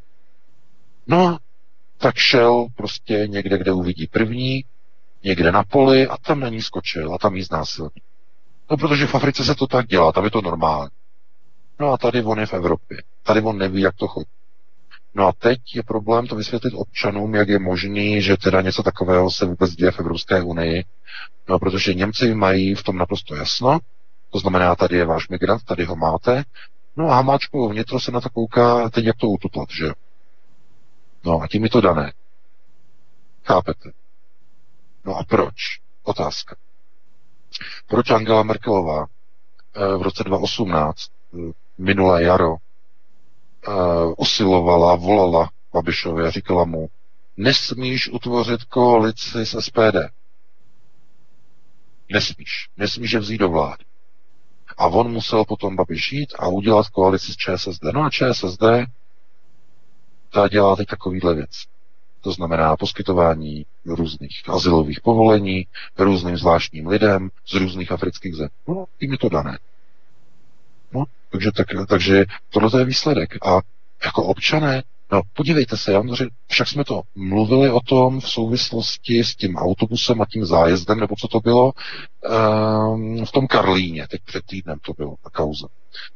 [1.06, 1.38] no
[1.98, 4.64] tak šel prostě někde, kde uvidí první,
[5.24, 7.90] někde na poli a tam na ní skočil a tam jí znásilnil.
[8.70, 10.90] No, protože v Africe se to tak dělá, tam je to normální.
[11.80, 13.02] No a tady on je v Evropě.
[13.22, 14.30] Tady on neví, jak to chodí.
[15.14, 19.30] No a teď je problém to vysvětlit občanům, jak je možný, že teda něco takového
[19.30, 20.84] se vůbec děje v Evropské unii.
[21.48, 23.78] No, protože Němci mají v tom naprosto jasno,
[24.30, 26.44] to znamená, tady je váš migrant, tady ho máte,
[26.96, 29.86] no a Hamáčkovo vnitro se na to kouká, teď jak to ututlat, že
[31.24, 32.12] No a tím je to dané.
[33.44, 33.90] Chápete?
[35.04, 35.54] No a proč?
[36.02, 36.56] Otázka.
[37.86, 43.70] Proč Angela Merkelová eh, v roce 2018, eh, minulé jaro, eh,
[44.18, 46.88] usilovala, volala Babišovi a říkala mu,
[47.36, 49.96] nesmíš utvořit koalici s SPD.
[52.12, 52.68] Nesmíš.
[52.76, 53.84] Nesmíš je vzít do vlády.
[54.78, 57.82] A on musel potom Babiš jít a udělat koalici s ČSSD.
[57.94, 58.62] No a ČSSD
[60.30, 61.50] ta dělá teď takovýhle věc.
[62.20, 65.66] To znamená poskytování různých asilových povolení
[65.98, 68.50] různým zvláštním lidem z různých afrických zemí.
[68.68, 69.58] No, tím je to dané.
[70.92, 73.46] No, takže, tak, takže tohle je výsledek.
[73.46, 73.60] A
[74.04, 74.82] jako občané,
[75.12, 76.02] no podívejte se, já
[76.48, 81.14] však jsme to mluvili o tom v souvislosti s tím autobusem a tím zájezdem, nebo
[81.18, 81.72] co to bylo,
[82.92, 85.66] um, v tom Karlíně, teď před týdnem to bylo, ta kauza.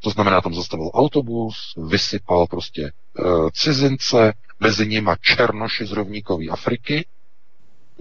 [0.01, 7.05] To znamená, tam zastavil autobus, vysypal prostě uh, cizince, mezi nimi černoši z rovníkové Afriky,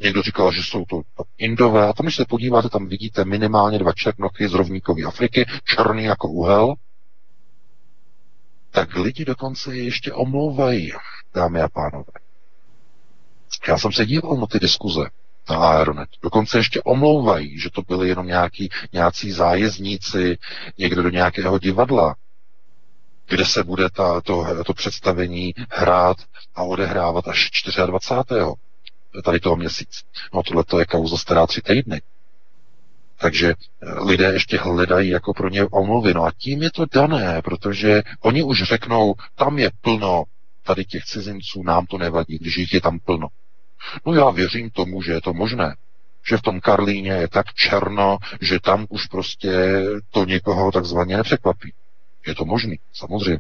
[0.04, 1.02] Někdo říkal, že jsou to
[1.38, 1.88] Indové.
[1.88, 6.28] A tam, když se podíváte, tam vidíte minimálně dva černochy z rovníkové Afriky, černý jako
[6.28, 6.74] uhel.
[8.72, 10.92] Tak lidi dokonce ještě omlouvají,
[11.34, 12.12] dámy a pánové.
[13.68, 15.10] Já jsem se díval na ty diskuze
[15.50, 16.10] na Aeronet.
[16.22, 20.38] Dokonce ještě omlouvají, že to byly jenom nějaký, nějací zájezdníci,
[20.78, 22.16] někdo do nějakého divadla,
[23.28, 26.18] kde se bude ta, to, to představení hrát
[26.56, 27.52] a odehrávat až
[27.86, 28.38] 24
[29.24, 30.04] tady toho měsíc.
[30.34, 32.02] No tohle to je kauza stará tři týdny.
[33.20, 36.14] Takže eh, lidé ještě hledají jako pro ně omluvy.
[36.14, 40.24] No a tím je to dané, protože oni už řeknou, tam je plno
[40.64, 43.28] tady těch cizinců, nám to nevadí, když jich je tam plno.
[44.06, 45.76] No já věřím tomu, že je to možné.
[46.30, 51.74] Že v tom Karlíně je tak černo, že tam už prostě to někoho takzvaně nepřekvapí.
[52.28, 53.40] Je to možný, samozřejmě.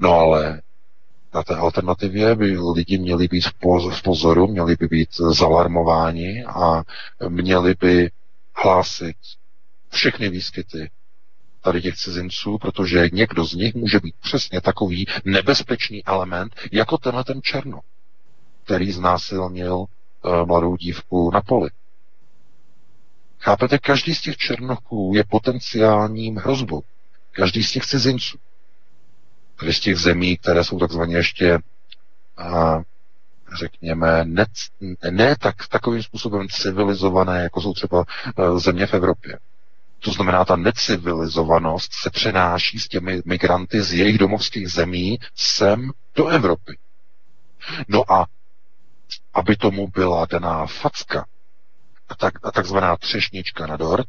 [0.00, 0.62] No ale
[1.34, 3.44] na té alternativě by lidi měli být
[3.90, 6.82] v pozoru, měli by být zalarmováni a
[7.28, 8.10] měli by
[8.56, 9.16] hlásit
[9.90, 10.90] všechny výskyty
[11.60, 17.24] tady těch cizinců, protože někdo z nich může být přesně takový nebezpečný element, jako tenhle
[17.24, 17.80] ten Černo,
[18.64, 19.86] který znásilnil uh,
[20.46, 21.70] mladou dívku na poli.
[23.40, 26.82] Chápete, každý z těch černoků je potenciálním hrozbou.
[27.32, 28.38] Každý z těch cizinců
[29.60, 31.58] tedy z těch zemí, které jsou takzvaně ještě,
[32.36, 32.80] a,
[33.56, 34.46] řekněme, ne,
[35.10, 38.04] ne tak, takovým způsobem civilizované, jako jsou třeba
[38.38, 39.38] e, země v Evropě.
[40.00, 46.26] To znamená, ta necivilizovanost se přenáší s těmi migranty z jejich domovských zemí sem do
[46.26, 46.78] Evropy.
[47.88, 48.26] No a
[49.34, 51.26] aby tomu byla daná facka,
[52.08, 54.06] a, tak, a takzvaná třešnička na dort,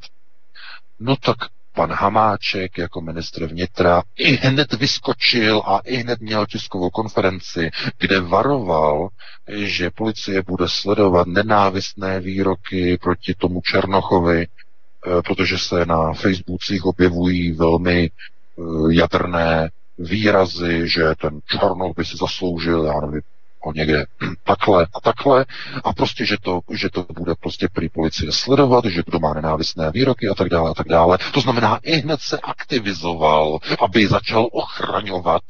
[0.99, 1.37] no tak
[1.77, 8.19] pan Hamáček jako ministr vnitra i hned vyskočil a i hned měl tiskovou konferenci, kde
[8.19, 9.09] varoval,
[9.47, 17.51] že policie bude sledovat nenávistné výroky proti tomu Černochovi, eh, protože se na Facebookcích objevují
[17.51, 23.21] velmi eh, jadrné výrazy, že ten Černoch by si zasloužil, já nevím,
[23.67, 24.05] ho někde
[24.43, 25.45] takhle a takhle
[25.83, 29.91] a prostě, že to, že to bude prostě prý policie sledovat, že kdo má nenávistné
[29.91, 31.17] výroky a tak dále a tak dále.
[31.33, 35.41] To znamená, i hned se aktivizoval, aby začal ochraňovat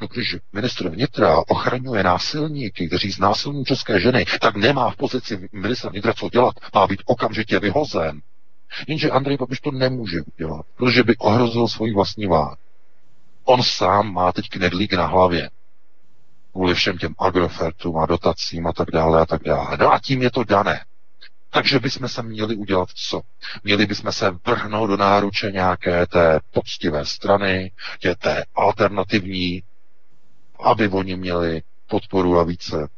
[0.00, 5.90] No když ministr vnitra ochraňuje násilníky, kteří znásilní české ženy, tak nemá v pozici ministra
[5.90, 8.20] vnitra co dělat, má být okamžitě vyhozen.
[8.88, 12.58] Jenže Andrej Babiš to nemůže udělat, protože by ohrozil svůj vlastní vlád.
[13.44, 15.50] On sám má teď knedlík na hlavě
[16.54, 19.76] kvůli všem těm agrofertům a dotacím a tak dále a tak dále.
[19.80, 20.84] No a tím je to dané.
[21.50, 23.20] Takže bychom se měli udělat co?
[23.64, 29.62] Měli bychom se vrhnout do náruče nějaké té poctivé strany, tě té alternativní,
[30.64, 32.88] aby oni měli podporu a více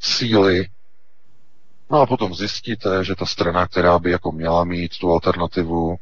[0.00, 0.68] síly.
[1.90, 5.96] No a potom zjistíte, že ta strana, která by jako měla mít tu alternativu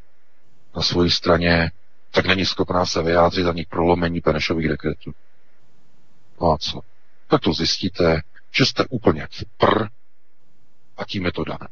[0.77, 1.71] na své straně,
[2.11, 5.13] tak není schopná se vyjádřit ani k prolomení Benešových dekretů.
[6.41, 6.81] No co?
[7.27, 8.21] Tak to zjistíte,
[8.51, 9.87] že jste úplně v pr
[10.97, 11.69] a tím je to dané.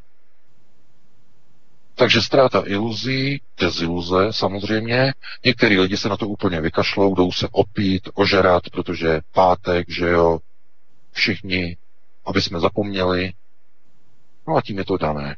[1.94, 5.12] Takže ztráta iluzí, deziluze samozřejmě.
[5.44, 10.38] Některý lidi se na to úplně vykašlou, jdou se opít, ožerat, protože pátek, že jo,
[11.12, 11.76] všichni,
[12.26, 13.32] aby jsme zapomněli.
[14.48, 15.36] No a tím je to dané.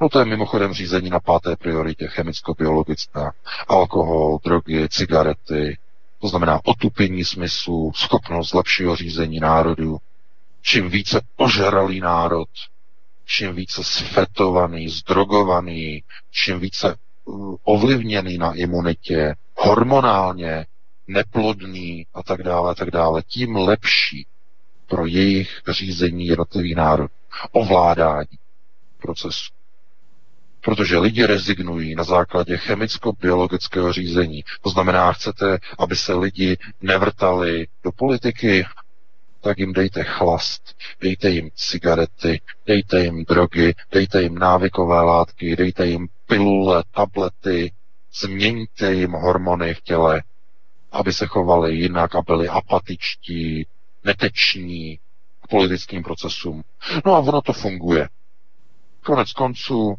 [0.00, 3.32] No to je mimochodem řízení na páté prioritě, chemicko-biologická,
[3.68, 5.78] alkohol, drogy, cigarety,
[6.22, 9.98] to znamená otupení smyslu, schopnost lepšího řízení národu.
[10.62, 12.48] Čím více ožralý národ,
[13.24, 20.66] čím více sfetovaný, zdrogovaný, čím více uh, ovlivněný na imunitě, hormonálně,
[21.06, 24.26] neplodný a tak dále, tak dále, tím lepší
[24.86, 27.10] pro jejich řízení jednotlivý národ,
[27.52, 28.38] ovládání
[28.98, 29.52] procesu.
[30.64, 34.44] Protože lidi rezignují na základě chemicko-biologického řízení.
[34.60, 38.64] To znamená, chcete, aby se lidi nevrtali do politiky,
[39.40, 45.86] tak jim dejte chlast, dejte jim cigarety, dejte jim drogy, dejte jim návykové látky, dejte
[45.86, 47.72] jim pilule, tablety,
[48.14, 50.22] změňte jim hormony v těle,
[50.92, 53.66] aby se chovali jinak a byli apatičtí,
[54.04, 54.98] neteční
[55.42, 56.62] k politickým procesům.
[57.04, 58.08] No a ono to funguje.
[59.04, 59.94] Konec konců,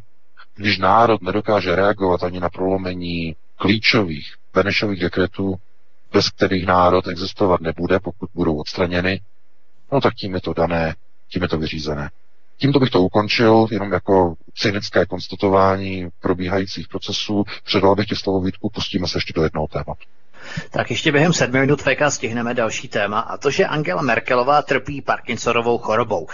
[0.55, 5.55] když národ nedokáže reagovat ani na prolomení klíčových Benešových dekretů,
[6.13, 9.21] bez kterých národ existovat nebude, pokud budou odstraněny,
[9.91, 10.95] no tak tím je to dané,
[11.29, 12.09] tím je to vyřízené.
[12.57, 17.43] Tímto bych to ukončil, jenom jako cynické konstatování probíhajících procesů.
[17.63, 20.05] Předal bych ti slovo Vítku, pustíme se ještě do jednoho tématu.
[20.71, 25.01] Tak ještě během sedmi minut VK stihneme další téma a to, že Angela Merkelová trpí
[25.01, 26.27] Parkinsonovou chorobou.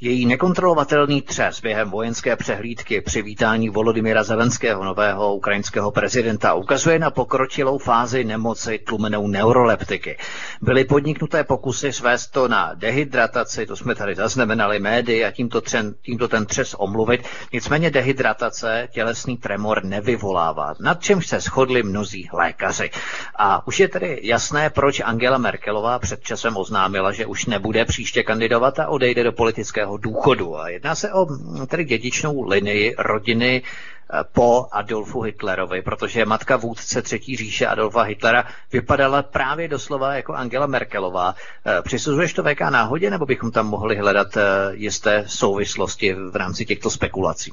[0.00, 7.10] Její nekontrolovatelný třes během vojenské přehlídky při vítání Volodymyra Zelenského, nového ukrajinského prezidenta, ukazuje na
[7.10, 10.18] pokročilou fázi nemoci tlumenou neuroleptiky.
[10.62, 15.94] Byly podniknuté pokusy svést to na dehydrataci, to jsme tady zaznamenali médii a tímto, třen,
[16.02, 17.26] tímto ten třes omluvit.
[17.52, 22.90] Nicméně dehydratace tělesný tremor nevyvolává, nad čemž se shodli mnozí lékaři.
[23.38, 28.22] A už je tedy jasné, proč Angela Merkelová před časem oznámila, že už nebude příště
[28.22, 30.58] kandidovat a odejde do politického starého důchodu.
[30.58, 36.56] A jedná se o mm, tedy dědičnou linii rodiny eh, po Adolfu Hitlerovi, protože matka
[36.56, 41.34] vůdce Třetí říše Adolfa Hitlera vypadala právě doslova jako Angela Merkelová.
[41.66, 44.42] Eh, přisuzuješ to VK náhodě, nebo bychom tam mohli hledat eh,
[44.72, 47.52] jisté souvislosti v rámci těchto spekulací?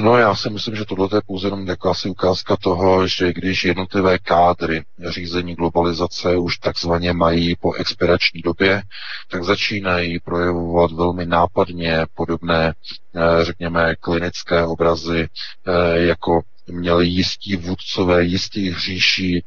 [0.00, 4.18] No já si myslím, že tohle je pouze jenom jakási ukázka toho, že když jednotlivé
[4.18, 8.82] kádry řízení globalizace už takzvaně mají po expirační době,
[9.30, 12.74] tak začínají projevovat velmi nápadně podobné,
[13.14, 15.28] eh, řekněme, klinické obrazy,
[15.66, 19.42] eh, jako měli jistí vůdcové, jistí hříší e,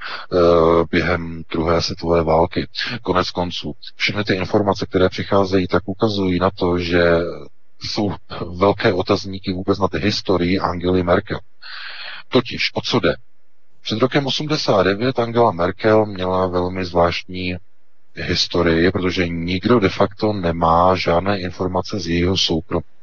[0.91, 2.67] během druhé světové války.
[3.01, 7.03] Konec konců, všechny ty informace, které přicházejí, tak ukazují na to, že
[7.81, 8.11] jsou
[8.57, 11.39] velké otazníky vůbec na ty historii Angely Merkel.
[12.29, 13.15] Totiž, o co jde?
[13.81, 17.55] Před rokem 89 Angela Merkel měla velmi zvláštní
[18.15, 22.94] historii, protože nikdo de facto nemá žádné informace z jejího soukromí.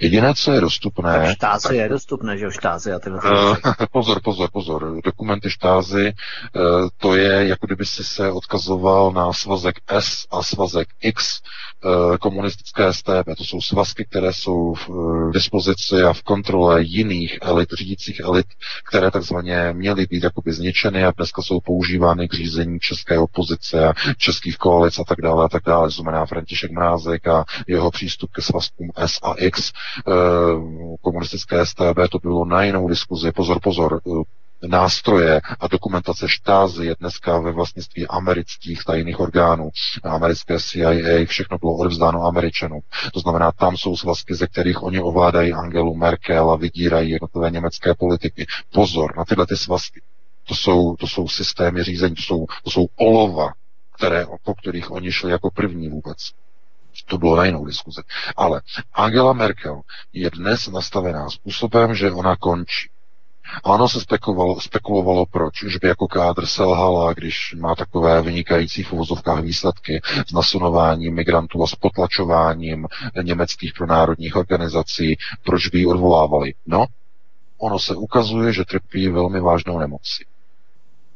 [0.00, 1.12] Jediné, co je dostupné...
[1.12, 1.76] Tak štázy tak...
[1.76, 3.56] je dostupné, že jo, štázy a tyhle uh,
[3.92, 5.00] Pozor, pozor, pozor.
[5.04, 6.12] Dokumenty štázy,
[6.56, 11.40] uh, to je, jako kdyby si se odkazoval na svazek S a svazek X
[11.84, 13.26] uh, komunistické STB.
[13.38, 18.46] To jsou svazky, které jsou v uh, dispozici a v kontrole jiných elit, řídících elit,
[18.88, 23.92] které takzvaně měly být jakoby zničeny a dneska jsou používány k řízení české opozice a
[24.16, 25.90] českých koalic a tak dále a tak dále.
[25.90, 30.12] Znamená František Mrázek a jeho přístup ke svazkům S a X Eh,
[31.00, 33.32] komunistické STB, to bylo na jinou diskuzi.
[33.32, 39.70] Pozor, pozor, eh, nástroje a dokumentace štázy je dneska ve vlastnictví amerických tajných orgánů,
[40.02, 42.80] americké CIA, všechno bylo odevzdáno Američanům.
[43.12, 47.94] To znamená, tam jsou svazky, ze kterých oni ovládají Angelu Merkel a vydírají jednotlivé německé
[47.94, 48.46] politiky.
[48.72, 50.00] Pozor na tyhle ty svazky.
[50.48, 53.48] To jsou, to jsou systémy řízení, to jsou, to jsou olova,
[53.96, 56.16] které, po kterých oni šli jako první vůbec.
[57.06, 58.00] To bylo na jinou diskuzi.
[58.36, 58.62] Ale
[58.94, 59.80] Angela Merkel
[60.12, 62.90] je dnes nastavená způsobem, že ona končí.
[63.64, 68.82] A ono se spekulovalo, spekulovalo proč, už by jako kádr selhala, když má takové vynikající
[68.82, 72.86] v uvozovkách výsledky s nasunováním migrantů a s potlačováním
[73.22, 76.54] německých pronárodních organizací, proč by ji odvolávali.
[76.66, 76.86] No,
[77.58, 80.24] ono se ukazuje, že trpí velmi vážnou nemocí.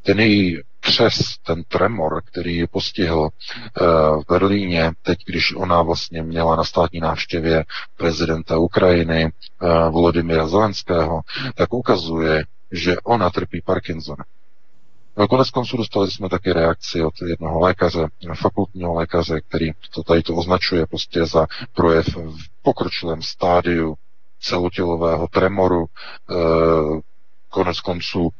[0.03, 3.85] Ten její třes, ten tremor, který ji postihl eh,
[4.17, 7.65] v Berlíně, teď, když ona vlastně měla na státní návštěvě
[7.97, 11.21] prezidenta Ukrajiny eh, Volodymyra Zelenského,
[11.55, 14.25] tak ukazuje, že ona trpí Parkinsona.
[15.17, 20.23] No, konec konců dostali jsme taky reakci od jednoho lékaře, fakultního lékaře, který to tady
[20.23, 23.95] to označuje prostě za projev v pokročilém stádiu
[24.41, 25.85] celotělového tremoru.
[25.87, 26.35] E,
[27.49, 28.31] konec konců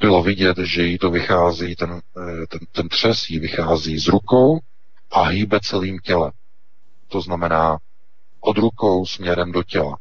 [0.00, 4.58] bylo vidět, že jí to vychází, ten, eh, ten, ten třes jí vychází z rukou
[5.10, 6.32] a hýbe celým tělem.
[7.08, 7.78] To znamená
[8.40, 9.98] od rukou směrem do těla.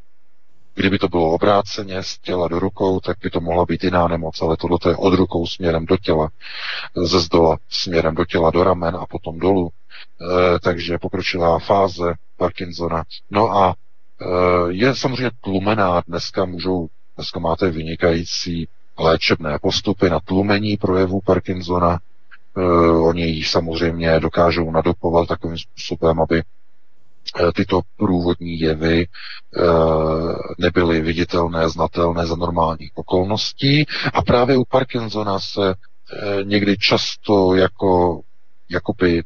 [0.76, 4.42] Kdyby to bylo obráceně z těla do rukou, tak by to mohla být jiná nemoc,
[4.42, 6.30] ale tohle je od rukou směrem do těla,
[6.96, 9.70] ze zdola směrem do těla, do ramen a potom dolů.
[9.70, 13.04] E, takže pokročilá fáze Parkinsona.
[13.32, 13.76] No a
[14.22, 14.26] e,
[14.70, 16.02] je samozřejmě tlumená.
[16.08, 18.68] Dneska můžou, dneska máte vynikající
[19.00, 22.00] léčebné postupy na tlumení projevů Parkinsona.
[22.58, 22.62] E,
[22.92, 26.44] oni ji samozřejmě dokážou nadopovat takovým způsobem, aby
[27.40, 29.62] Eh, tyto průvodní jevy eh,
[30.58, 38.22] nebyly viditelné, znatelné za normálních okolností a právě u Parkinsona se eh, někdy často jako
[38.70, 39.24] jakoby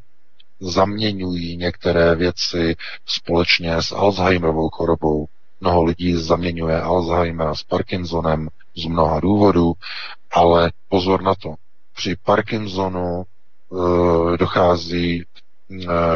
[0.59, 2.75] zaměňují některé věci
[3.05, 5.25] společně s Alzheimerovou chorobou.
[5.61, 8.47] Mnoho lidí zaměňuje Alzheimer s Parkinsonem
[8.79, 9.73] z mnoha důvodů,
[10.31, 11.53] ale pozor na to.
[11.95, 15.25] Při Parkinsonu e, dochází e,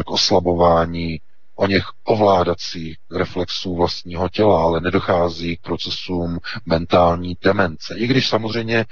[0.06, 1.20] k oslabování
[1.56, 7.94] o něch ovládacích reflexů vlastního těla, ale nedochází k procesům mentální demence.
[7.98, 8.84] I když samozřejmě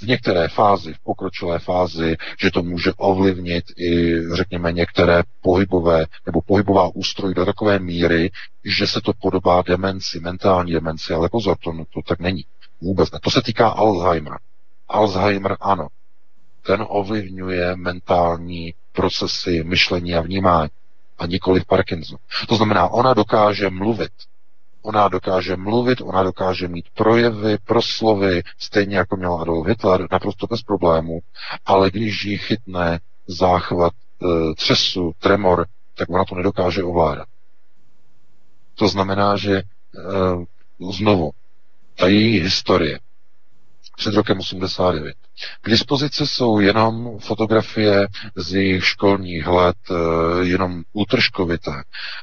[0.00, 6.42] v některé fázi, v pokročilé fázi, že to může ovlivnit i, řekněme, některé pohybové nebo
[6.42, 8.30] pohybová ústroj do takové míry,
[8.64, 12.44] že se to podobá demenci, mentální demenci, ale pozor, to, to tak není.
[12.80, 13.18] Vůbec ne.
[13.22, 14.38] To se týká Alzheimer.
[14.88, 15.88] Alzheimer ano.
[16.66, 20.70] Ten ovlivňuje mentální procesy myšlení a vnímání
[21.18, 22.18] a nikoli Parkinson.
[22.48, 24.12] To znamená, ona dokáže mluvit.
[24.82, 30.62] Ona dokáže mluvit, ona dokáže mít projevy, proslovy, stejně jako měl Adolf Hitler, naprosto bez
[30.62, 31.20] problémů,
[31.66, 37.28] ale když ji chytne záchvat e, třesu, tremor, tak ona to nedokáže ovládat.
[38.74, 39.62] To znamená, že e,
[40.92, 41.30] znovu,
[41.98, 42.98] ta její historie
[43.96, 45.16] před rokem 89
[45.60, 48.06] k dispozici jsou jenom fotografie
[48.36, 49.94] z jejich školních let, eh,
[50.46, 51.82] jenom útržkovité.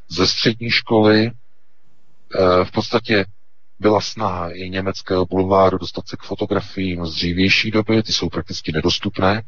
[0.10, 3.26] Ze střední školy eh, v podstatě
[3.80, 8.72] byla snaha i německého bulváru dostat se k fotografiím z dřívější doby, ty jsou prakticky
[8.72, 9.44] nedostupné.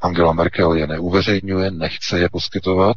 [0.00, 2.96] Angela Merkel je neuveřejňuje, nechce je poskytovat.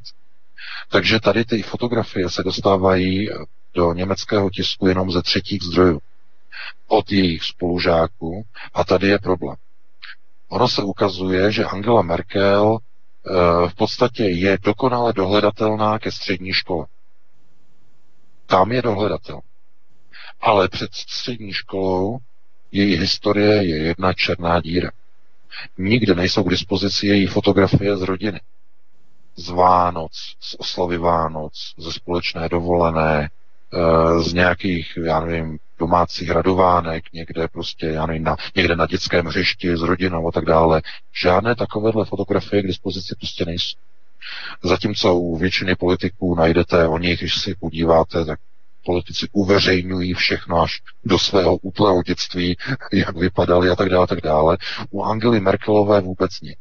[0.89, 3.29] Takže tady ty fotografie se dostávají
[3.73, 5.99] do německého tisku jenom ze třetích zdrojů
[6.87, 8.43] od jejich spolužáků
[8.73, 9.55] a tady je problém.
[10.49, 16.85] Ono se ukazuje, že Angela Merkel e, v podstatě je dokonale dohledatelná ke střední škole.
[18.45, 19.39] Tam je dohledatel.
[20.41, 22.17] Ale před střední školou
[22.71, 24.91] její historie je jedna černá díra.
[25.77, 28.41] Nikde nejsou k dispozici její fotografie z rodiny.
[29.35, 33.29] Z Vánoc, z oslavy Vánoc, ze společné dovolené, e,
[34.23, 39.77] z nějakých, já nevím, domácích radovánek, někde prostě, já nevím, na, někde na dětském hřišti
[39.77, 40.81] s rodinou a tak dále.
[41.23, 43.77] Žádné takovéhle fotografie k dispozici prostě nejsou.
[44.63, 48.39] Zatímco u většiny politiků najdete o nich, když si podíváte, tak
[48.85, 52.57] politici uveřejňují všechno až do svého útlého dětství,
[52.93, 54.57] jak vypadali a tak dále, tak dále.
[54.89, 56.59] U Angely Merkelové vůbec nic.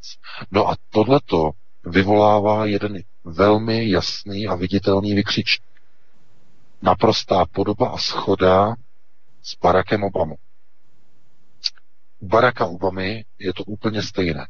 [0.50, 1.50] No a tohleto
[1.86, 5.70] vyvolává jeden velmi jasný a viditelný vykřičník.
[6.82, 8.74] Naprostá podoba a schoda
[9.42, 10.36] s Barackem Obamou.
[12.20, 14.46] U Baracka Obamy je to úplně stejné.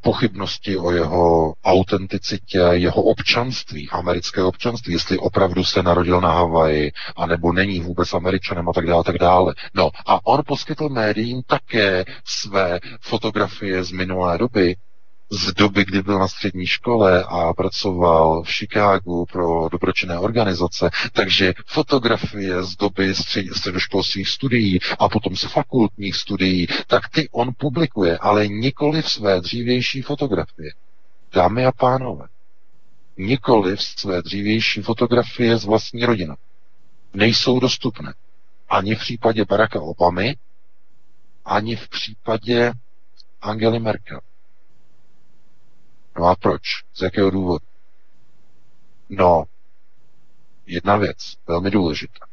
[0.00, 7.52] Pochybnosti o jeho autenticitě, jeho občanství, americké občanství, jestli opravdu se narodil na Havaji, anebo
[7.52, 9.54] není vůbec američanem a tak dále, tak dále.
[9.74, 14.76] No a on poskytl médiím také své fotografie z minulé doby,
[15.32, 21.54] z doby, kdy byl na střední škole a pracoval v Chicagu pro dobročinné organizace, takže
[21.66, 28.18] fotografie z doby střed, středoškolských studií a potom z fakultních studií, tak ty on publikuje,
[28.18, 30.72] ale nikoli v své dřívější fotografie.
[31.32, 32.26] Dámy a pánové,
[33.18, 36.34] nikoli v své dřívější fotografie z vlastní rodiny.
[37.14, 38.14] Nejsou dostupné.
[38.68, 40.36] Ani v případě Baracka Obamy,
[41.44, 42.72] ani v případě
[43.42, 44.20] Angely Merkel.
[46.18, 46.62] No a proč?
[46.94, 47.64] Z jakého důvodu?
[49.08, 49.44] No,
[50.66, 52.26] jedna věc, velmi důležitá.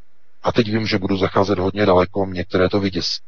[0.44, 3.22] A teď vím, že budu zacházet hodně daleko, některé to vyděsí.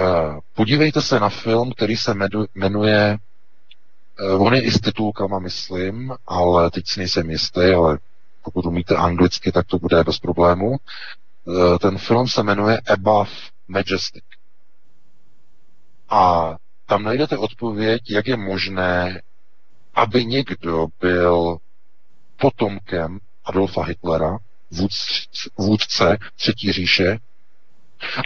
[0.00, 2.14] Uh, podívejte se na film, který se
[2.54, 3.18] jmenuje,
[4.34, 7.98] uh, on je i s titulkama, myslím, ale teď si nejsem jistý, ale
[8.42, 10.68] pokud umíte anglicky, tak to bude bez problému.
[11.44, 13.30] Uh, ten film se jmenuje Above
[13.68, 14.24] Majestic.
[16.08, 19.22] A tam najdete odpověď, jak je možné,
[19.94, 21.58] aby někdo byl
[22.36, 24.38] potomkem Adolfa Hitlera,
[25.58, 27.18] vůdce Třetí říše,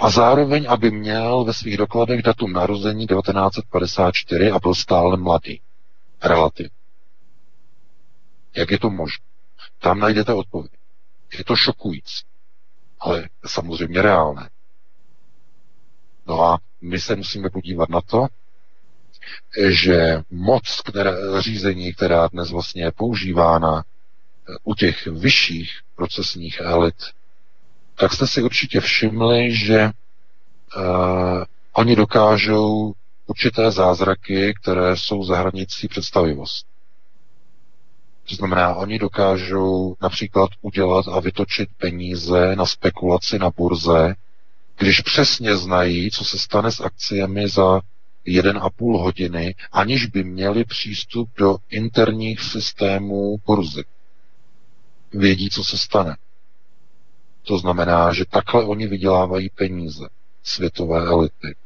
[0.00, 5.60] a zároveň, aby měl ve svých dokladech datum narození 1954 a byl stále mladý.
[6.22, 6.70] Relativ.
[8.56, 9.24] Jak je to možné?
[9.78, 10.72] Tam najdete odpověď.
[11.38, 12.24] Je to šokující,
[13.00, 14.50] ale samozřejmě reálné.
[16.26, 18.26] No a my se musíme podívat na to,
[19.68, 23.84] že moc které, řízení, která dnes vlastně je používána
[24.64, 26.94] u těch vyšších procesních elit,
[27.94, 29.84] tak jste si určitě všimli, že
[30.76, 32.92] uh, oni dokážou
[33.26, 36.66] určité zázraky, které jsou za hranicí představivost.
[38.28, 44.14] To znamená, oni dokážou například udělat a vytočit peníze na spekulaci na burze,
[44.78, 47.80] když přesně znají, co se stane s akciemi za
[48.28, 53.84] jeden a půl hodiny, aniž by měli přístup do interních systémů burzy.
[55.12, 56.16] Vědí, co se stane.
[57.42, 60.08] To znamená, že takhle oni vydělávají peníze,
[60.42, 61.56] světové elity.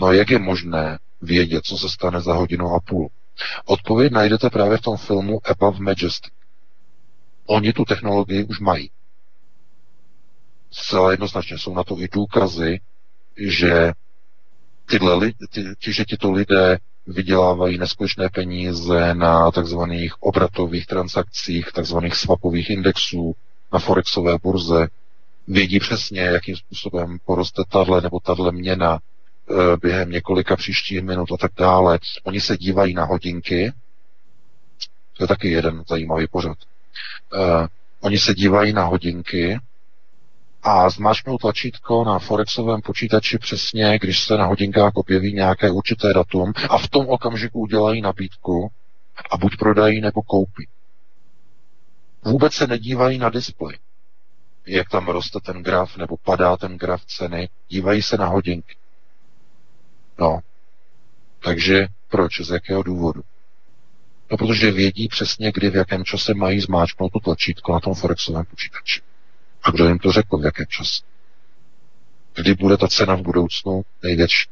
[0.00, 3.10] No jak je možné vědět, co se stane za hodinu a půl?
[3.64, 6.32] Odpověď najdete právě v tom filmu Above Majestic.
[7.46, 8.90] Oni tu technologii už mají.
[10.70, 12.80] Zcela jednoznačně jsou na to i důkazy,
[13.36, 13.92] že
[14.90, 22.14] tyhle lidi, ty, ty, že tyto lidé vydělávají neskutečné peníze na takzvaných obratových transakcích, takzvaných
[22.14, 23.34] swapových indexů,
[23.72, 24.88] na forexové burze,
[25.48, 31.36] vědí přesně, jakým způsobem poroste tahle nebo tahle měna e, během několika příštích minut a
[31.36, 31.98] tak dále.
[32.24, 33.72] Oni se dívají na hodinky,
[35.16, 36.56] to je taky jeden zajímavý pořad.
[36.58, 37.68] E,
[38.00, 39.58] oni se dívají na hodinky
[40.62, 46.52] a zmáčknou tlačítko na Forexovém počítači přesně, když se na hodinkách objeví nějaké určité datum
[46.68, 48.70] a v tom okamžiku udělají nabídku
[49.30, 50.68] a buď prodají nebo koupí.
[52.24, 53.78] Vůbec se nedívají na displej,
[54.66, 58.76] jak tam roste ten graf nebo padá ten graf ceny, dívají se na hodinky.
[60.18, 60.40] No,
[61.42, 62.40] takže proč?
[62.40, 63.22] Z jakého důvodu?
[64.30, 68.44] No, protože vědí přesně, kdy v jakém čase mají zmáčknout to tlačítko na tom Forexovém
[68.44, 69.00] počítači.
[69.62, 71.02] A kdo jim to řekl, v jakém čase?
[72.34, 74.48] Kdy bude ta cena v budoucnu největší?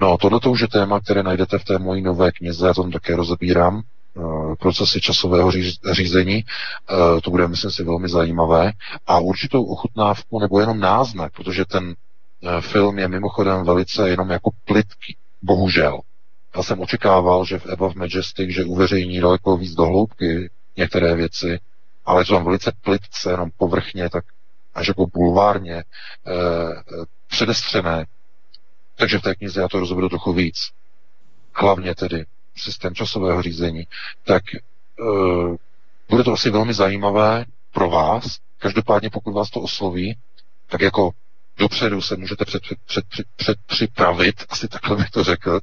[0.00, 3.16] No, tohle už je téma, které najdete v té mojí nové knize, já to také
[3.16, 4.20] rozebírám, eh,
[4.58, 5.52] procesy časového
[5.92, 6.44] řízení.
[6.44, 8.72] Eh, to bude, myslím si, velmi zajímavé.
[9.06, 11.94] A určitou ochutnávku, nebo jenom náznak, protože ten
[12.42, 15.16] eh, film je mimochodem velice jenom jako plitký.
[15.42, 16.00] Bohužel.
[16.56, 21.58] Já jsem očekával, že v Above Majestic, že uveřejní daleko víc dohloubky některé věci,
[22.06, 24.24] ale to tam velice plitce, jenom povrchně, tak
[24.74, 25.84] až jako bulvárně e,
[27.26, 28.06] předestřené.
[28.96, 30.56] Takže v té knize já to rozoberu trochu víc.
[31.54, 32.24] Hlavně tedy
[32.56, 33.86] systém časového řízení.
[34.24, 34.60] Tak e,
[36.08, 38.38] bude to asi velmi zajímavé pro vás.
[38.58, 40.18] Každopádně, pokud vás to osloví,
[40.66, 41.10] tak jako
[41.58, 43.04] dopředu se můžete před, před, před,
[43.36, 43.90] před, před
[44.48, 45.60] asi takhle bych to řekl,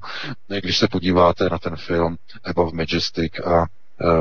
[0.62, 3.66] když se podíváte na ten film Above Majestic a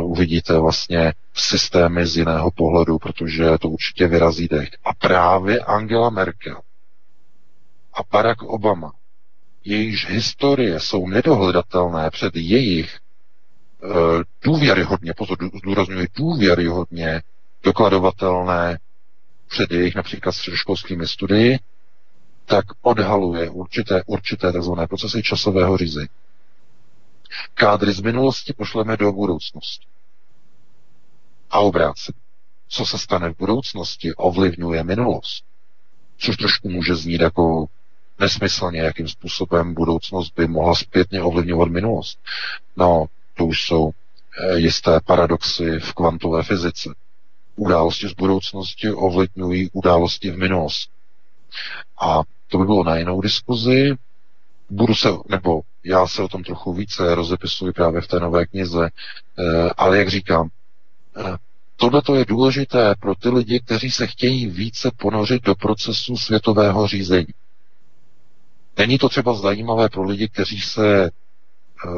[0.03, 4.69] uvidíte vlastně systémy z jiného pohledu, protože to určitě vyrazí dech.
[4.85, 6.61] A právě Angela Merkel
[7.95, 8.93] a Barack Obama,
[9.65, 12.99] jejichž historie jsou nedohledatelné před jejich
[13.83, 13.91] uh,
[14.45, 17.23] důvěryhodně, pozor, zdůrazňuji důvěryhodně
[17.63, 18.79] dokladovatelné
[19.49, 21.59] před jejich například středoškolskými studii,
[22.45, 24.73] tak odhaluje určité, určité tzv.
[24.89, 26.09] procesy časového řízení.
[27.55, 29.87] Kádry z minulosti pošleme do budoucnosti.
[31.51, 32.19] A obráceně.
[32.69, 35.45] Co se stane v budoucnosti, ovlivňuje minulost.
[36.19, 37.67] Což trošku může znít jako
[38.19, 42.19] nesmyslně, jakým způsobem budoucnost by mohla zpětně ovlivňovat minulost.
[42.77, 46.91] No, to už jsou eh, jisté paradoxy v kvantové fyzice.
[47.57, 50.91] Události z budoucnosti ovlivňují události v minulosti.
[52.01, 53.95] A to by bylo na jinou diskuzi.
[54.75, 58.87] Budu se, nebo já se o tom trochu více rozepisuji právě v té nové knize,
[58.87, 60.49] eh, ale jak říkám,
[61.17, 61.37] eh,
[61.77, 67.35] tohle je důležité pro ty lidi, kteří se chtějí více ponořit do procesu světového řízení.
[68.79, 71.11] Není to třeba zajímavé pro lidi, kteří se eh,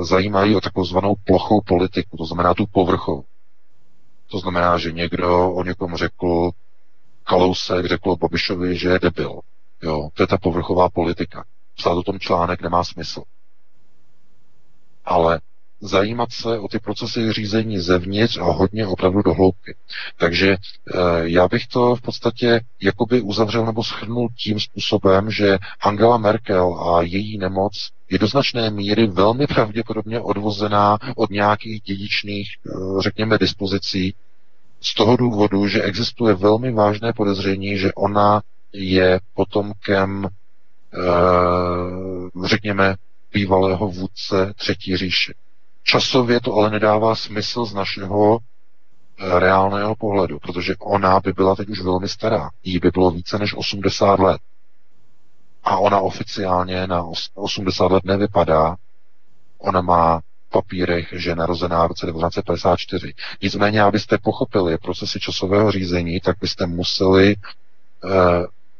[0.04, 3.24] zajímají o takovou plochou politiku, to znamená tu povrchovou.
[4.30, 6.50] To znamená, že někdo o někom řekl,
[7.24, 9.40] Kalousek řekl Babišovi, že je debil.
[9.82, 11.44] Jo, to je ta povrchová politika.
[11.76, 13.22] Psát o tom článek nemá smysl
[15.04, 15.40] ale
[15.80, 19.76] zajímat se o ty procesy řízení zevnitř a hodně opravdu do hloubky.
[20.18, 20.58] Takže e,
[21.22, 27.02] já bych to v podstatě jakoby uzavřel nebo schrnul tím způsobem, že Angela Merkel a
[27.02, 32.70] její nemoc je do značné míry velmi pravděpodobně odvozená od nějakých dědičných, e,
[33.02, 34.14] řekněme, dispozicí,
[34.80, 38.42] z toho důvodu, že existuje velmi vážné podezření, že ona
[38.72, 40.28] je potomkem,
[42.44, 42.94] řekněme,
[43.32, 45.34] bývalého vůdce Třetí říše.
[45.82, 51.68] Časově to ale nedává smysl z našeho eh, reálného pohledu, protože ona by byla teď
[51.68, 52.50] už velmi stará.
[52.62, 54.40] Jí by bylo více než 80 let.
[55.64, 57.04] A ona oficiálně na
[57.34, 58.76] 80 let nevypadá.
[59.58, 60.20] Ona má
[60.54, 63.14] papírech, že je narozená v roce 1954.
[63.42, 67.36] Nicméně, abyste pochopili procesy časového řízení, tak byste museli e,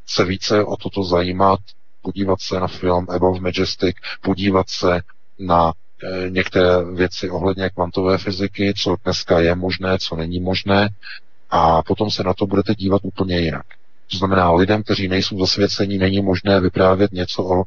[0.07, 1.61] se více o toto zajímat,
[2.05, 5.01] podívat se na film Above Majestic, podívat se
[5.39, 10.89] na e, některé věci ohledně kvantové fyziky, co dneska je možné, co není možné,
[11.51, 13.67] a potom se na to budete dívat úplně jinak.
[14.11, 17.65] To znamená, lidem, kteří nejsou zasvěcení, není možné vyprávět něco o,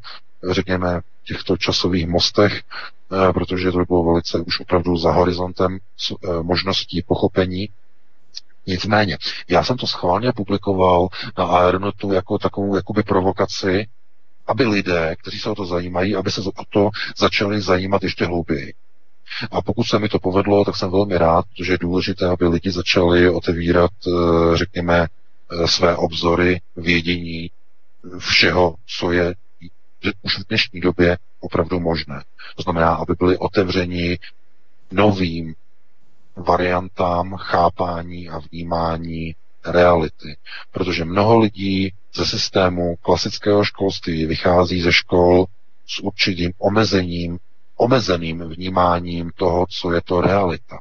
[0.52, 6.44] řekněme, těchto časových mostech, e, protože to by bylo velice už opravdu za horizontem e,
[6.44, 7.70] možností pochopení.
[8.68, 9.18] Nicméně,
[9.50, 11.08] já jsem to schválně publikoval
[11.38, 13.88] na Aeronotu jako takovou jakoby provokaci,
[14.48, 18.74] aby lidé, kteří se o to zajímají, aby se o to začali zajímat ještě hlouběji.
[19.52, 22.72] A pokud se mi to povedlo, tak jsem velmi rád, protože je důležité, aby lidi
[22.72, 27.50] začali otevírat, eh, řekněme, eh, své obzory, vědění
[28.20, 29.36] všeho, co je
[30.22, 32.24] už v dnešní době opravdu možné.
[32.56, 34.20] To znamená, aby byli otevřeni
[34.92, 35.56] novým
[36.36, 40.38] variantám chápání a vnímání reality.
[40.72, 45.46] Protože mnoho lidí ze systému klasického školství vychází ze škol
[45.88, 47.40] s určitým omezením,
[47.76, 50.80] omezeným vnímáním toho, co je to realita.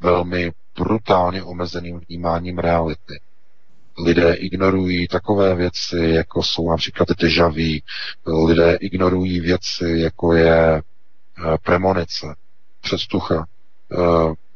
[0.00, 3.20] Velmi brutálně omezeným vnímáním reality.
[3.98, 7.82] Lidé ignorují takové věci, jako jsou například dežaví,
[8.46, 10.82] lidé ignorují věci, jako je eh,
[11.64, 12.26] premonice,
[12.80, 13.59] předstucha, eh,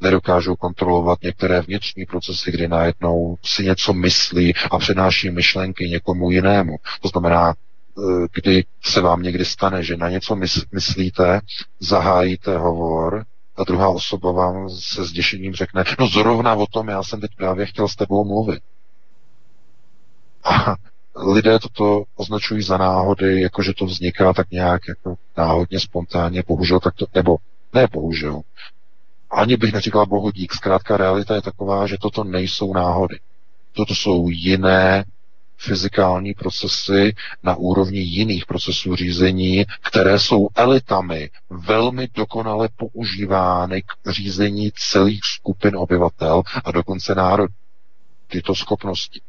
[0.00, 6.76] nedokážou kontrolovat některé vnitřní procesy, kdy najednou si něco myslí a přenáší myšlenky někomu jinému.
[7.02, 10.36] To znamená, eh, kdy se vám někdy stane, že na něco
[10.72, 11.40] myslíte,
[11.80, 13.24] zahájíte hovor
[13.56, 17.66] a druhá osoba vám se zděšením řekne, no zrovna o tom já jsem teď právě
[17.66, 18.62] chtěl s tebou mluvit.
[20.44, 20.74] A
[21.16, 26.80] lidé toto označují za náhody, jako že to vzniká tak nějak jako náhodně, spontánně, bohužel
[26.80, 27.36] tak to, nebo
[27.74, 28.40] ne bohužel,
[29.34, 30.52] ani bych neříkal bohu dík.
[30.54, 33.18] Zkrátka realita je taková, že toto nejsou náhody.
[33.72, 35.04] Toto jsou jiné
[35.58, 44.70] fyzikální procesy na úrovni jiných procesů řízení, které jsou elitami velmi dokonale používány k řízení
[44.74, 47.50] celých skupin obyvatel a dokonce národ.
[48.28, 49.20] Tyto schopnosti.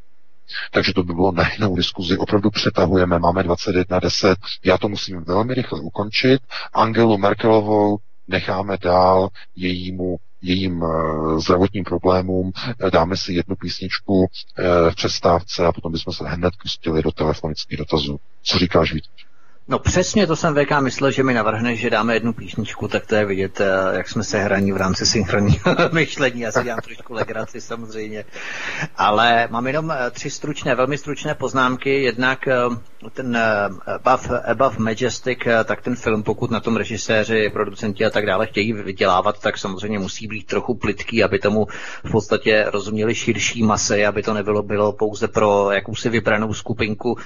[0.71, 2.17] Takže to by bylo na jinou diskuzi.
[2.17, 4.35] Opravdu přetahujeme, máme 21.10.
[4.63, 6.41] Já to musím velmi rychle ukončit.
[6.73, 12.51] Angelu Merkelovou necháme dál jejímu, jejím uh, zdravotním problémům,
[12.91, 14.25] dáme si jednu písničku uh,
[14.91, 18.17] v přestávce a potom bychom se hned pustili do telefonických dotazů.
[18.43, 19.03] Co říkáš, Vít?
[19.67, 23.15] No přesně to jsem VK myslel, že mi navrhne, že dáme jednu písničku, tak to
[23.15, 26.41] je vidět, eh, jak jsme se hraní v rámci synchronního myšlení.
[26.41, 28.25] Já si dělám trošku legraci samozřejmě.
[28.97, 32.03] Ale mám jenom eh, tři stručné, velmi stručné poznámky.
[32.03, 32.55] Jednak eh,
[33.13, 33.37] ten
[33.85, 38.73] Above, Above Majestic, tak ten film, pokud na tom režiséři, producenti a tak dále chtějí
[38.73, 41.67] vydělávat, tak samozřejmě musí být trochu plitký, aby tomu
[42.03, 47.17] v podstatě rozuměli širší masy, aby to nebylo bylo pouze pro jakousi vybranou skupinku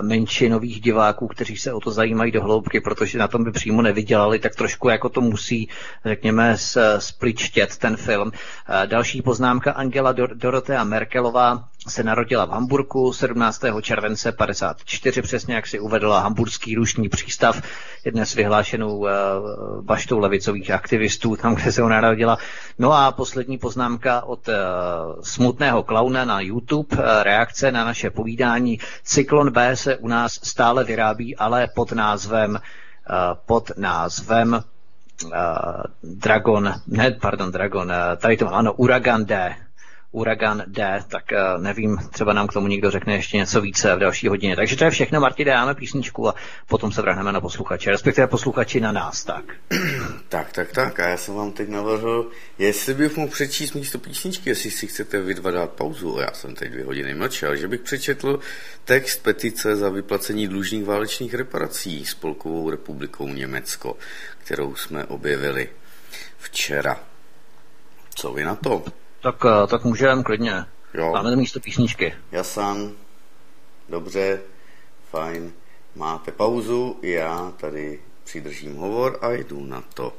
[0.00, 4.38] menšinových diváků, kteří se o to zajímají do hloubky, protože na tom by přímo nevydělali,
[4.38, 5.68] tak trošku jako to musí,
[6.04, 6.56] řekněme,
[6.98, 8.32] spličtět ten film.
[8.86, 13.60] Další poznámka Angela Dor- Dorotea Merkelová se narodila v Hamburku 17.
[13.82, 17.62] července 54, přesně jak si uvedla Hamburský rušní přístav,
[18.04, 19.08] je dnes vyhlášenou uh,
[19.80, 22.38] baštou levicových aktivistů, tam, kde se ona narodila.
[22.78, 24.54] No a poslední poznámka od uh,
[25.22, 28.78] smutného klauna na YouTube, uh, reakce na naše povídání.
[29.02, 32.58] Cyklon B se u nás stále vyrábí, ale pod názvem
[33.46, 34.60] pod názvem
[36.02, 39.56] Dragon, ne, pardon, Dragon, tady to ano, Uragan D,
[40.12, 43.98] Uragan D, tak eh, nevím, třeba nám k tomu někdo řekne ještě něco více v
[43.98, 44.56] další hodině.
[44.56, 46.34] Takže to je všechno, Marti, dáme písničku a
[46.66, 49.44] potom se vrhneme na posluchače, respektive posluchači na nás, tak.
[50.28, 54.50] tak, tak, tak, a já jsem vám teď navrhl, jestli bych mohl přečíst místo písničky,
[54.50, 57.80] jestli si chcete vy dva dát pauzu, já jsem teď dvě hodiny mlčel, že bych
[57.80, 58.40] přečetl
[58.84, 63.96] text petice za vyplacení dlužných válečných reparací Spolkovou republikou Německo,
[64.38, 65.68] kterou jsme objevili
[66.38, 67.00] včera.
[68.14, 68.84] Co vy na to?
[69.20, 70.64] Tak, eh, tak můžeme klidně.
[70.94, 71.12] Jo.
[71.12, 72.14] Máme to místo písničky.
[72.32, 72.92] Jasan,
[73.88, 74.40] dobře,
[75.10, 75.52] fajn.
[75.94, 80.16] Máte pauzu, já tady přidržím hovor a jdu na to.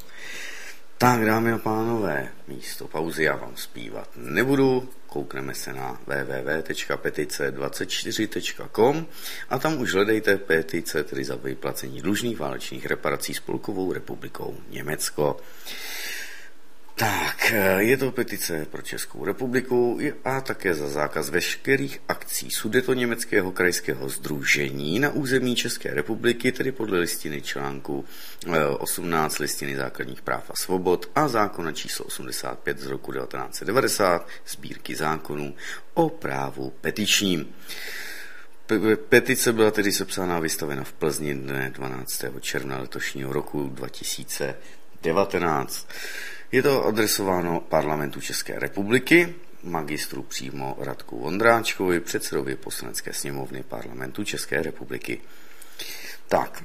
[0.98, 9.06] Tak, dámy a pánové, místo pauzy já vám zpívat nebudu, koukneme se na www.petice24.com
[9.50, 15.38] a tam už hledejte petice, tedy za vyplacení dlužných válečných reparací Spolkovou republikou Německo.
[17.00, 22.94] Tak, eh, je to petice pro Českou republiku a také za zákaz veškerých akcí sudeto
[22.94, 28.06] německého krajského združení na území České republiky, tedy podle listiny článku
[28.80, 34.96] 18 eh, listiny základních práv a svobod a zákona číslo 85 z roku 1990 sbírky
[34.96, 35.56] zákonů
[35.94, 37.56] o právu petičním.
[39.10, 42.26] Petice byla tedy sepsána a vystavena v Plzni dne 12.
[42.40, 45.88] června letošního roku 2019.
[46.52, 54.62] Je to adresováno parlamentu České republiky, magistru přímo Radku Vondráčkovi, předsedovi poslanecké sněmovny parlamentu České
[54.62, 55.22] republiky.
[56.28, 56.64] Tak,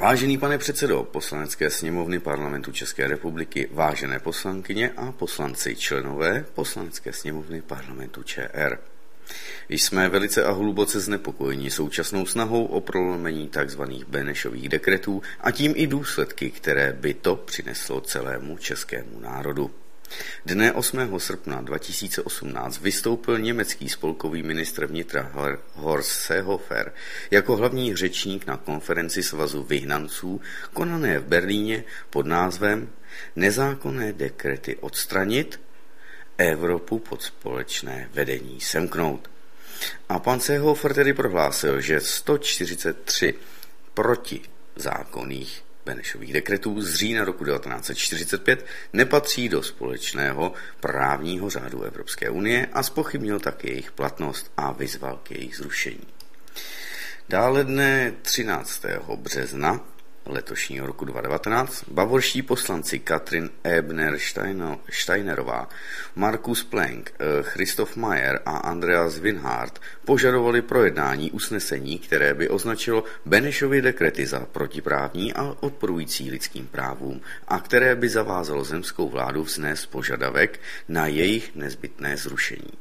[0.00, 7.62] Vážený pane předsedo poslanecké sněmovny parlamentu České republiky, vážené poslankyně a poslanci členové poslanecké sněmovny
[7.62, 8.78] parlamentu ČR.
[9.68, 13.82] Jsme velice a hluboce znepokojeni současnou snahou o prolomení tzv.
[14.08, 19.70] Benešových dekretů a tím i důsledky, které by to přineslo celému českému národu.
[20.46, 21.20] Dne 8.
[21.20, 25.32] srpna 2018 vystoupil německý spolkový ministr vnitra
[25.74, 26.92] Horst Seehofer
[27.30, 30.40] jako hlavní řečník na konferenci Svazu vyhnanců
[30.72, 32.90] konané v Berlíně pod názvem
[33.36, 35.60] Nezákonné dekrety odstranit,
[36.38, 39.30] Evropu pod společné vedení semknout.
[40.08, 43.34] A pan Seehofer tedy prohlásil, že 143
[43.94, 52.82] protizákonných Benešových dekretů z října roku 1945 nepatří do společného právního řádu Evropské unie a
[52.82, 56.06] spochybnil tak jejich platnost a vyzval k jejich zrušení.
[57.28, 58.84] Dále dne 13.
[59.16, 59.80] března
[60.26, 64.18] letošního roku 2019 bavorští poslanci Katrin Ebner
[64.90, 65.68] Steinerová,
[66.14, 73.82] Markus Planck, eh, Christoph Mayer a Andreas Winhardt požadovali projednání usnesení, které by označilo Benešovy
[73.82, 80.60] dekrety za protiprávní a odporující lidským právům a které by zavázalo zemskou vládu vznést požadavek
[80.88, 82.72] na jejich nezbytné zrušení.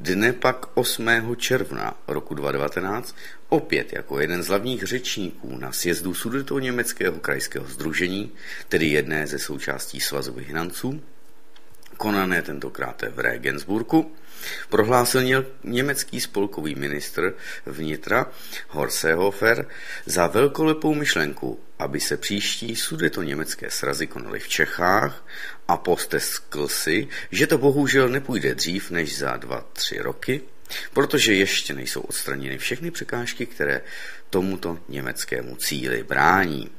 [0.00, 1.36] Dne pak 8.
[1.36, 3.16] června roku 2019
[3.48, 8.32] opět jako jeden z hlavních řečníků na sjezdu Sudeto-německého krajského združení,
[8.68, 11.00] tedy jedné ze součástí Svazu vyhnanců,
[11.96, 14.12] konané tentokrát v Regensburgu,
[14.68, 17.34] prohlásil německý spolkový ministr
[17.66, 18.26] vnitra
[18.68, 19.68] Horst Seehofer
[20.06, 25.26] za velkolepou myšlenku, aby se příští sudeto německé srazy konaly v Čechách
[25.68, 30.42] a posteskl si, že to bohužel nepůjde dřív než za dva, tři roky,
[30.92, 33.82] protože ještě nejsou odstraněny všechny překážky, které
[34.30, 36.70] tomuto německému cíli brání.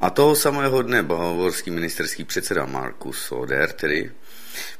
[0.00, 4.12] A toho samého dne bavorský ministerský předseda Markus Soder, tedy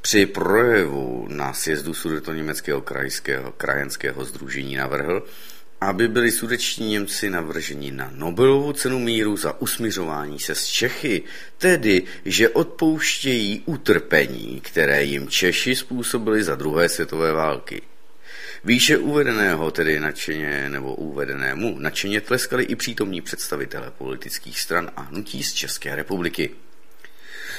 [0.01, 1.93] při projevu na sjezdu
[2.33, 5.23] německého krajského krajenského združení navrhl,
[5.81, 11.23] aby byli sudeční Němci navrženi na Nobelovu cenu míru za usmiřování se s Čechy,
[11.57, 17.81] tedy, že odpouštějí utrpení, které jim Češi způsobili za druhé světové války.
[18.63, 25.43] Výše uvedeného, tedy nadšeně nebo uvedenému, nadšeně tleskali i přítomní představitelé politických stran a hnutí
[25.43, 26.49] z České republiky.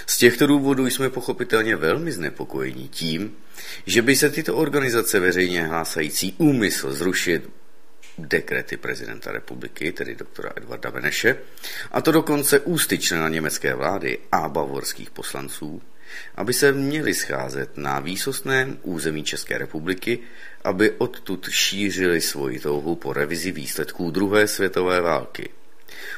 [0.08, 3.36] Z těchto důvodů jsme pochopitelně velmi znepokojeni tím,
[3.86, 7.50] že by se tyto organizace veřejně hlásající úmysl zrušit
[8.18, 11.36] dekrety prezidenta republiky, tedy doktora Edvarda Beneše,
[11.90, 15.82] a to dokonce ústy člena německé vlády a bavorských poslanců,
[16.34, 20.18] aby se měli scházet na výsostném území České republiky,
[20.64, 25.48] aby odtud šířili svoji touhu po revizi výsledků druhé světové války.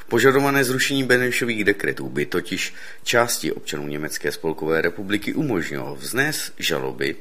[0.09, 7.16] Požadované zrušení Benešových dekretů by totiž části občanů Německé spolkové republiky umožnilo vznést žaloby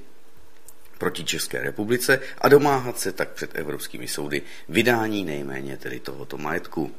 [0.97, 6.91] proti České republice a domáhat se tak před evropskými soudy vydání nejméně tedy tohoto majetku.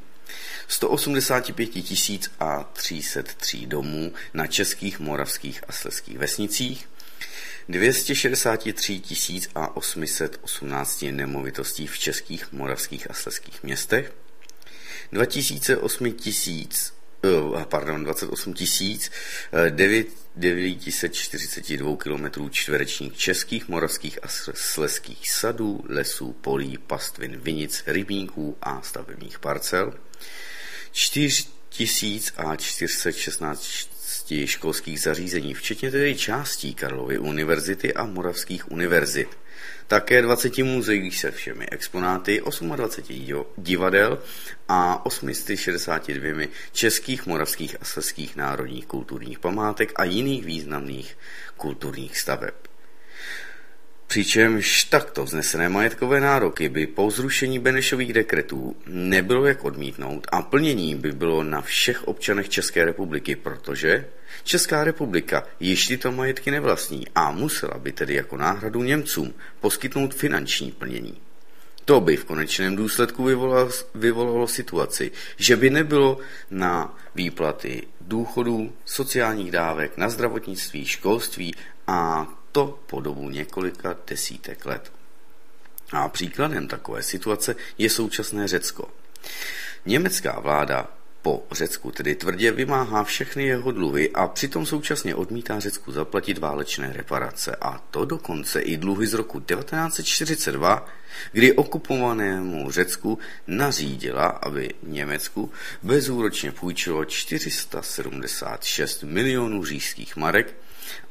[0.67, 6.89] 185 tisíc a 303 domů na českých, moravských a sleských vesnicích,
[7.69, 14.13] 263 tisíc a 818 nemovitostí v českých, moravských a sleských městech,
[15.11, 16.93] 2008 tisíc
[17.23, 19.11] eh, pardon, 28 tisíc
[19.69, 29.39] 942 km čtverečních českých, moravských a sleských sadů, lesů, polí, pastvin, vinic, rybníků a stavebních
[29.39, 29.93] parcel,
[30.91, 33.91] 4 1416
[34.45, 39.40] školských zařízení, včetně tedy částí Karlovy univerzity a Moravských univerzit.
[39.91, 42.41] Také 20 muzeí se všemi exponáty,
[42.75, 44.19] 28 divadel
[44.67, 51.17] a 862 českých, moravských a sleských národních kulturních památek a jiných významných
[51.57, 52.53] kulturních staveb.
[54.07, 60.95] Přičemž takto vznesené majetkové nároky by po zrušení Benešových dekretů nebylo jak odmítnout a plnění
[60.95, 64.05] by bylo na všech občanech České republiky, protože
[64.43, 70.71] Česká republika již tyto majetky nevlastní a musela by tedy jako náhradu Němcům poskytnout finanční
[70.71, 71.21] plnění.
[71.85, 76.19] To by v konečném důsledku vyvolalo, vyvolalo situaci, že by nebylo
[76.51, 81.55] na výplaty důchodů, sociálních dávek, na zdravotnictví, školství
[81.87, 84.91] a to po dobu několika desítek let.
[85.91, 88.89] A příkladem takové situace je současné Řecko.
[89.85, 90.87] Německá vláda
[91.21, 96.93] po Řecku tedy tvrdě vymáhá všechny jeho dluhy a přitom současně odmítá Řecku zaplatit válečné
[96.93, 97.55] reparace.
[97.61, 100.87] A to dokonce i dluhy z roku 1942,
[101.31, 105.51] kdy okupovanému Řecku nařídila, aby Německu
[105.83, 110.55] bezúročně půjčilo 476 milionů říšských marek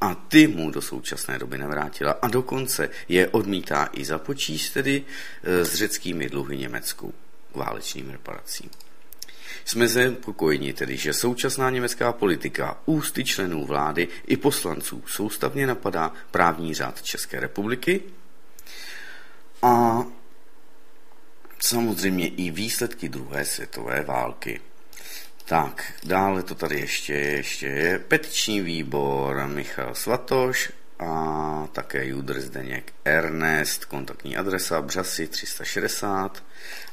[0.00, 5.04] a ty mu do současné doby nevrátila a dokonce je odmítá i započíst tedy
[5.42, 7.14] e, s řeckými dluhy Německu
[7.52, 8.70] k válečným reparacím.
[9.70, 16.74] Jsme znepokojeni tedy, že současná německá politika ústy členů vlády i poslanců soustavně napadá právní
[16.74, 18.02] řád České republiky
[19.62, 20.04] a
[21.62, 24.60] samozřejmě i výsledky druhé světové války.
[25.44, 32.40] Tak, dále to tady ještě je, ještě je petiční výbor Michal Svatoš a také Judr
[32.40, 36.42] Zdeněk Ernest, kontaktní adresa Břasy 360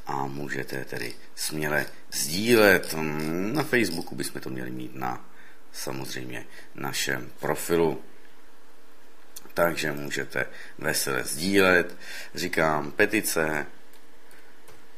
[0.08, 2.96] a můžete tedy směle sdílet.
[3.54, 5.26] Na Facebooku bychom to měli mít na
[5.72, 8.02] samozřejmě našem profilu.
[9.54, 10.46] Takže můžete
[10.78, 11.98] veselé sdílet.
[12.36, 13.66] Říkám petice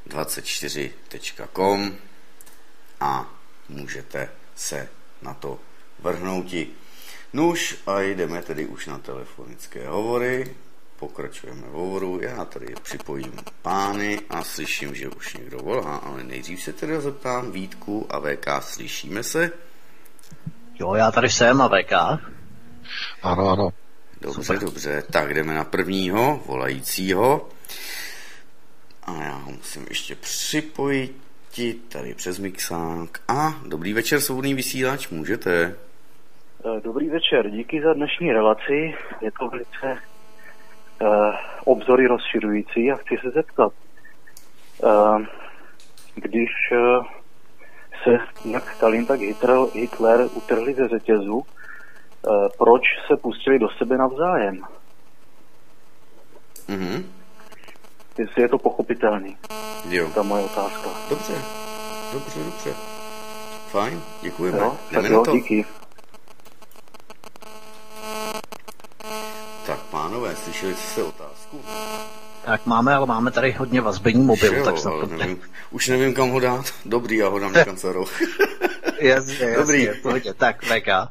[0.07, 1.98] 24.com
[2.99, 4.90] a můžete se
[5.22, 5.60] na to
[5.99, 6.69] vrhnouti.
[7.34, 10.56] Nuž a jdeme tedy už na telefonické hovory.
[10.99, 12.19] Pokračujeme v hovoru.
[12.21, 17.51] Já tady připojím pány a slyším, že už někdo volá, ale nejdřív se tedy zeptám
[17.51, 19.51] Vítku a VK, slyšíme se?
[20.80, 21.91] Jo, já tady jsem a VK.
[23.23, 23.69] Ano, ano.
[24.21, 24.59] Dobře, Super.
[24.59, 25.03] dobře.
[25.11, 27.49] Tak jdeme na prvního volajícího.
[29.03, 31.15] A já ho musím ještě připojit
[31.51, 33.21] ti tady přes mixák.
[33.27, 35.76] A dobrý večer, svobodný vysílač, můžete.
[36.65, 38.95] Eh, dobrý večer, díky za dnešní relaci.
[39.21, 40.09] Je to velice
[41.65, 43.73] obzory rozširující a chci se zeptat,
[44.84, 45.21] uh,
[46.15, 47.05] když uh,
[48.03, 51.41] se jak Stalin, tak Hitler, Hitler utrhli ze řetězu,
[52.57, 54.63] proč se pustili do sebe navzájem?
[56.69, 57.03] Mm-hmm
[58.19, 59.38] jestli je to pochopitelný.
[59.89, 60.09] Jo.
[60.15, 60.89] Ta moje otázka.
[61.09, 61.34] Dobře,
[62.13, 62.73] dobře, dobře.
[63.71, 64.57] Fajn, děkujeme.
[64.57, 65.31] Jo, tak jo, to.
[65.31, 65.65] díky.
[69.69, 71.61] Tak pánové, slyšeli jste se otázku?
[72.45, 75.41] Tak máme, ale máme tady hodně vazbení mobil, jo, tak snad to nevím,
[75.71, 76.65] Už nevím, kam ho dát.
[76.85, 78.21] Dobrý, já ho dám za roh.
[79.01, 79.87] jasně, jasně, Dobrý.
[80.01, 80.33] Pohodě.
[80.33, 80.87] Tak, VK.
[80.87, 81.07] Eh,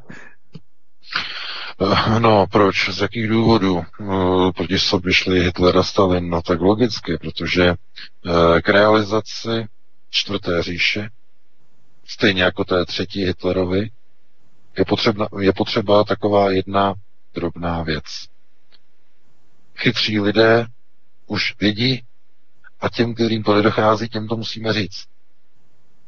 [2.20, 2.88] no, proč?
[2.88, 3.84] Z jakých důvodů?
[4.00, 4.04] Eh,
[4.56, 6.30] proti sobě šli Hitler a Stalin?
[6.30, 7.74] No tak logicky, protože eh,
[8.62, 9.66] k realizaci
[10.10, 11.08] čtvrté říše,
[12.06, 13.90] stejně jako té třetí Hitlerovi,
[14.78, 16.94] je potřeba, je potřeba taková jedna
[17.34, 18.04] drobná věc.
[19.78, 20.66] Chytří lidé
[21.26, 22.04] už vědí
[22.80, 25.04] a těm, kterým to nedochází, těm to musíme říct.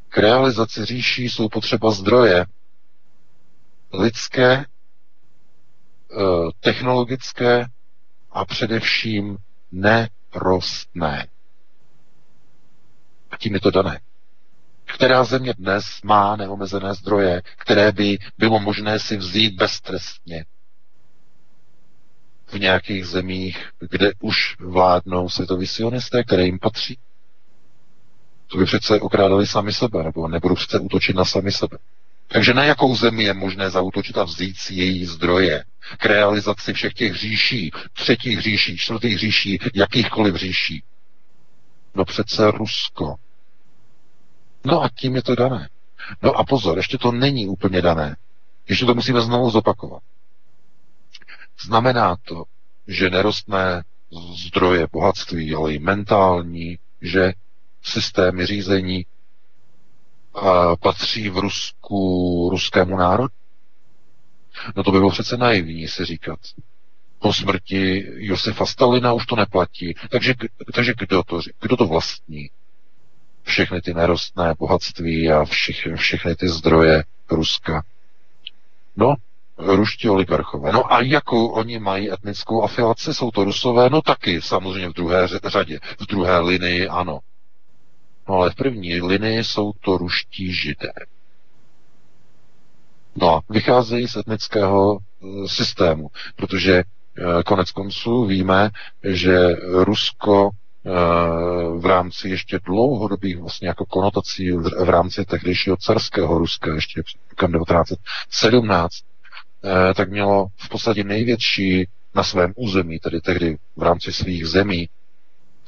[0.09, 2.47] K realizaci říší jsou potřeba zdroje
[3.93, 4.65] lidské
[6.13, 7.67] Eh, technologické
[8.31, 9.37] a především
[9.73, 11.27] nerostné.
[13.31, 14.01] A tím je to dané.
[14.85, 20.45] Která země dnes má neomezené zdroje, které by bylo možné si vzít beztrestně?
[22.53, 26.99] V nějakých zemích, kde už vládnou světoví sionisté, které jim patří?
[28.47, 31.79] To by přece okrádali sami sebe, nebo nebudou přece útočit na sami sebe.
[32.29, 35.65] Takže na jakou zemi je možné zautočit a vzít si její zdroje
[35.99, 40.83] k realizaci všech těch říší, třetích říší, čtvrtých říší, jakýchkoliv říší?
[41.95, 43.15] No přece Rusko.
[44.65, 45.69] No a tím je to dané.
[46.23, 48.17] No a pozor, ještě to není úplně dané.
[48.69, 50.03] Ještě to musíme znovu zopakovat.
[51.63, 52.45] Znamená to,
[52.87, 53.83] že nerostné
[54.47, 57.33] zdroje bohatství, ale i mentální, že
[57.83, 59.07] systémy řízení
[60.83, 63.35] patří v Rusku ruskému národu?
[64.77, 66.39] No to by bylo přece naivní si říkat.
[67.19, 69.95] Po smrti Josefa Stalina už to neplatí.
[70.11, 70.35] Takže,
[70.75, 72.51] takže kdo, to, kdo to vlastní?
[73.43, 77.83] Všechny ty nerostné bohatství a všich, všechny ty zdroje Ruska.
[78.97, 79.15] No,
[79.63, 80.73] ruští oligarchové.
[80.73, 83.15] No a jakou oni mají etnickou afilaci?
[83.15, 83.91] Jsou to rusové?
[83.91, 85.79] No taky, samozřejmě v druhé řadě.
[86.01, 87.19] V druhé linii ano.
[88.29, 90.93] No ale v první linii jsou to ruští židé.
[93.17, 96.85] No a vycházejí z etnického e, systému, protože e,
[97.43, 98.71] konec konců víme,
[99.05, 99.49] že
[99.85, 100.91] Rusko e,
[101.79, 108.93] v rámci ještě dlouhodobých vlastně jako konotací v rámci tehdejšího carského Ruska, ještě rokem 1917,
[109.95, 114.89] tak mělo v podstatě největší na svém území, tedy tehdy v rámci svých zemí,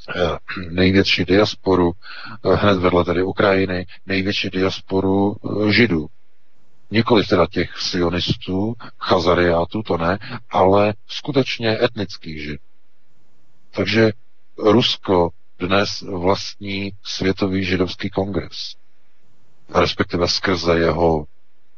[0.70, 1.93] největší diasporu,
[2.55, 5.36] hned vedle tedy Ukrajiny, největší diasporu
[5.70, 6.06] židů.
[6.90, 10.19] Nikoli teda těch sionistů, chazariátů, to ne,
[10.51, 12.59] ale skutečně etnických židů.
[13.70, 14.10] Takže
[14.59, 18.74] Rusko dnes vlastní Světový židovský kongres,
[19.74, 21.27] respektive skrze jeho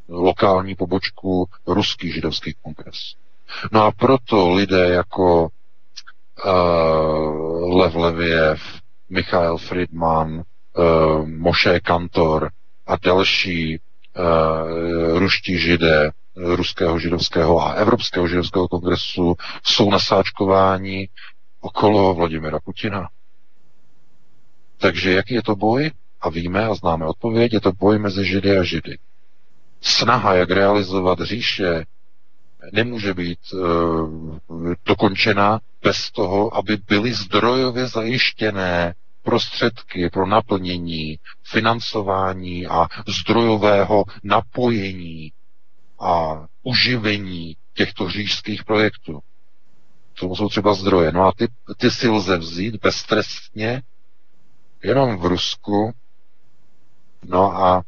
[0.09, 3.15] lokální pobočku Ruský židovský kongres.
[3.73, 5.49] No a proto lidé jako
[6.45, 8.61] uh, Lev Leviev,
[9.11, 12.51] Michael Friedman, uh, Moshe Kantor
[12.87, 21.09] a další uh, ruští židé Ruského židovského a Evropského židovského kongresu jsou nasáčkováni
[21.61, 23.09] okolo Vladimira Putina.
[24.79, 25.91] Takže jaký je to boj?
[26.21, 28.99] A víme a známe odpověď, je to boj mezi Židy a Židy.
[29.85, 31.85] Snaha, jak realizovat říše,
[32.73, 42.87] nemůže být uh, dokončena bez toho, aby byly zdrojově zajištěné prostředky pro naplnění, financování a
[43.07, 45.33] zdrojového napojení
[46.01, 49.21] a uživení těchto říšských projektů.
[50.21, 51.13] To jsou třeba zdroje.
[51.13, 53.83] No a ty, ty si lze vzít beztrestně
[54.85, 55.93] jenom v Rusku.
[57.25, 57.83] No a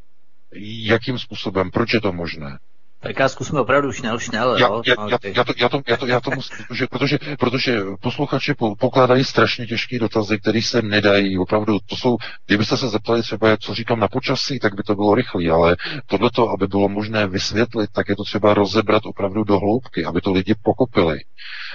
[0.58, 2.58] jakým způsobem, proč je to možné?
[3.06, 4.82] Tak já zkusme opravdu šnel, šnel, já, jo?
[4.86, 8.54] Já, já, já, to, já, to, já, to, já to musím, protože, protože, protože posluchači
[8.78, 12.16] pokládají strašně těžké dotazy, které se nedají, opravdu, to jsou,
[12.46, 15.76] kdybyste se zeptali třeba, co říkám na počasí, tak by to bylo rychlé, ale
[16.06, 20.32] tohleto, aby bylo možné vysvětlit, tak je to třeba rozebrat opravdu do hloubky, aby to
[20.32, 21.18] lidi pokopili,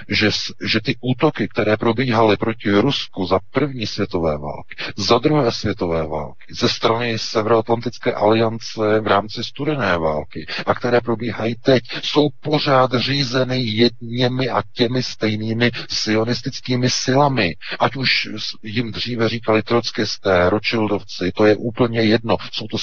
[0.08, 0.30] že,
[0.66, 6.54] že ty útoky, které probíhaly proti Rusku za první světové války, za druhé světové války,
[6.60, 13.62] ze strany Severoatlantické aliance v rámci studené války a které probíhají teď, jsou pořád řízeny
[13.62, 17.56] jedněmi a těmi stejnými sionistickými silami.
[17.78, 18.28] Ať už
[18.62, 22.36] jim dříve říkali trockisté, ročildovci, to je úplně jedno.
[22.52, 22.78] Jsou to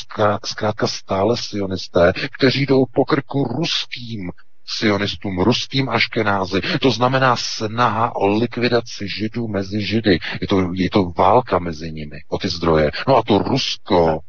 [0.46, 4.32] zkrátka stále sionisté, kteří jdou po krku ruským
[4.66, 6.62] sionistům, ruským aškenázy.
[6.82, 10.20] To znamená snaha o likvidaci židů mezi židy.
[10.42, 12.92] Je to, je to válka mezi nimi o ty zdroje.
[13.08, 14.20] No a to Rusko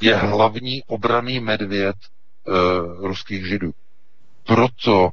[0.00, 1.96] je hlavní obraný medvěd
[2.98, 3.70] ruských židů.
[4.46, 5.10] Proto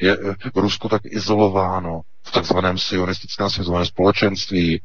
[0.00, 4.80] je uh, Rusko tak izolováno v takzvaném sionistickém světovém společenství,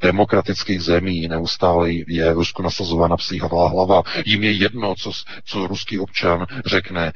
[0.00, 4.02] demokratických zemí neustále je Rusko nasazována psíhavá hlava.
[4.24, 5.12] Jim je jedno, co,
[5.44, 7.12] co ruský občan řekne.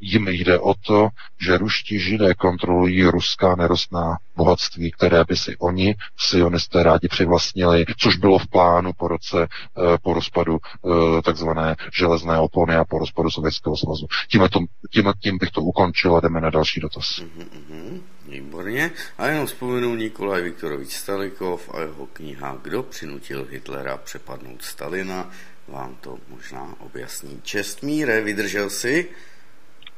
[0.00, 1.08] Jim jde o to,
[1.40, 8.16] že ruští židé kontrolují ruská nerostná bohatství, které by si oni, sionisté, rádi přivlastnili, což
[8.16, 13.30] bylo v plánu po roce, eh, po rozpadu eh, takzvané železné opony a po rozpadu
[13.30, 14.06] Sovětského svazu.
[14.30, 14.48] Tím,
[14.92, 17.20] tím, tím bych to ukončil a jdeme na další dotaz.
[17.20, 18.00] Mm-hmm.
[18.30, 18.90] Výborně.
[19.18, 25.30] A jenom vzpomenu Nikolaj Viktorovič Stalikov a jeho kniha Kdo přinutil Hitlera přepadnout Stalina.
[25.68, 27.40] Vám to možná objasní.
[27.42, 29.08] Čestmíre, vydržel si?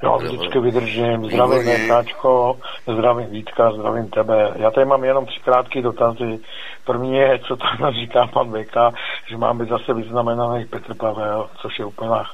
[0.02, 1.24] Jo, vždycky vydržím.
[1.24, 2.58] Zdravím Necháčko,
[2.92, 4.54] zdravím Vítka, zdravím tebe.
[4.56, 6.40] Já tady mám jenom tři krátké dotazy.
[6.84, 8.76] První je, co tam říká pan VK,
[9.30, 12.24] že mám být zase vyznamenaný Petr Pavel, což je úplná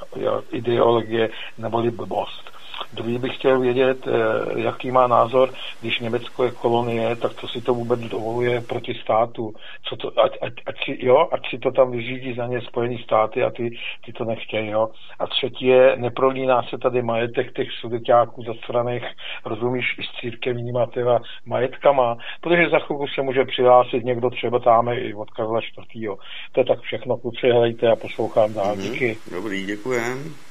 [0.51, 2.58] ideologie neboli blbost.
[2.93, 4.13] Druhý bych chtěl vědět, eh,
[4.61, 9.53] jaký má názor, když Německo je kolonie, tak co si to vůbec dovoluje proti státu.
[9.85, 12.97] Co to, ať, ať, ať, si, jo, ať si to tam vyřídí za ně Spojené
[13.05, 13.71] státy a ty,
[14.05, 14.69] ty to nechtějí.
[14.69, 14.89] Jo.
[15.19, 19.05] A třetí je, neprolíná se tady majetek těch sudeťáků straných,
[19.45, 24.89] rozumíš, i s církevníma teda majetkama, protože za chvilku se může přihlásit někdo třeba tam
[24.89, 26.11] i od Karla IV.
[26.53, 28.75] To je tak všechno, kluci, helejte a poslouchám dál.
[28.75, 28.93] Mm-hmm.
[28.93, 29.17] Díky.
[29.31, 30.48] Dobrý, děkujem.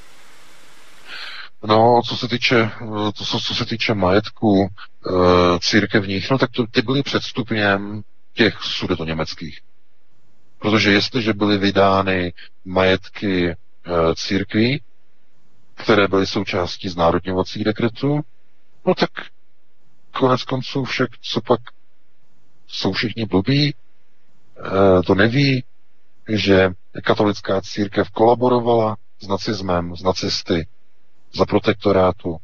[1.62, 2.70] No, co se týče,
[3.18, 4.68] to, co, co se týče majetku e,
[5.60, 8.02] církevních, no tak to, ty byly před stupněm
[8.34, 8.58] těch
[9.04, 9.60] německých.
[10.58, 12.32] Protože jestliže byly vydány
[12.64, 13.56] majetky
[14.14, 14.82] církví,
[15.74, 18.20] které byly součástí znárodňovacích dekretů,
[18.86, 19.10] no tak
[20.18, 21.60] konec konců však, co pak
[22.66, 23.74] jsou všichni blbí, e,
[25.02, 25.64] to neví,
[26.28, 26.70] že
[27.04, 30.66] katolická církev kolaborovala s nacismem, s nacisty
[31.38, 32.36] za protektorátu.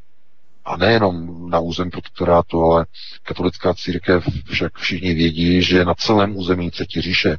[0.65, 2.87] A nejenom na území protektorátu, ale
[3.23, 7.39] katolická církev však všichni vědí, že na celém území Třetí říše e,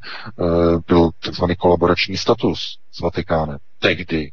[0.88, 1.44] byl tzv.
[1.58, 3.58] kolaborační status s Vatikánem.
[3.80, 4.32] Tehdy.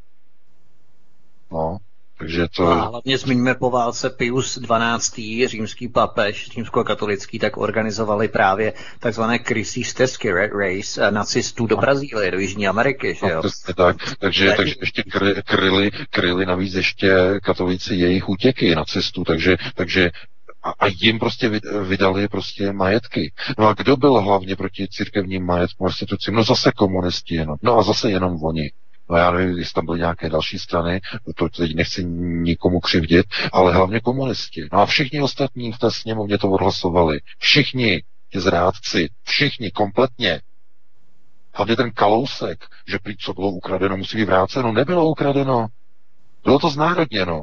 [1.53, 1.78] No,
[2.23, 2.66] takže to...
[2.66, 5.49] A hlavně zmiňme po válce Pius XII.
[5.49, 12.69] římský papež, římskokatolický, tak organizovali právě takzvané krysí stezky race nacistů do Brazílie, do Jižní
[12.69, 13.15] Ameriky.
[13.15, 13.43] Že jo?
[13.44, 19.57] No, tak, takže, takže ještě kry, kryli, kryli navíc ještě katolíci jejich útěky nacistů, takže,
[19.74, 20.11] takže
[20.62, 23.32] a, a jim prostě vydali prostě majetky.
[23.59, 26.35] No a kdo byl hlavně proti církevním majetkům restitucím?
[26.35, 27.57] No zase komunisti jenom.
[27.62, 28.70] No a zase jenom oni.
[29.12, 31.01] No já nevím, jestli tam byly nějaké další strany,
[31.36, 34.68] to teď nechci nikomu křivdit, ale hlavně komunisti.
[34.72, 37.20] No a všichni ostatní v té sněmovně to odhlasovali.
[37.39, 38.02] Všichni,
[38.32, 40.40] ti zrádci, všichni, kompletně.
[41.55, 44.72] Hlavně ten kalousek, že prý co bylo ukradeno, musí být vráceno.
[44.72, 45.66] Nebylo ukradeno.
[46.44, 47.43] Bylo to znárodněno.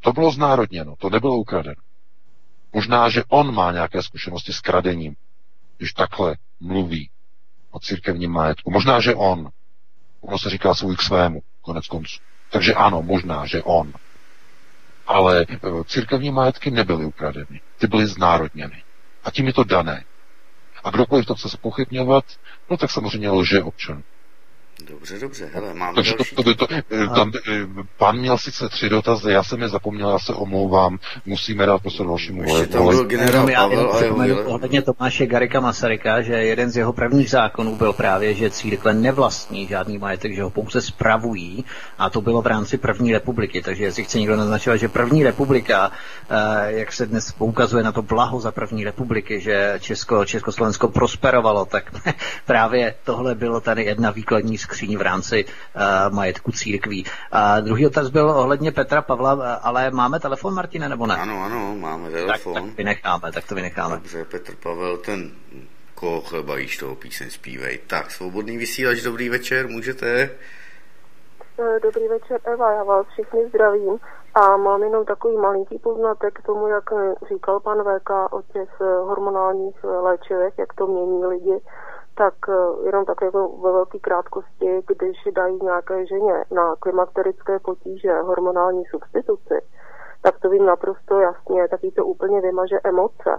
[0.00, 1.82] To bylo znárodněno, to nebylo ukradeno.
[2.72, 5.14] Možná, že on má nějaké zkušenosti s kradením,
[5.78, 7.10] když takhle mluví
[7.76, 8.70] o církevním majetku.
[8.70, 9.48] Možná, že on.
[10.20, 12.20] Ono se říká svůj k svému, konec konců.
[12.50, 13.92] Takže ano, možná, že on.
[15.06, 17.60] Ale e, církevní majetky nebyly ukradeny.
[17.78, 18.82] Ty byly znárodněny.
[19.24, 20.04] A tím je to dané.
[20.84, 22.24] A kdokoliv to chce se pochybňovat,
[22.70, 24.02] no tak samozřejmě lže občan.
[24.84, 26.36] Dobře, dobře, hele, máme Takže další...
[26.36, 27.66] to, to, to, eh, tam, eh,
[27.98, 32.04] pan měl sice tři dotazy, já jsem je zapomněl, já se omlouvám, musíme dát prostě
[32.04, 36.76] dalšímu Ještě tam byl generál Pavel a jeho Ohledně Tomáše Garika Masaryka, že jeden z
[36.76, 41.64] jeho prvních zákonů byl právě, že církve nevlastní žádný majetek, že ho pouze spravují
[41.98, 45.90] a to bylo v rámci první republiky, takže jestli chce někdo naznačovat, že první republika,
[46.30, 51.64] eh, jak se dnes poukazuje na to blaho za první republiky, že Česko, Československo prosperovalo,
[51.64, 51.90] tak
[52.46, 57.06] právě tohle bylo tady jedna výkladní skříň v rámci uh, majetku církví.
[57.32, 61.16] A druhý otaz byl ohledně Petra Pavla, eh, ale máme telefon, Martine, nebo ne?
[61.16, 62.54] Ano, ano, máme telefon.
[62.54, 63.94] Tak, tak vynecháme, tak to vynecháme.
[63.94, 65.30] Dobře, Petr Pavel, ten
[65.94, 67.78] koho chleba jíš, toho píseň zpívej.
[67.86, 70.30] Tak, svobodný vysílač, dobrý večer, můžete?
[71.58, 73.98] Eh, dobrý večer, Eva, já vás všichni zdravím
[74.34, 76.84] a mám jenom takový malinký poznatek k tomu, jak
[77.28, 81.60] říkal pan VK o těch hormonálních léčivech, jak to mění lidi
[82.16, 88.20] tak eh, jenom tak jako ve velké krátkosti, když dají nějaké ženě na klimakterické potíže
[88.20, 89.54] hormonální substituci,
[90.22, 93.30] tak to vím naprosto jasně, taky to úplně vymaže emoce.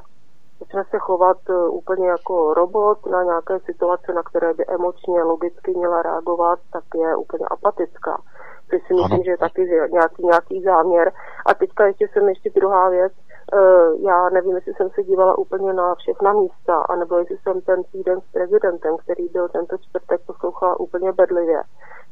[0.60, 5.74] Začne se chovat eh, úplně jako robot na nějaké situace, na které by emočně, logicky
[5.78, 8.22] měla reagovat, tak je úplně apatická.
[8.70, 11.12] Což si myslím, že je taky nějaký, nějaký záměr.
[11.46, 13.14] A teďka ještě jsem ještě druhá věc,
[14.00, 18.22] já nevím, jestli jsem se dívala úplně na všechna místa, anebo jestli jsem ten týden
[18.22, 21.64] s prezidentem, který byl tento čtvrtek, poslouchala úplně bedlivě.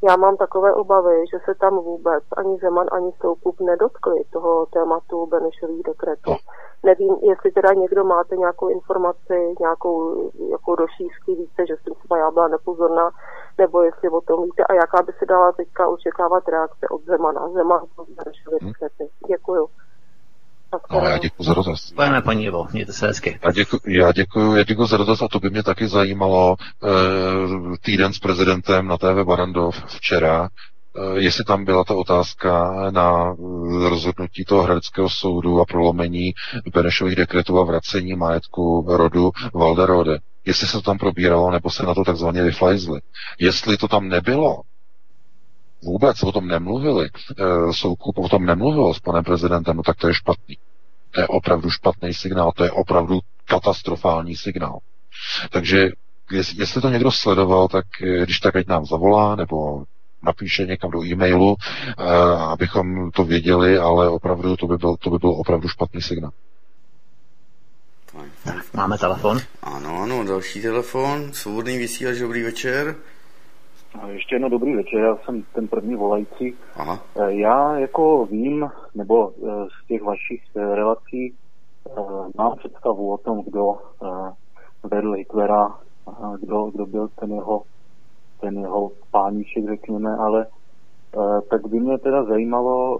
[0.03, 5.25] Já mám takové obavy, že se tam vůbec ani Zeman, ani Soukup nedotkli toho tématu
[5.25, 6.31] Benešových dekretů.
[6.83, 12.17] Nevím, jestli teda někdo máte nějakou informaci, nějakou jako do šířky více, že jsem třeba
[12.17, 13.09] já byla nepozorná,
[13.57, 17.49] nebo jestli o tom víte a jaká by se dala teďka očekávat reakce od Zemana.
[17.49, 18.67] Zeman Benešových hm.
[18.67, 19.09] dekrety.
[19.27, 19.67] Děkuju.
[20.91, 21.89] No, já děkuji za dotaz.
[21.89, 23.39] Děkujeme, paní Ivo, mějte se hezky.
[23.45, 27.77] Já děkuji, já děkuji, já děkuji za dotaz a to by mě taky zajímalo e,
[27.77, 30.49] týden s prezidentem na TV Barandov včera,
[31.15, 33.35] e, jestli tam byla ta otázka na
[33.89, 36.33] rozhodnutí toho hradeckého soudu a prolomení
[36.73, 40.17] Benešových dekretů a vracení majetku rodu Valderode.
[40.45, 42.99] Jestli se to tam probíralo, nebo se na to takzvaně vyflajzli.
[43.39, 44.61] Jestli to tam nebylo,
[45.85, 50.07] vůbec o tom nemluvili, e, Soukup o tom nemluvil s panem prezidentem, no tak to
[50.07, 50.57] je špatný.
[51.11, 54.79] To je opravdu špatný signál, to je opravdu katastrofální signál.
[55.49, 55.89] Takže
[56.57, 59.83] jestli to někdo sledoval, tak e, když tak ať nám zavolá, nebo
[60.23, 62.03] napíše někam do e-mailu, e,
[62.37, 66.31] abychom to věděli, ale opravdu to by byl, to by byl opravdu špatný signál.
[68.73, 69.39] Máme telefon?
[69.63, 71.33] Ano, ano, další telefon.
[71.33, 72.95] Svobodný vysílač, dobrý večer.
[74.07, 76.55] Ještě jedno dobrý večer, já jsem ten první volající.
[76.75, 76.99] Aha.
[77.15, 81.35] Eh, já jako vím, nebo eh, z těch vašich eh, relací
[82.37, 83.75] mám představu o tom, kdo
[84.83, 85.79] vedl Hitlera,
[86.39, 87.61] kdo, kdo byl ten jeho,
[88.41, 90.47] ten jeho páníček, řekněme, ale
[91.49, 92.99] tak by mě teda zajímalo,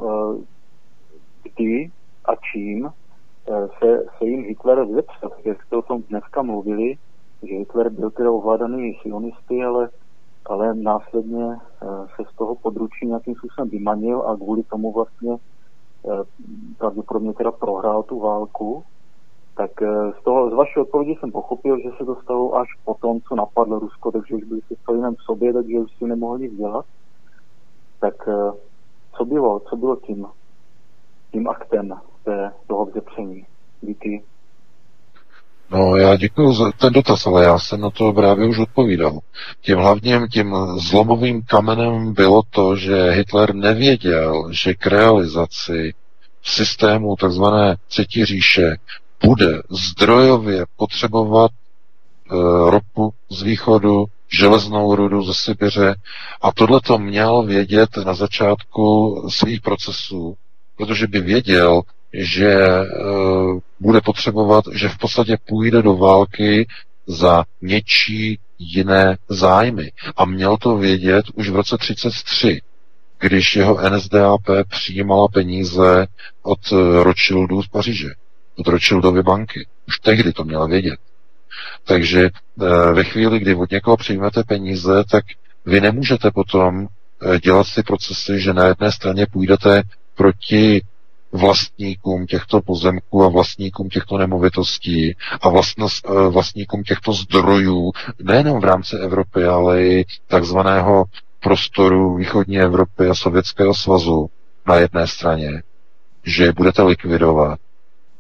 [1.44, 1.92] kdy
[2.26, 2.90] a čím
[3.80, 5.32] se, se jim Hitler vzepřel.
[5.46, 6.94] Jak jste o tom dneska mluvili,
[7.44, 9.90] že Hitler byl teda ovládaný sionisty, ale
[10.46, 11.58] ale následně
[12.16, 15.38] se z toho područí nějakým způsobem vymanil a kvůli tomu vlastně
[16.78, 18.84] pravděpodobně teda prohrál tu válku
[19.56, 22.94] tak eh, z, toho, z vaší odpovědi jsem pochopil, že se to stalo až po
[22.94, 24.76] tom, co napadlo Rusko, takže už byli se
[25.18, 26.86] v sobě, takže už si nemohli nic dělat.
[28.00, 28.52] Tak eh,
[29.18, 30.28] co bylo, co bylo tím,
[31.32, 31.94] tím aktem
[32.24, 33.46] té, toho vzepření?
[33.82, 34.24] Díky.
[35.70, 39.20] No, já děkuji za ten dotaz, ale já jsem na to právě už odpovídal.
[39.62, 45.94] Tím hlavním, tím zlomovým kamenem bylo to, že Hitler nevěděl, že k realizaci
[46.44, 47.44] systému tzv.
[47.88, 48.76] třetí říše
[49.26, 52.36] bude zdrojově potřebovat e,
[52.70, 55.96] ropu z východu, železnou rudu ze Sibiře
[56.42, 60.36] a tohle to měl vědět na začátku svých procesů,
[60.78, 61.82] protože by věděl,
[62.18, 62.86] že e,
[63.80, 66.68] bude potřebovat, že v podstatě půjde do války
[67.08, 69.92] za něčí jiné zájmy.
[70.18, 72.62] A měl to vědět už v roce 33,
[73.20, 76.08] když jeho NSDAP přijímala peníze
[76.44, 78.10] od e, Rothschildů z Paříže
[78.58, 79.68] od Rothschildovy banky.
[79.88, 81.00] Už tehdy to měla vědět.
[81.86, 85.24] Takže eh, ve chvíli, kdy od někoho přijmete peníze, tak
[85.66, 86.88] vy nemůžete potom
[87.22, 89.82] eh, dělat ty procesy, že na jedné straně půjdete
[90.16, 90.82] proti
[91.36, 97.92] vlastníkům těchto pozemků a vlastníkům těchto nemovitostí a vlastnost, eh, vlastníkům těchto zdrojů,
[98.24, 101.06] nejenom v rámci Evropy, ale i takzvaného
[101.44, 104.30] prostoru východní Evropy a Sovětského svazu
[104.68, 105.64] na jedné straně,
[106.26, 107.60] že budete likvidovat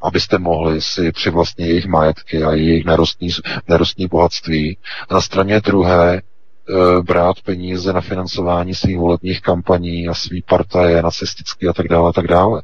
[0.01, 3.29] abyste mohli si přivlastnit jejich majetky a jejich nerostní,
[3.67, 4.77] nerostní bohatství.
[5.09, 6.21] A na straně druhé e,
[7.01, 12.13] brát peníze na financování svých volebních kampaní a svý partaje nacistický a tak dále, a
[12.13, 12.61] tak dále.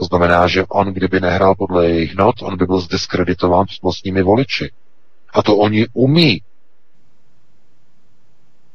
[0.00, 4.22] To znamená, že on, kdyby nehrál podle jejich not, on by byl zdiskreditován s vlastními
[4.22, 4.70] voliči.
[5.32, 6.42] A to oni umí.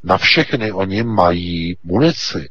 [0.03, 2.49] Na všechny oni mají munici.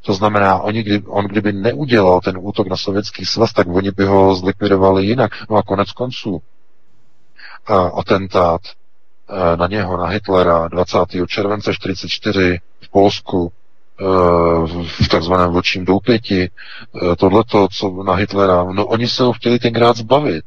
[0.00, 4.04] To znamená, oni, kdy, on kdyby neudělal ten útok na sovětský svaz, tak oni by
[4.04, 5.30] ho zlikvidovali jinak.
[5.50, 6.40] No a konec konců uh,
[7.98, 8.60] atentát
[9.30, 10.98] uh, na něho, na Hitlera 20.
[11.28, 13.52] července 1944 v Polsku,
[15.00, 16.50] v takzvaném vlčím doupěti,
[17.18, 20.44] tohleto, co na Hitlera, no oni se ho chtěli tenkrát zbavit.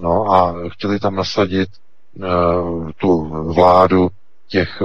[0.00, 1.68] No a chtěli tam nasadit
[2.14, 3.24] uh, tu
[3.54, 4.08] vládu
[4.48, 4.82] těch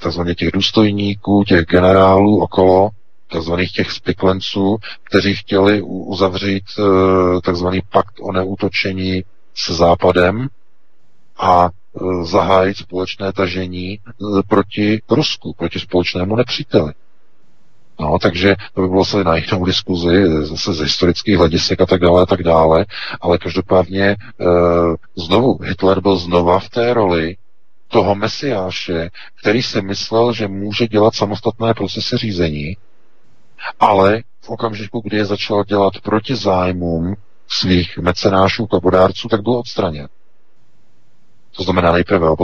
[0.00, 2.90] takzvaně těch důstojníků, těch generálů okolo,
[3.30, 6.82] takzvaných těch spiklenců, kteří chtěli uzavřít eh,
[7.40, 9.24] takzvaný pakt o neútočení
[9.54, 10.48] s Západem
[11.38, 11.79] a eh,
[12.22, 16.92] zahájit společné tažení eh, proti Rusku, proti společnému nepříteli.
[18.00, 22.00] No, takže to by bylo se na jinou diskuzi, zase z historických hledisek a tak
[22.00, 22.86] dále a tak dále,
[23.20, 24.16] ale každopádně e,
[25.16, 27.36] znovu, Hitler byl znova v té roli
[27.88, 32.76] toho mesiáše, který si myslel, že může dělat samostatné procesy řízení,
[33.80, 37.14] ale v okamžiku, kdy je začal dělat proti zájmům
[37.48, 40.08] svých mecenášů, kabodárců, tak byl odstraněn.
[41.60, 42.36] To znamená, nejprve ho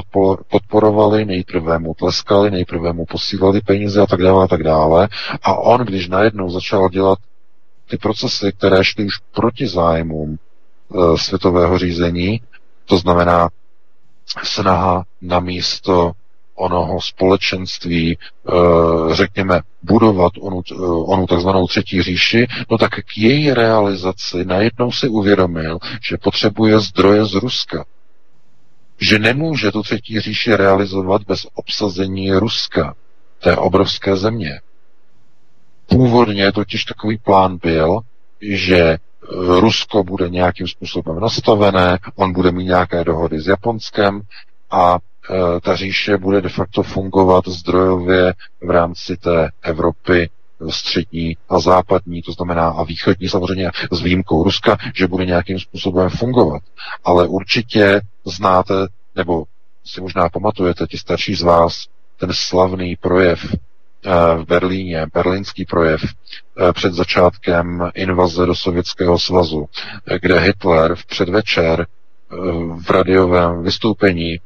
[0.49, 5.09] podporovali, nejprve mu tleskali, nejprve mu posílali peníze a tak dále a tak dále.
[5.43, 7.19] A on, když najednou začal dělat
[7.91, 12.41] ty procesy, které šly už proti zájmům e, světového řízení,
[12.85, 13.49] to znamená
[14.45, 16.12] snaha na místo
[16.55, 18.53] onoho společenství, eh,
[19.15, 20.62] řekněme, budovat onu,
[21.05, 27.25] onu takzvanou třetí říši, no tak k její realizaci najednou si uvědomil, že potřebuje zdroje
[27.25, 27.85] z Ruska.
[29.00, 32.94] Že nemůže tu třetí říši realizovat bez obsazení Ruska,
[33.42, 34.60] té obrovské země.
[35.89, 38.00] Původně totiž takový plán byl,
[38.41, 38.99] že eh,
[39.60, 44.20] Rusko bude nějakým způsobem nastavené, on bude mít nějaké dohody s Japonskem
[44.70, 44.99] a
[45.31, 50.31] Eh, ta říše bude de facto fungovat zdrojově v rámci té Evropy
[50.70, 56.10] střední a západní, to znamená a východní samozřejmě s výjimkou Ruska, že bude nějakým způsobem
[56.10, 56.62] fungovat.
[57.05, 58.75] Ale určitě znáte,
[59.17, 59.44] nebo
[59.85, 61.85] si možná pamatujete, ti starší z vás,
[62.17, 69.67] ten slavný projev eh, v Berlíně, berlínský projev eh, před začátkem invaze do Sovětského svazu,
[70.23, 71.86] kde Hitler v předvečer
[72.76, 74.39] v radiovém vystoupení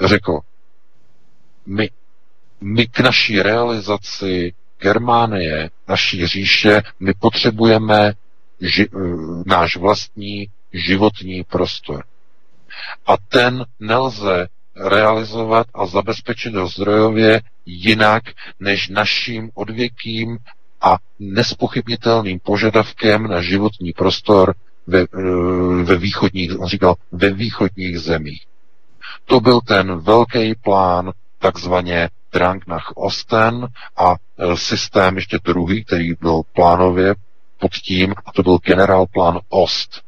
[0.00, 0.38] řekl,
[1.66, 1.90] my,
[2.60, 8.12] my k naší realizaci Germánie, naší říše, my potřebujeme
[8.60, 8.98] ži, eh,
[9.46, 12.04] náš vlastní životní prostor.
[13.06, 18.22] A ten nelze realizovat a zabezpečit ho zdrojově jinak
[18.60, 20.38] než naším odvěkým
[20.80, 24.54] a nespochybnitelným požadavkem na životní prostor
[24.86, 28.46] ve, eh, ve východních, on říkal, ve východních zemích.
[29.24, 36.12] To byl ten velký plán takzvaně Drang nach Osten a e, systém ještě druhý, který
[36.20, 37.14] byl plánově
[37.58, 40.02] pod tím, a to byl generálplán Ost.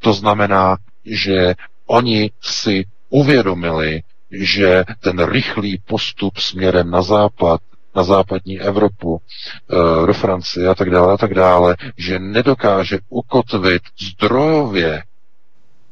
[0.00, 1.54] To znamená, že
[1.86, 7.60] oni si uvědomili, že ten rychlý postup směrem na západ,
[7.94, 13.82] na západní Evropu, e, do Francie a tak dále a tak dále, že nedokáže ukotvit
[14.00, 15.02] zdrojově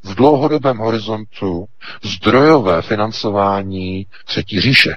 [0.03, 1.67] v dlouhodobém horizontu
[2.03, 4.97] zdrojové financování Třetí říše.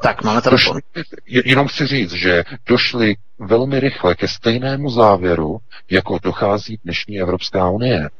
[0.00, 0.80] Tak, máme telefon.
[1.26, 5.58] Jenom chci říct, že došli velmi rychle ke stejnému závěru,
[5.90, 8.10] jako dochází dnešní Evropská unie.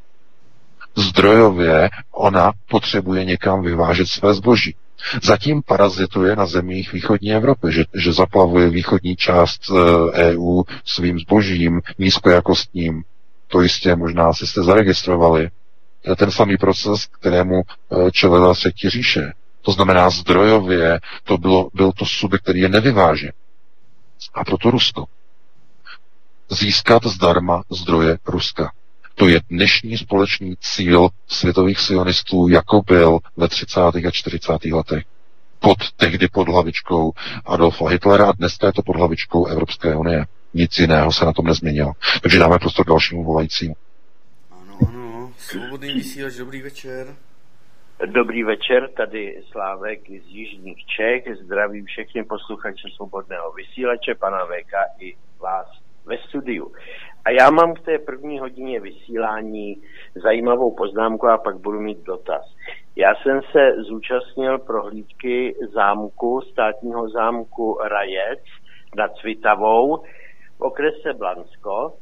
[0.97, 4.75] Zdrojově ona potřebuje někam vyvážet své zboží.
[5.23, 9.71] Zatím parazituje na zemích východní Evropy, že, že zaplavuje východní část
[10.13, 13.03] EU e svým zbožím nízkojakostním.
[13.49, 15.51] To jistě možná si jste zaregistrovali.
[16.17, 19.33] Ten samý proces, kterému e, čelila třetí říše.
[19.63, 23.33] To znamená zdrojově, to bylo, byl to subjekt, který je nevyvážen.
[24.35, 25.05] A proto Rusko.
[26.51, 28.73] Získat zdarma zdroje Ruska.
[29.15, 33.81] To je dnešní společný cíl světových sionistů, jako byl ve 30.
[33.81, 34.65] a 40.
[34.65, 35.05] letech.
[35.59, 37.13] Pod, tehdy pod hlavičkou
[37.47, 40.27] Adolfa Hitlera a dneska je to pod hlavičkou Evropské unie.
[40.55, 41.93] Nic jiného se na tom nezměnilo.
[42.23, 43.75] Takže dáme prostor dalšímu volajícímu.
[44.51, 45.33] Ano, ano.
[45.39, 47.17] Svobodný vysílač, dobrý večer.
[48.07, 51.37] Dobrý večer, tady Slávek z Jižních Čech.
[51.37, 55.67] Zdravím všechny posluchače Svobodného vysílače, pana VK i vás
[56.07, 56.73] ve studiu.
[57.25, 59.83] A já mám v té první hodině vysílání
[60.23, 62.43] zajímavou poznámku a pak budu mít dotaz.
[62.97, 68.43] Já jsem se zúčastnil prohlídky zámku, státního zámku Rajec
[68.97, 69.97] nad Svitavou
[70.59, 71.93] v okrese Blansko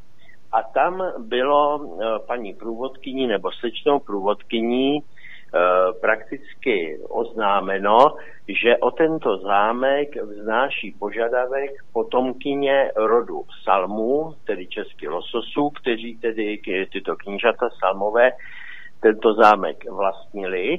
[0.52, 5.00] a tam bylo eh, paní průvodkyní nebo slečnou průvodkyní
[6.00, 8.16] prakticky oznámeno,
[8.62, 16.60] že o tento zámek vznáší požadavek potomkyně rodu Salmů, tedy český lososů, kteří tedy
[16.92, 18.32] tyto knížata Salmové
[19.00, 20.78] tento zámek vlastnili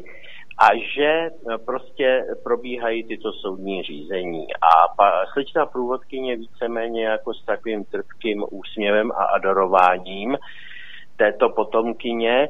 [0.58, 4.48] a že eh, prostě probíhají tyto soudní řízení.
[4.54, 5.26] A pa,
[5.66, 10.38] průvodkyně víceméně jako s takovým trpkým úsměvem a adorováním
[11.18, 12.50] této potomkyně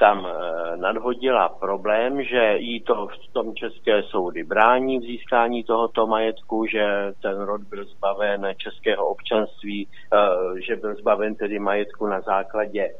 [0.00, 6.06] tam eh, nadhodila problém, že jí to v tom české soudy brání v získání tohoto
[6.06, 12.20] majetku, že ten rod byl zbaven českého občanství, eh, že byl zbaven tedy majetku na
[12.20, 12.90] základě,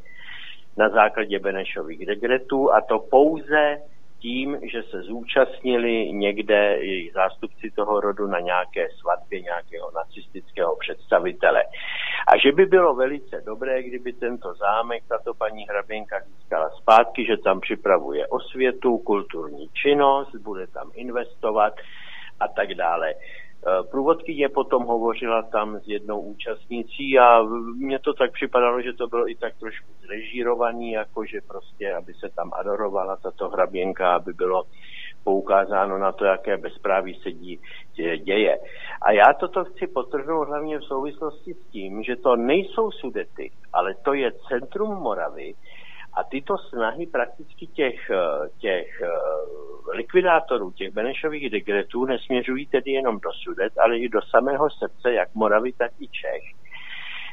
[0.76, 3.78] na základě Benešových dekretů a to pouze
[4.20, 11.62] tím, že se zúčastnili někde jejich zástupci toho rodu na nějaké svatbě nějakého nacistického představitele.
[12.28, 17.36] A že by bylo velice dobré, kdyby tento zámek tato paní hraběnka získala zpátky, že
[17.36, 21.74] tam připravuje osvětu, kulturní činnost, bude tam investovat
[22.40, 23.14] a tak dále.
[23.90, 27.42] Průvodkyně potom hovořila tam s jednou účastnící a
[27.76, 32.14] mně to tak připadalo, že to bylo i tak trošku zrežírovaný, jako že prostě, aby
[32.14, 34.62] se tam adorovala tato hraběnka, aby bylo
[35.24, 37.60] poukázáno na to, jaké bezpráví se dí,
[38.24, 38.58] děje.
[39.02, 43.94] A já toto chci potrhnout hlavně v souvislosti s tím, že to nejsou sudety, ale
[43.94, 45.54] to je centrum Moravy,
[46.12, 49.08] a tyto snahy prakticky těch, eh, těch eh,
[49.96, 55.34] likvidátorů, těch Benešových dekretů nesměřují tedy jenom do Sudet, ale i do samého srdce, jak
[55.34, 56.42] Moravy, tak i Čech.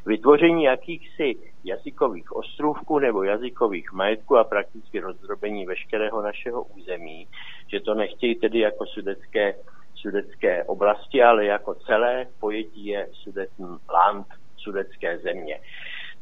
[0.05, 7.27] Vytvoření jakýchsi jazykových ostrůvků nebo jazykových majetků a prakticky rozdrobení veškerého našeho území,
[7.67, 9.55] že to nechtějí tedy jako sudecké,
[9.95, 15.59] sudecké oblasti, ale jako celé pojetí je Sudetný land, sudecké země.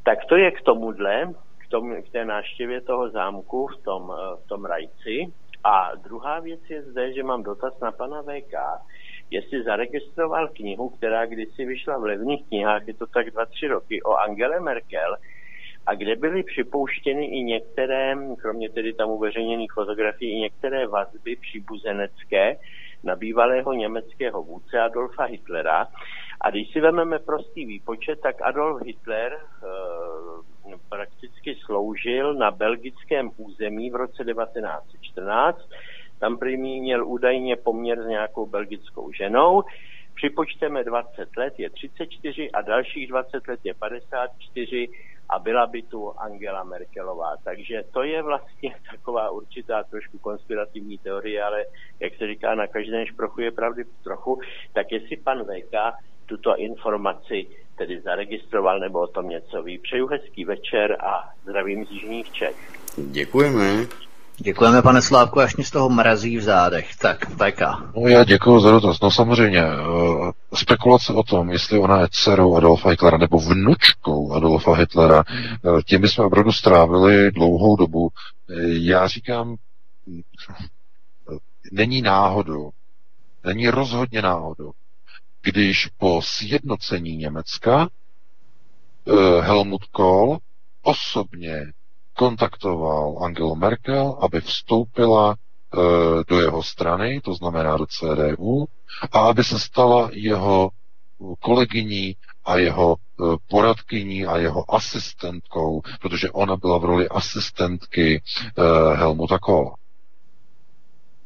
[0.03, 1.33] Tak to je k tomuhle
[1.69, 5.33] tom, k té návštěvě toho zámku v tom, eh, v tom rajci.
[5.63, 8.53] A druhá věc je zde, že mám dotaz na pana VK,
[9.31, 14.03] jestli zaregistroval knihu, která kdysi vyšla v levných knihách, je to tak dva, tři roky,
[14.03, 15.17] o Angele Merkel,
[15.85, 22.57] a kde byly připouštěny i některé, kromě tedy tam uveřejněných fotografií, i některé vazby příbuzenecké
[23.03, 25.87] na bývalého německého vůdce Adolfa Hitlera.
[26.41, 29.37] A když si vezmeme prostý výpočet, tak Adolf Hitler e,
[30.89, 35.69] prakticky sloužil na belgickém území v roce 1914.
[36.19, 39.63] Tam první měl údajně poměr s nějakou belgickou ženou.
[40.15, 44.89] Připočteme 20 let je 34 a dalších 20 let je 54
[45.29, 47.35] a byla by tu Angela Merkelová.
[47.43, 51.65] Takže to je vlastně taková určitá trošku konspirativní teorie, ale
[51.99, 54.39] jak se říká, na každém šprochu je pravdy trochu.
[54.73, 55.73] Tak jestli pan VK
[56.25, 57.47] tuto informaci
[57.77, 59.77] tedy zaregistroval nebo o tom něco ví.
[59.77, 62.55] Přeju hezký večer a zdravím z Jižních Čech.
[62.97, 63.85] Děkujeme.
[64.37, 66.95] Děkujeme, pane Slávku, až mě z toho mrazí v zádech.
[66.95, 67.61] Tak, VK.
[67.95, 68.99] No já děkuji za dotaz.
[69.01, 74.73] No samozřejmě, uh, spekulace o tom, jestli ona je dcerou Adolfa Hitlera nebo vnučkou Adolfa
[74.75, 75.23] Hitlera,
[75.63, 78.01] uh, tím jsme opravdu strávili dlouhou dobu.
[78.01, 78.09] Uh,
[78.67, 79.55] já říkám,
[81.71, 82.69] není náhodou,
[83.43, 84.71] není rozhodně náhodou,
[85.45, 87.89] když po sjednocení Německa
[89.41, 90.37] Helmut Kohl
[90.81, 91.71] osobně
[92.13, 95.77] kontaktoval Angelu Merkel, aby vstoupila e,
[96.27, 98.65] do jeho strany, to znamená do CDU,
[99.11, 100.69] a aby se stala jeho
[101.39, 102.15] kolegyní
[102.45, 108.23] a jeho e, poradkyní a jeho asistentkou, protože ona byla v roli asistentky
[108.95, 109.75] Helmuta Kohla.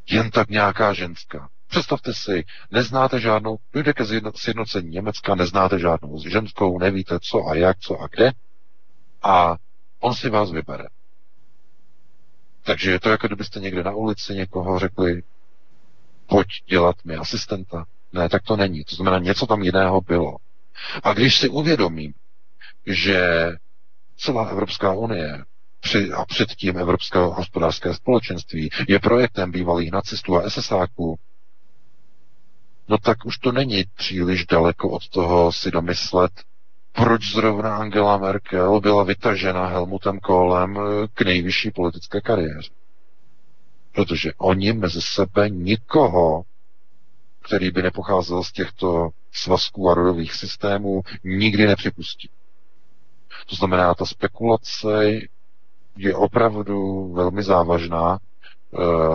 [0.09, 1.49] Jen tak nějaká ženská.
[1.69, 4.03] Představte si, neznáte žádnou, dojde ke
[4.35, 8.31] sjednocení Německa, neznáte žádnou ženskou, nevíte co a jak, co a kde.
[9.23, 9.57] A
[9.99, 10.83] on si vás vybere.
[12.63, 15.23] Takže je to jako kdybyste někde na ulici někoho řekli,
[16.27, 17.85] pojď dělat mi asistenta.
[18.13, 18.83] Ne, tak to není.
[18.83, 20.37] To znamená, něco tam jiného bylo.
[21.03, 22.13] A když si uvědomím,
[22.85, 23.47] že
[24.17, 25.43] celá Evropská unie
[26.15, 31.19] a předtím Evropské hospodářské společenství je projektem bývalých nacistů a SSáků,
[32.89, 36.31] no tak už to není příliš daleko od toho si domyslet,
[36.91, 42.71] proč zrovna Angela Merkel byla vytažena Helmutem Kohlem eh, k nejvyšší politické kariéře.
[43.91, 46.43] Protože oni mezi sebe nikoho,
[47.43, 52.29] který by nepocházel z těchto svazků a rodových systémů, nikdy nepřipustí.
[53.49, 55.09] To znamená, ta spekulace
[55.97, 58.19] je opravdu velmi závažná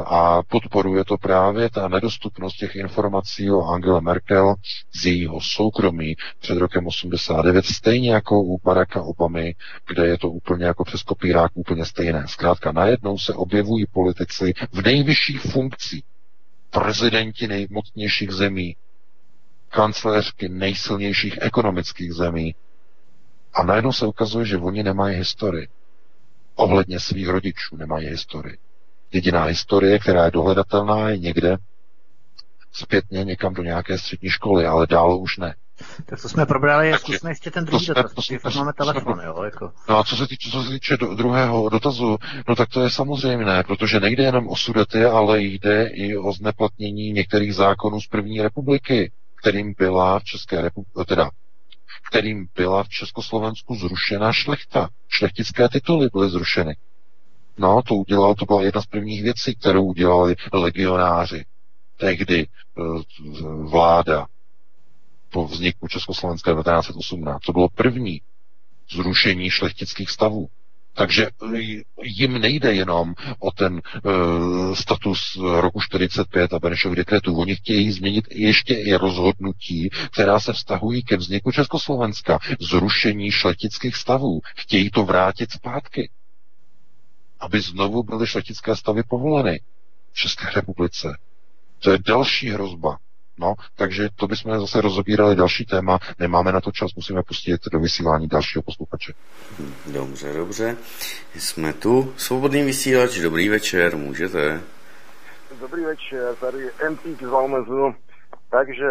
[0.06, 4.54] a podporuje to právě ta nedostupnost těch informací o Angele Merkel
[4.94, 9.54] z jejího soukromí před rokem 89, stejně jako u Baracka Obamy,
[9.88, 12.24] kde je to úplně jako přes kopírák úplně stejné.
[12.28, 16.04] Zkrátka najednou se objevují politici v nejvyšších funkcích,
[16.70, 18.76] prezidenti nejmocnějších zemí,
[19.68, 22.54] kancléřky nejsilnějších ekonomických zemí.
[23.54, 25.68] A najednou se ukazuje, že oni nemají historii.
[26.54, 28.56] Ohledně svých rodičů nemají historii.
[29.14, 31.56] Jediná historie, která je dohledatelná, je někde
[32.72, 35.54] zpětně někam do nějaké střední školy, ale dál už ne.
[36.06, 39.42] Tak to jsme probrali, Takže, zkusme ještě ten druhý dotaz, protože fakt máme telefon, jo,
[39.42, 39.72] jako.
[39.88, 42.16] No a co se týče, co se týče do, druhého dotazu,
[42.48, 47.12] no tak to je samozřejmé, protože nejde jenom o sudety, ale jde i o zneplatnění
[47.12, 51.30] některých zákonů z první republiky, kterým byla v České republice, teda
[52.08, 54.88] kterým byla v Československu zrušena šlechta.
[55.08, 56.76] Šlechtické tituly byly zrušeny.
[57.58, 61.44] No, to udělal, to byla jedna z prvních věcí, kterou udělali legionáři.
[61.96, 62.82] Tehdy eh,
[63.62, 64.26] vláda
[65.30, 67.42] po vzniku Československé 1918.
[67.42, 68.20] To bylo první
[68.90, 70.48] zrušení šlechtických stavů.
[70.94, 71.58] Takže eh,
[72.02, 77.36] jim nejde jenom o ten uh, status roku 45 a Benešových dekretů.
[77.38, 82.38] Oni chtějí změnit ještě i rozhodnutí, která se vztahují ke vzniku Československa.
[82.60, 84.40] Zrušení šlechtických stavů.
[84.56, 86.10] Chtějí to vrátit zpátky
[87.44, 89.60] aby znovu byly šlechtické stavy povoleny
[90.12, 91.18] v České republice.
[91.78, 92.96] To je další hrozba.
[93.38, 95.98] No, takže to bychom zase rozobírali další téma.
[96.18, 99.12] Nemáme na to čas, musíme pustit do vysílání dalšího posluchače.
[99.86, 100.76] Dobře, dobře.
[101.34, 102.14] Jsme tu.
[102.16, 104.60] Svobodný vysílač, dobrý večer, můžete.
[105.60, 107.94] Dobrý večer, tady MPík z Valmezu.
[108.50, 108.86] Takže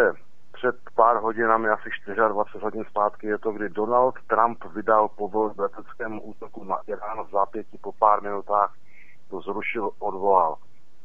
[0.63, 1.89] před pár hodinami, asi
[2.29, 7.31] 24 hodin zpátky, je to, kdy Donald Trump vydal povolení leteckému útoku na Irán v
[7.31, 8.73] zápěti po pár minutách
[9.29, 10.55] to zrušil, odvolal.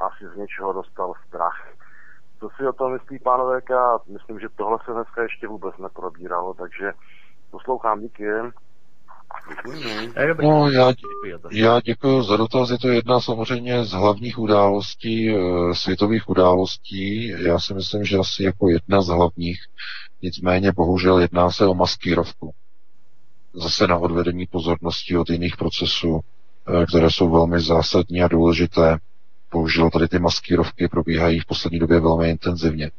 [0.00, 1.68] Asi z něčeho dostal strach.
[2.40, 3.60] Co si o tom myslí pánové?
[3.70, 6.92] Já myslím, že tohle se dneska ještě vůbec neprobíralo, takže
[7.50, 8.30] poslouchám, díky.
[10.42, 10.92] No, já,
[11.52, 12.70] já děkuji za dotaz.
[12.70, 17.28] Je to jedna samozřejmě z hlavních událostí, eh, světových událostí.
[17.28, 19.60] Já si myslím, že asi jako jedna z hlavních.
[20.23, 22.55] Nicméně bohužel jedná se o maskírovku.
[23.55, 28.98] Zase na odvedení pozornosti od jiných procesů, eh, které jsou velmi zásadní a důležité.
[29.52, 32.90] Bohužel tady ty maskírovky probíhají v poslední době velmi intenzivně.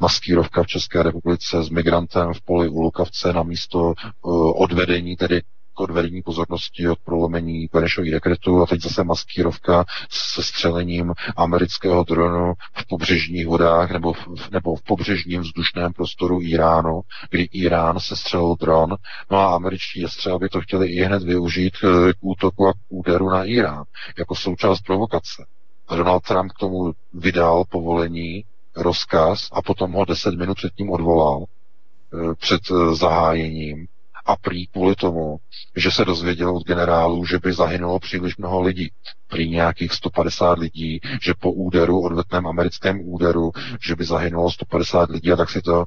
[0.00, 5.42] Maskírovka v České republice s migrantem v poli u Lukavce na místo uh, odvedení, tedy
[5.78, 12.54] k odvedení pozornosti od prolomení Benešových dekretů a teď zase maskírovka se střelením amerického dronu
[12.74, 17.00] v pobřežních vodách nebo v, nebo v pobřežním vzdušném prostoru Iránu,
[17.30, 18.96] kdy Irán se střelil dron,
[19.30, 20.04] no a američtí
[20.40, 23.84] by to chtěli i hned využít k útoku a k úderu na Irán
[24.18, 25.46] jako součást provokace.
[25.88, 28.44] A Donald Trump k tomu vydal povolení,
[28.76, 33.86] rozkaz a potom ho deset minut předtím odvolal eh, před eh, zahájením
[34.28, 35.36] A prý kvůli tomu,
[35.76, 38.92] že se dozvěděl od generálů, že by zahynulo příliš mnoho lidí.
[39.28, 43.50] Prý nějakých 150 lidí, že po úderu, odvetném americkém úderu,
[43.82, 45.84] že by zahynulo 150 lidí a tak si to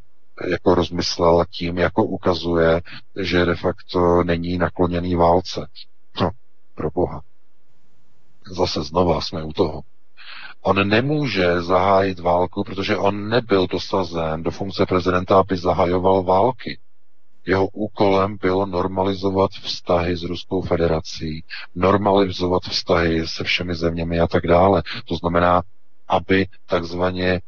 [0.47, 2.81] jako rozmyslel tím, jako ukazuje,
[3.21, 5.67] že de facto není nakloněný válce.
[6.21, 6.29] No,
[6.75, 7.21] pro boha.
[8.51, 9.81] Zase znova jsme u toho.
[10.61, 16.79] On nemůže zahájit válku, protože on nebyl dosazen do funkce prezidenta, aby zahajoval války.
[17.45, 21.43] Jeho úkolem bylo normalizovat vztahy s Ruskou federací,
[21.75, 24.83] normalizovat vztahy se všemi zeměmi a tak dále.
[25.05, 25.61] To znamená,
[26.07, 27.41] aby takzvaně e,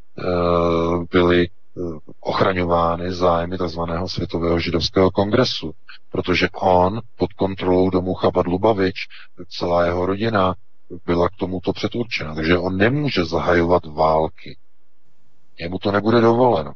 [1.10, 3.80] byly Eh, ochraňovány zájmy tzv.
[4.06, 5.72] Světového židovského kongresu,
[6.10, 8.94] protože on pod kontrolou domu Chabad Lubavič,
[9.48, 10.54] celá jeho rodina
[11.06, 12.34] byla k tomuto předurčena.
[12.34, 14.56] Takže on nemůže zahajovat války.
[15.58, 16.72] Jemu to nebude dovoleno.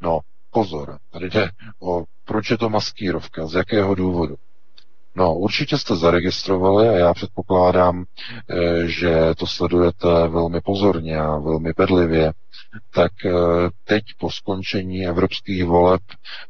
[0.00, 0.20] No,
[0.50, 4.36] pozor, tady jde o, proč je to maskírovka, z jakého důvodu.
[5.14, 8.04] No, určitě jste zaregistrovali a já předpokládám,
[8.50, 12.32] eh, že to sledujete velmi pozorně a velmi bedlivě
[12.94, 13.32] tak eh,
[13.84, 16.00] teď po skončení evropských voleb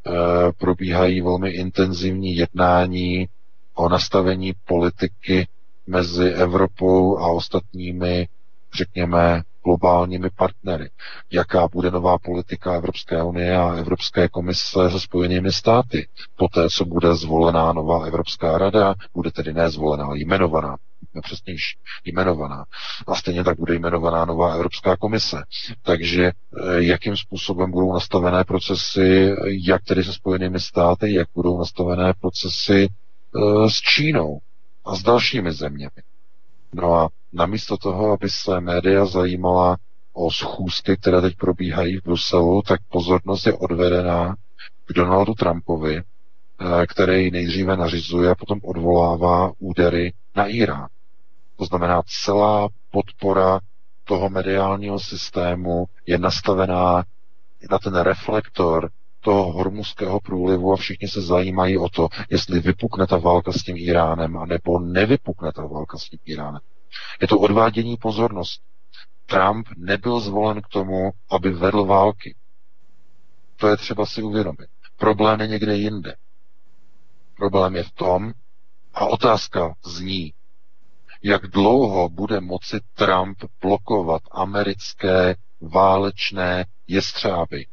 [0.06, 0.10] eh,
[0.58, 3.28] probíhají velmi intenzivní jednání
[3.74, 5.48] o nastavení politiky
[5.86, 8.28] mezi Evropou a ostatními,
[8.74, 10.90] řekněme, globálními partnery.
[11.32, 16.08] Jaká bude nová politika Evropské unie a Evropské komise se spojenými státy.
[16.36, 20.76] Poté, co bude zvolená nová Evropská rada, bude tedy nezvolená, ale jmenovaná
[21.22, 22.64] přesnější, jmenovaná.
[23.06, 25.42] A stejně tak bude jmenovaná nová Evropská komise.
[25.82, 26.32] Takže eh,
[26.82, 29.34] jakým způsobem budou nastavené procesy,
[29.66, 34.38] jak tedy se Spojenými státy, jak budou nastavené procesy e, s Čínou
[34.84, 36.00] a s dalšími zeměmi.
[36.74, 39.76] No a namísto toho, aby se média zajímala
[40.12, 44.36] o schůzky, které teď probíhají v Bruselu, tak pozornost je odvedená
[44.86, 50.88] k Donaldu Trumpovi, eh, který nejdříve nařizuje a potom odvolává údery na Irán.
[51.56, 53.60] To znamená, celá podpora
[54.04, 57.04] toho mediálního systému je nastavená
[57.70, 63.16] na ten reflektor toho hormuského průlivu a všichni se zajímají o to, jestli vypukne ta
[63.16, 66.60] válka s tím Iránem, anebo nevypukne ta válka s tím Iránem.
[67.20, 68.64] Je to odvádění pozornosti.
[69.26, 72.36] Trump nebyl zvolen k tomu, aby vedl války.
[73.56, 74.68] To je třeba si uvědomit.
[74.96, 76.16] Problém je někde jinde.
[77.36, 78.32] Problém je v tom,
[78.94, 80.32] a otázka zní,
[81.22, 87.66] jak dlouho bude moci Trump blokovat americké válečné jestřáby.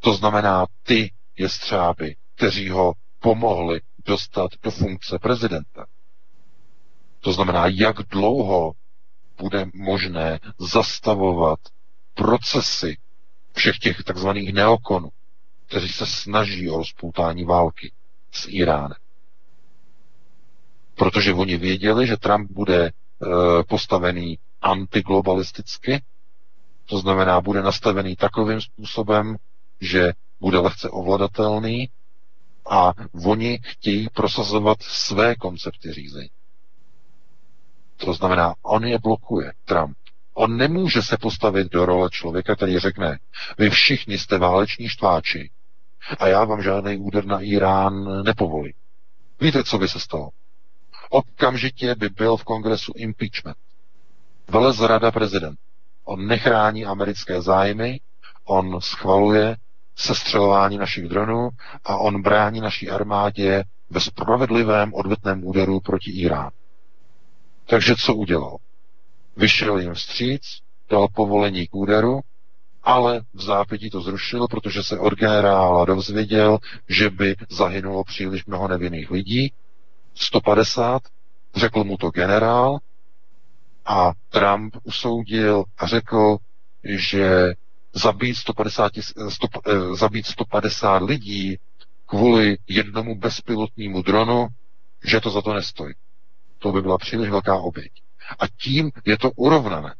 [0.00, 5.86] To znamená ty jestřáby, kteří ho pomohli dostat do funkce prezidenta.
[7.22, 8.72] To znamená, jak dlouho
[9.38, 11.58] bude možné zastavovat
[12.14, 12.96] procesy
[13.52, 15.08] všech těch takzvaných neokonů,
[15.66, 17.92] kteří se snaží o rozpoutání války
[18.32, 19.02] s Iránem
[20.94, 22.92] protože oni věděli, že Trump bude e,
[23.68, 26.02] postavený antiglobalisticky,
[26.86, 29.36] to znamená, bude nastavený takovým způsobem,
[29.80, 31.88] že bude lehce ovladatelný
[32.70, 32.92] a
[33.24, 36.30] oni chtějí prosazovat své koncepty řízení.
[38.04, 39.96] To znamená, on je blokuje, Trump.
[40.34, 43.18] On nemůže se postavit do role člověka, který řekne,
[43.58, 45.50] vy všichni jste váleční štváči
[46.18, 48.72] a já vám žádný úder na Irán nepovolím.
[49.40, 50.28] Víte, co by se stalo?
[51.12, 53.56] okamžitě by byl v kongresu impeachment.
[54.48, 55.58] Velez rada prezident.
[56.04, 58.00] On nechrání americké zájmy,
[58.44, 59.56] on schvaluje
[59.96, 61.48] sestřelování našich dronů
[61.84, 66.61] a on brání naší armádě ve spravedlivém odvetném úderu proti Iránu.
[67.66, 68.56] Takže co udělal?
[69.36, 70.42] Vyšel jim vstříc,
[70.90, 72.20] dal povolení k úderu,
[72.82, 76.58] ale v zápětí to zrušil, protože se od generála dozvěděl,
[76.88, 79.52] že by zahynulo příliš mnoho nevinných lidí
[80.14, 81.02] 150,
[81.54, 82.78] řekl mu to generál
[83.86, 86.36] a Trump usoudil a řekl,
[86.84, 87.52] že
[87.92, 88.92] zabít 150,
[89.28, 91.58] 100, eh, zabít 150 lidí
[92.06, 94.46] kvůli jednomu bezpilotnímu dronu,
[95.04, 95.94] že to za to nestojí.
[96.62, 97.92] To by byla příliš velká oběť.
[98.38, 99.94] A tím je to urovnané.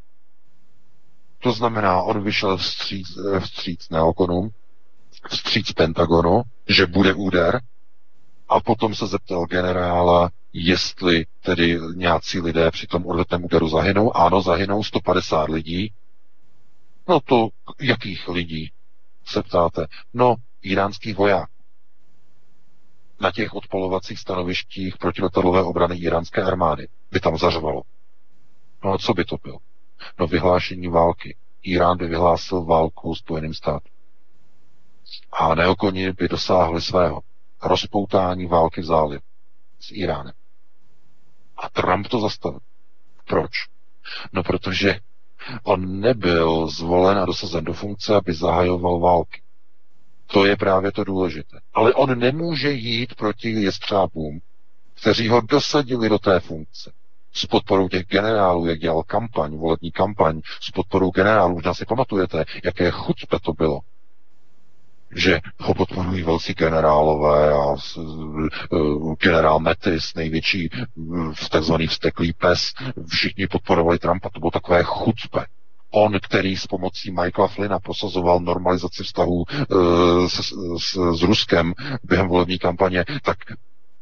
[1.38, 4.50] To znamená, on vyšel vstříc, eh, vstříc neokonům,
[5.28, 7.60] vstříc Pentagonu, že bude úder,
[8.48, 14.16] a potom se zeptal generála, jestli tedy nějací lidé při tom odvetném úderu zahynou.
[14.16, 15.92] Ano, zahynou 150 lidí.
[17.08, 17.48] No to
[17.80, 18.72] jakých lidí,
[19.24, 19.86] se ptáte?
[20.14, 21.52] No, iránských vojáků.
[23.22, 27.82] Na těch odpolovacích stanovištích protiletadlové obrany iránské armády by tam zařvalo.
[28.84, 29.58] No a co by to bylo?
[30.18, 31.36] No vyhlášení války.
[31.62, 33.92] Irán by vyhlásil válku Spojeným státům.
[35.32, 37.20] a neokoni by dosáhli svého
[37.62, 39.22] rozpoutání války v zálivu
[39.80, 40.32] s Iránem.
[41.56, 42.60] A Trump to zastavil.
[43.24, 43.50] Proč?
[44.32, 45.00] No protože
[45.62, 49.42] on nebyl zvolen a dosazen do funkce, aby zahajoval války.
[50.32, 51.60] To je právě to důležité.
[51.74, 54.40] Ale on nemůže jít proti jestřábům,
[54.94, 56.92] kteří ho dosadili do té funkce.
[57.32, 62.44] S podporou těch generálů, jak dělal kampaň, volební kampaň, s podporou generálů, možná si pamatujete,
[62.64, 63.80] jaké chuťpe to bylo
[65.14, 72.72] že ho podporují velcí generálové a uh, generál Metis, největší uh, takzvaný vsteklý pes,
[73.08, 75.44] všichni podporovali Trumpa, to bylo takové chucpe.
[75.94, 81.72] On, který s pomocí Michaela Flynna prosazoval normalizaci vztahů uh, s, s, s Ruskem
[82.04, 83.36] během volební kampaně, tak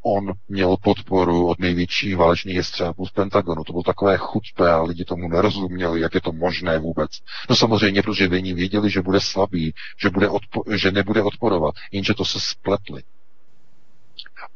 [0.02, 3.64] on měl podporu od největších válečných jestřábů z Pentagonu.
[3.64, 7.10] To bylo takové chutpe a lidi tomu nerozuměli, jak je to možné vůbec.
[7.50, 12.24] No samozřejmě, protože věděli, že bude slabý, že, bude odpo- že nebude odporovat, jenže to
[12.24, 13.02] se spletli.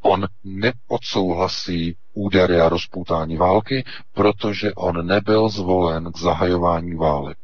[0.03, 7.39] On neodsouhlasí údery a rozpoutání války, protože on nebyl zvolen k zahajování válek.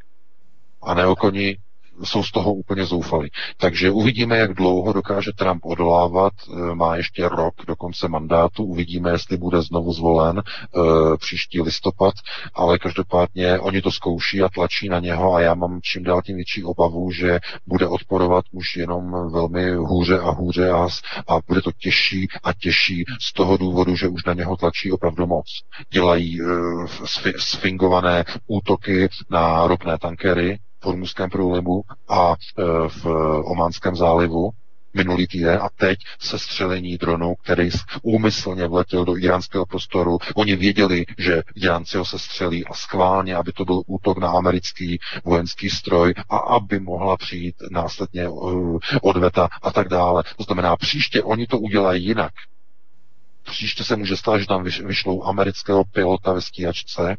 [0.82, 1.56] A neokoni
[2.04, 3.30] jsou z toho úplně zoufalí.
[3.56, 6.32] Takže uvidíme, jak dlouho dokáže Trump odolávat.
[6.48, 8.64] Eh, má ještě rok do konce mandátu.
[8.64, 10.42] Uvidíme, jestli bude znovu zvolen e,
[11.16, 12.14] příští listopad,
[12.54, 16.36] ale každopádně oni to zkouší a tlačí na něho a já mám čím dál tím
[16.36, 20.88] větší obavu, že bude odporovat už jenom velmi hůře a hůře a,
[21.28, 25.26] a bude to těžší a těžší z toho důvodu, že už na něho tlačí opravdu
[25.26, 25.46] moc.
[25.92, 26.44] Dělají e,
[27.38, 33.06] sfingované útoky na ropné tankery, v Hormuzském průlivu a e, v
[33.44, 34.50] Ománském zálivu
[34.94, 37.70] minulý týden a teď se střelení dronu, který
[38.02, 40.18] úmyslně vletěl do iránského prostoru.
[40.34, 44.98] Oni věděli, že Iránci ho se střelí a schválně, aby to byl útok na americký
[45.24, 50.22] vojenský stroj a aby mohla přijít následně uh, odveta a tak dále.
[50.36, 52.32] To znamená, příště oni to udělají jinak.
[53.42, 57.16] Příště se může stát, že tam vyšlou amerického pilota ve stíhačce,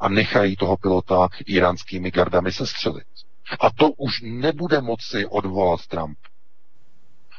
[0.00, 3.06] a nechají toho pilota iránskými gardami sestřelit.
[3.60, 6.18] A to už nebude moci odvolat Trump.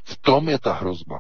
[0.04, 1.20] V tom je ta hrozba.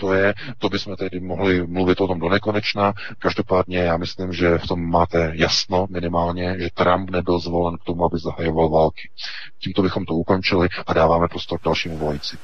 [0.00, 2.92] To je, to bychom tedy mohli mluvit o tom do nekonečna.
[3.18, 8.04] Každopádně já myslím, že v tom máte jasno minimálně, že Trump nebyl zvolen k tomu,
[8.04, 9.10] aby zahajoval války.
[9.58, 12.38] Tímto bychom to ukončili a dáváme prostor k dalšímu volající.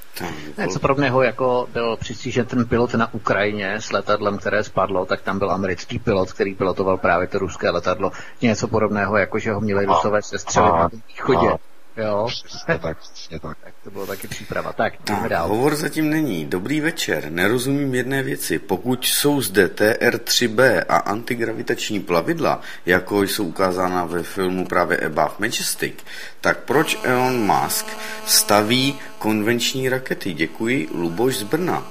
[0.58, 5.38] Něco podobného, jako byl přistřížen ten pilot na Ukrajině s letadlem, které spadlo, tak tam
[5.38, 8.12] byl americký pilot, který pilotoval právě to ruské letadlo.
[8.42, 11.48] Něco podobného, jako že ho měli rusové sestřelit na východě.
[11.48, 12.28] A Jo.
[12.44, 13.58] Přesně tak, přesně tak.
[13.64, 13.74] tak.
[13.84, 14.72] to bylo taky příprava.
[14.72, 15.48] Tak, jdeme dál.
[15.48, 16.44] Hovor zatím není.
[16.44, 17.30] Dobrý večer.
[17.32, 18.58] Nerozumím jedné věci.
[18.58, 25.94] Pokud jsou zde TR-3B a antigravitační plavidla, jako jsou ukázána ve filmu právě Above Majestic,
[26.40, 27.86] tak proč Elon Musk
[28.26, 30.32] staví konvenční rakety?
[30.32, 31.86] Děkuji, Luboš z Brna.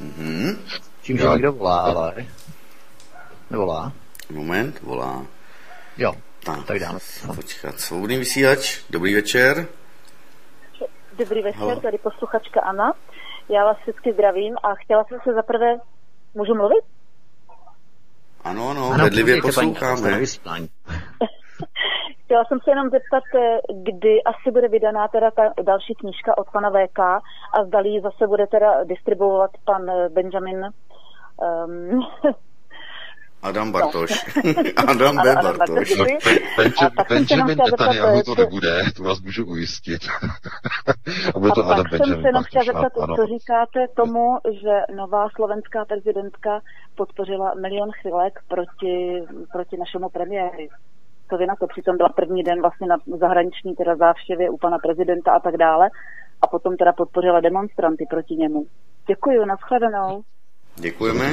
[0.00, 0.58] Mhm.
[1.02, 2.14] Čím, že někdo volá, ale...
[3.50, 3.92] Nevolá.
[4.30, 5.26] Moment, volá.
[5.98, 6.14] Jo,
[6.48, 6.98] tak, tak dáme.
[7.36, 9.66] Počkat, svobodný vysílač, dobrý večer.
[11.18, 11.80] Dobrý večer, Halo.
[11.80, 12.92] tady posluchačka Anna.
[13.48, 15.78] Já vás vždycky zdravím a chtěla jsem se zaprvé...
[16.34, 16.84] Můžu mluvit?
[18.44, 20.20] Ano, ano, ano bedlivě posloucháme.
[22.24, 26.50] Chtěla jsem se jenom zeptat, eh, kdy asi bude vydaná teda ta další knížka od
[26.52, 32.00] pana VK a zdali ji zase bude teda distribuovat pan eh, Benjamin um,
[33.42, 34.10] Adam Bartoš.
[34.76, 35.34] Adam B.
[35.34, 35.96] Bartoš.
[35.98, 36.04] No,
[37.08, 40.02] Benjamin Netanyahu to nebude, to vás můžu ujistit.
[41.34, 45.28] a bude to Adam Benjamin jsem se jenom chtěla zeptat, co říkáte tomu, že nová
[45.36, 46.60] slovenská prezidentka
[46.96, 50.68] podpořila milion chvilek proti, proti našemu premiéru.
[51.30, 54.78] To vy na to přitom byla první den vlastně na zahraniční teda závštěvě u pana
[54.78, 55.88] prezidenta a tak dále
[56.42, 58.66] a potom teda podpořila demonstranty proti němu.
[59.06, 60.22] Děkuji, nashledanou.
[60.76, 61.24] Děkujeme.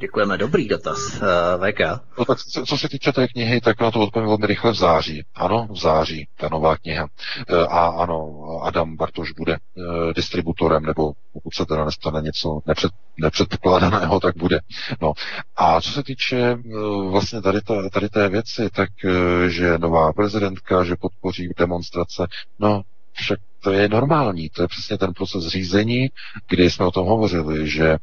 [0.00, 1.28] Děkujeme, dobrý dotaz, uh,
[1.64, 1.80] eh, VK.
[2.18, 4.74] No tak co, co se týče té knihy, tak na to odpovím velmi rychle v
[4.74, 5.24] září.
[5.34, 7.04] Ano, v září, ta nová kniha.
[7.04, 12.90] Uh, a ano, Adam Bartoš bude uh, distributorem, nebo pokud se teda nestane něco nepřed,
[13.18, 14.60] nepředpokládaného, tak bude.
[15.00, 15.12] No.
[15.56, 19.10] A co se týče uh, vlastně tady, ta, tady té věci, tak uh,
[19.48, 22.26] že nová prezidentka, že podpoří demonstrace,
[22.58, 26.08] no však to je normální, to je přesně ten proces řízení,
[26.48, 27.98] kdy jsme o tom hovořili, že eh,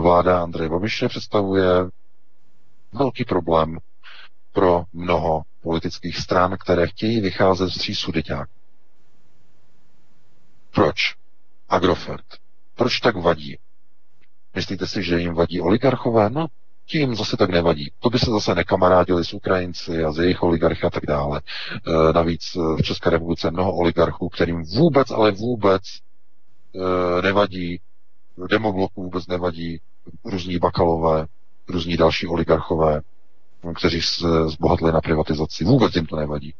[0.00, 1.66] vláda Andreje Babiše představuje
[2.92, 3.78] velký problém
[4.52, 8.48] pro mnoho politických stran, které chtějí vycházet z tří sudeťák.
[10.74, 11.14] Proč?
[11.68, 12.24] Agrofert.
[12.74, 13.58] Proč tak vadí?
[14.54, 16.30] Myslíte si, že jim vadí oligarchové?
[16.30, 16.46] No,
[16.90, 17.92] tím zase tak nevadí.
[17.98, 21.40] To by se zase nekamarádili s Ukrajinci a z jejich oligarchy a tak dále.
[21.40, 27.80] E, navíc v České republice mnoho oligarchů, kterým vůbec, ale vůbec e, nevadí,
[28.50, 29.80] demobloku vůbec nevadí,
[30.24, 31.26] různí bakalové,
[31.68, 33.00] různí další oligarchové,
[33.76, 35.64] kteří se zbohatli na privatizaci.
[35.64, 36.54] Vůbec jim to nevadí.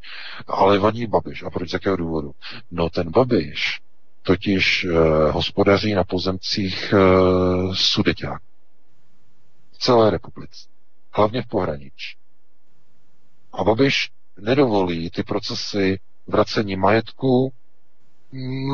[0.46, 1.42] Ale vadí Babiš.
[1.42, 2.32] A proč z jakého důvodu?
[2.70, 3.80] No ten Babiš
[4.22, 4.86] totiž
[5.30, 8.42] hospodaří na pozemcích eh, sudeťák.
[9.80, 10.68] Celé republice.
[11.12, 12.16] Hlavně v pohraničí.
[13.52, 17.52] A Babiš nedovolí ty procesy vracení majetku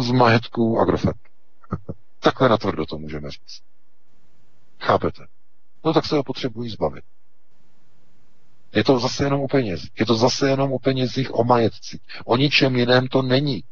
[0.01, 1.21] z majetku Agrofert.
[2.21, 3.63] Takhle natvrdo to můžeme říct.
[4.81, 5.27] Chápete?
[5.85, 7.05] No tak se ho potřebují zbavit.
[8.75, 9.91] Je to zase jenom o penězích.
[9.99, 12.01] Je to zase jenom o penězích, o majetcích.
[12.25, 13.65] O ničem jiném to není.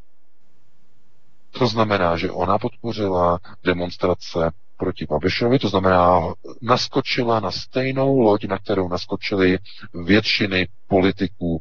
[1.50, 6.20] To znamená, že ona podpořila demonstrace proti Babišovi, to znamená,
[6.62, 9.58] naskočila na stejnou loď, na kterou naskočili
[10.04, 11.60] většiny politiků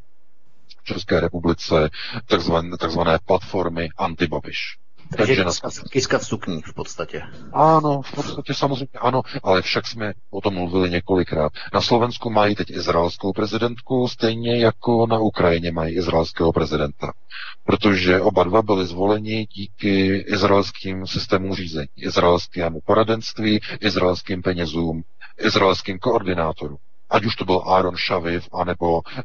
[0.79, 1.89] v České republice,
[2.25, 4.77] takzvané, takzvané platformy anti-Babiš.
[5.17, 5.45] Takže
[5.91, 7.23] kiska v sukních v podstatě.
[7.53, 11.51] Ano, v podstatě samozřejmě ano, ale však jsme o tom mluvili několikrát.
[11.73, 17.13] Na Slovensku mají teď izraelskou prezidentku, stejně jako na Ukrajině mají izraelského prezidenta.
[17.63, 25.03] Protože oba dva byli zvoleni díky izraelským systémům řízení, izraelskému poradenství, izraelským penězům,
[25.39, 26.77] izraelským koordinátorům
[27.13, 29.21] ať už to byl Aaron Šaviv, anebo e,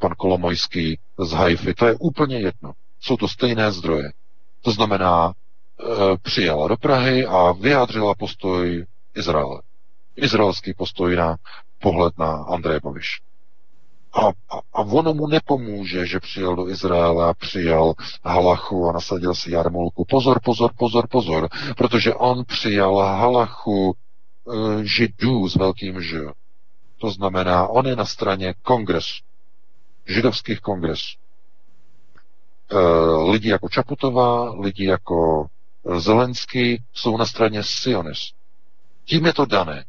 [0.00, 2.72] pan Kolomojský z Haify, to je úplně jedno.
[3.00, 4.10] Jsou to stejné zdroje.
[4.62, 8.86] To znamená, e, přijela do Prahy a vyjádřila postoj
[9.16, 9.62] Izraele.
[10.16, 11.36] Izraelský postoj na
[11.78, 13.20] pohled na Andreje Babiš.
[14.12, 17.94] A, a, a ono mu nepomůže, že přijel do Izraele a přijal
[18.24, 20.04] halachu a nasadil si jarmulku.
[20.04, 26.20] Pozor, pozor, pozor, pozor, protože on přijal halachu e, židů s velkým ž.
[26.98, 29.22] To znamená, on je na straně kongresu,
[30.06, 31.25] židovských kongresů.
[32.72, 35.46] Eh, lidi jako Čaputová, lidi jako
[35.90, 38.32] eh, Zelenský jsou na straně Sionis.
[39.04, 39.84] Tím je to dané.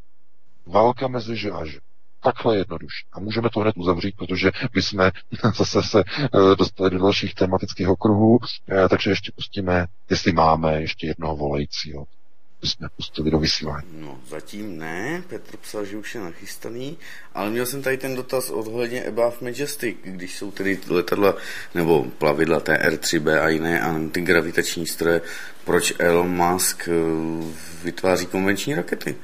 [0.66, 1.80] Válka mezi že a že.
[2.24, 3.06] Takhle jednoduše.
[3.14, 5.12] A můžeme to hned uzavřít, protože my jsme
[5.56, 8.40] zase se eh, dostali do dalších tematických okruhů,
[8.90, 12.06] takže ještě pustíme, jestli máme ještě jednoho volajícího
[12.64, 13.88] jsme pustili do vysílání.
[13.92, 15.24] No, zatím ne.
[15.28, 16.98] Petr psal, že už je nachystaný,
[17.34, 21.36] ale měl jsem tady ten dotaz ohledně Above Majestic, když jsou tedy letadla
[21.76, 25.22] nebo plavidla TR-3B a jiné antigravitační stroje,
[25.66, 26.92] proč Elon Musk eh,
[27.84, 29.16] vytváří konvenční rakety?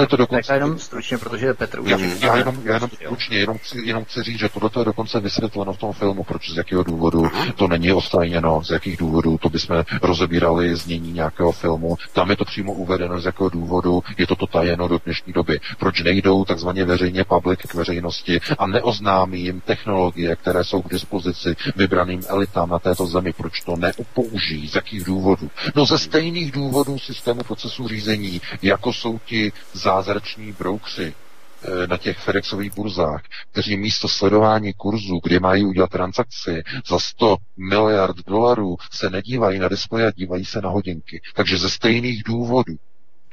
[0.00, 0.54] Je to dokonce...
[0.54, 1.90] jenom stručně, protože Petr už...
[1.90, 5.20] Já, já, jenom, já jenom stručně, jenom chci, jenom chci říct, že tohle je dokonce
[5.20, 9.48] vysvětleno v tom filmu, proč z jakého důvodu to není ostajněno, z jakých důvodů, to
[9.48, 11.96] bychom rozebírali znění nějakého filmu.
[12.12, 15.60] Tam je to přímo uvedeno, z jakého důvodu je toto tajeno do dnešní doby.
[15.78, 21.56] Proč nejdou takzvaně veřejně public k veřejnosti a neoznámí jim technologie, které jsou k dispozici
[21.76, 25.50] vybraným elitám na této zemi, proč to neupoužijí, z jakých důvodů.
[25.74, 31.14] No ze stejných důvodů systému procesu řízení, jako jsou ti zázrační broukři
[31.62, 33.22] eh, na těch Ferexových burzách,
[33.52, 39.68] kteří místo sledování kurzu, kde mají udělat transakci za 100 miliard dolarů, se nedívají na
[39.68, 41.20] displeje a dívají se na hodinky.
[41.34, 42.74] Takže ze stejných důvodů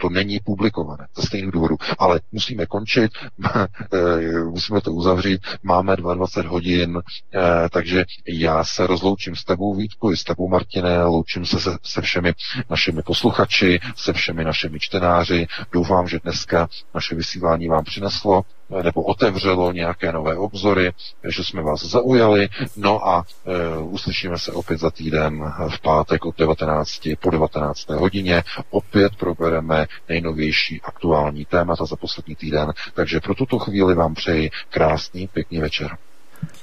[0.01, 1.77] to není publikované ze stejných důvodů.
[1.99, 3.11] Ale musíme končit,
[3.93, 7.01] eh, musíme to uzavřít, máme 22 hodin,
[7.33, 11.77] eh, takže já se rozloučím s tebou Vítku i s tebou Martine, loučím se se,
[11.83, 12.33] se všemi
[12.69, 15.47] našimi posluchači, se všemi našimi čtenáři.
[15.71, 18.43] Doufám, že dneska naše vysílání vám přineslo
[18.83, 20.91] nebo otevřelo nějaké nové obzory,
[21.27, 22.49] že jsme vás zaujali.
[22.75, 27.89] No a e, uslyšíme se opět za týden v pátek od 19 po 19.
[27.89, 28.43] hodině.
[28.69, 32.73] Opět probereme nejnovější aktuální témata za poslední týden.
[32.93, 35.97] Takže pro tuto chvíli vám přeji krásný, pěkný večer.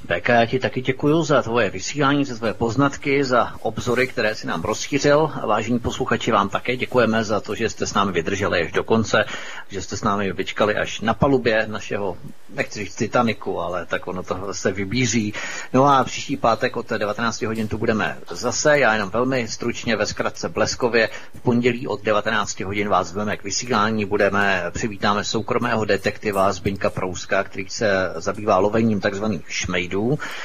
[0.04, 4.46] BK, já ti taky děkuji za tvoje vysílání, za tvoje poznatky, za obzory, které si
[4.46, 5.30] nám rozšířil.
[5.46, 9.24] Vážení posluchači, vám také děkujeme za to, že jste s námi vydrželi až do konce,
[9.68, 12.16] že jste s námi vyčkali až na palubě našeho,
[12.54, 15.34] nechci říct Titaniku, ale tak ono to se vybíří.
[15.72, 20.06] No a příští pátek od 19 hodin tu budeme zase, já jenom velmi stručně ve
[20.06, 21.08] zkratce bleskově.
[21.34, 27.44] V pondělí od 19 hodin vás zveme k vysílání, budeme, přivítáme soukromého detektiva Zbyňka Prouska,
[27.44, 29.93] který se zabývá lovením takzvaných šmejdů.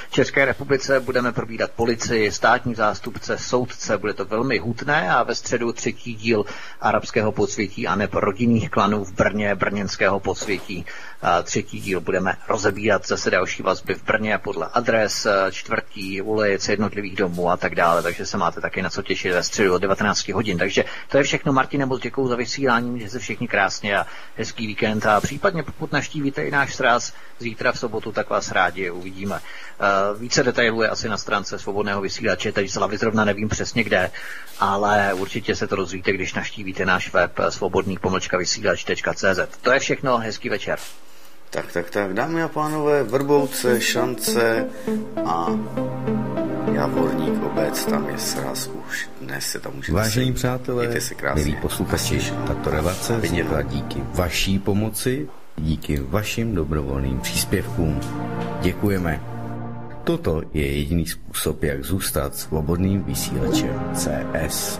[0.10, 5.36] V České republice budeme probírat policii, státní zástupce, soudce, bude to velmi hutné a ve
[5.36, 6.46] středu třetí díl
[6.82, 10.86] arabského podsvětí a neb rodinných klanů v Brně, brněnského podsvětí.
[11.44, 17.50] Třetí díl budeme rozebírat zase další vazby v Brně podle adres, čtvrtí ulic, jednotlivých domů
[17.50, 20.58] a tak dále, takže se máte taky na co těšit ve středu od 19 hodin.
[20.58, 21.54] Takže to je všechno.
[21.54, 24.06] Martin, moc děkuji za vysílání, že se všichni krásně a
[24.38, 28.90] hezký víkend a případně pokud naštívíte i náš sraz zítra v sobotu, tak vás rádi
[28.90, 29.40] uvidíme.
[30.20, 34.12] Více detailů je asi na stránce svobodného vysílače, teď z zrovna nevím přesně kde,
[34.60, 39.58] ale určitě se to dozvíte, když naštívíte náš web svobodný pomlčka vysílač.cz.
[39.62, 40.80] To je všechno, hezký večer.
[41.50, 44.66] Tak, tak, tak, dámy a pánové, Vrbouce, Šance
[45.26, 45.48] a
[46.74, 50.90] Javorník obec, tam je sraz už dnes se tam můžete Vážení přátelé,
[51.36, 58.00] milí posluchači, tato relace vznikla díky vaší pomoci, díky vašim dobrovolným příspěvkům.
[58.62, 59.22] Děkujeme.
[60.04, 64.80] Toto je jediný způsob, jak zůstat svobodným vysílačem CS.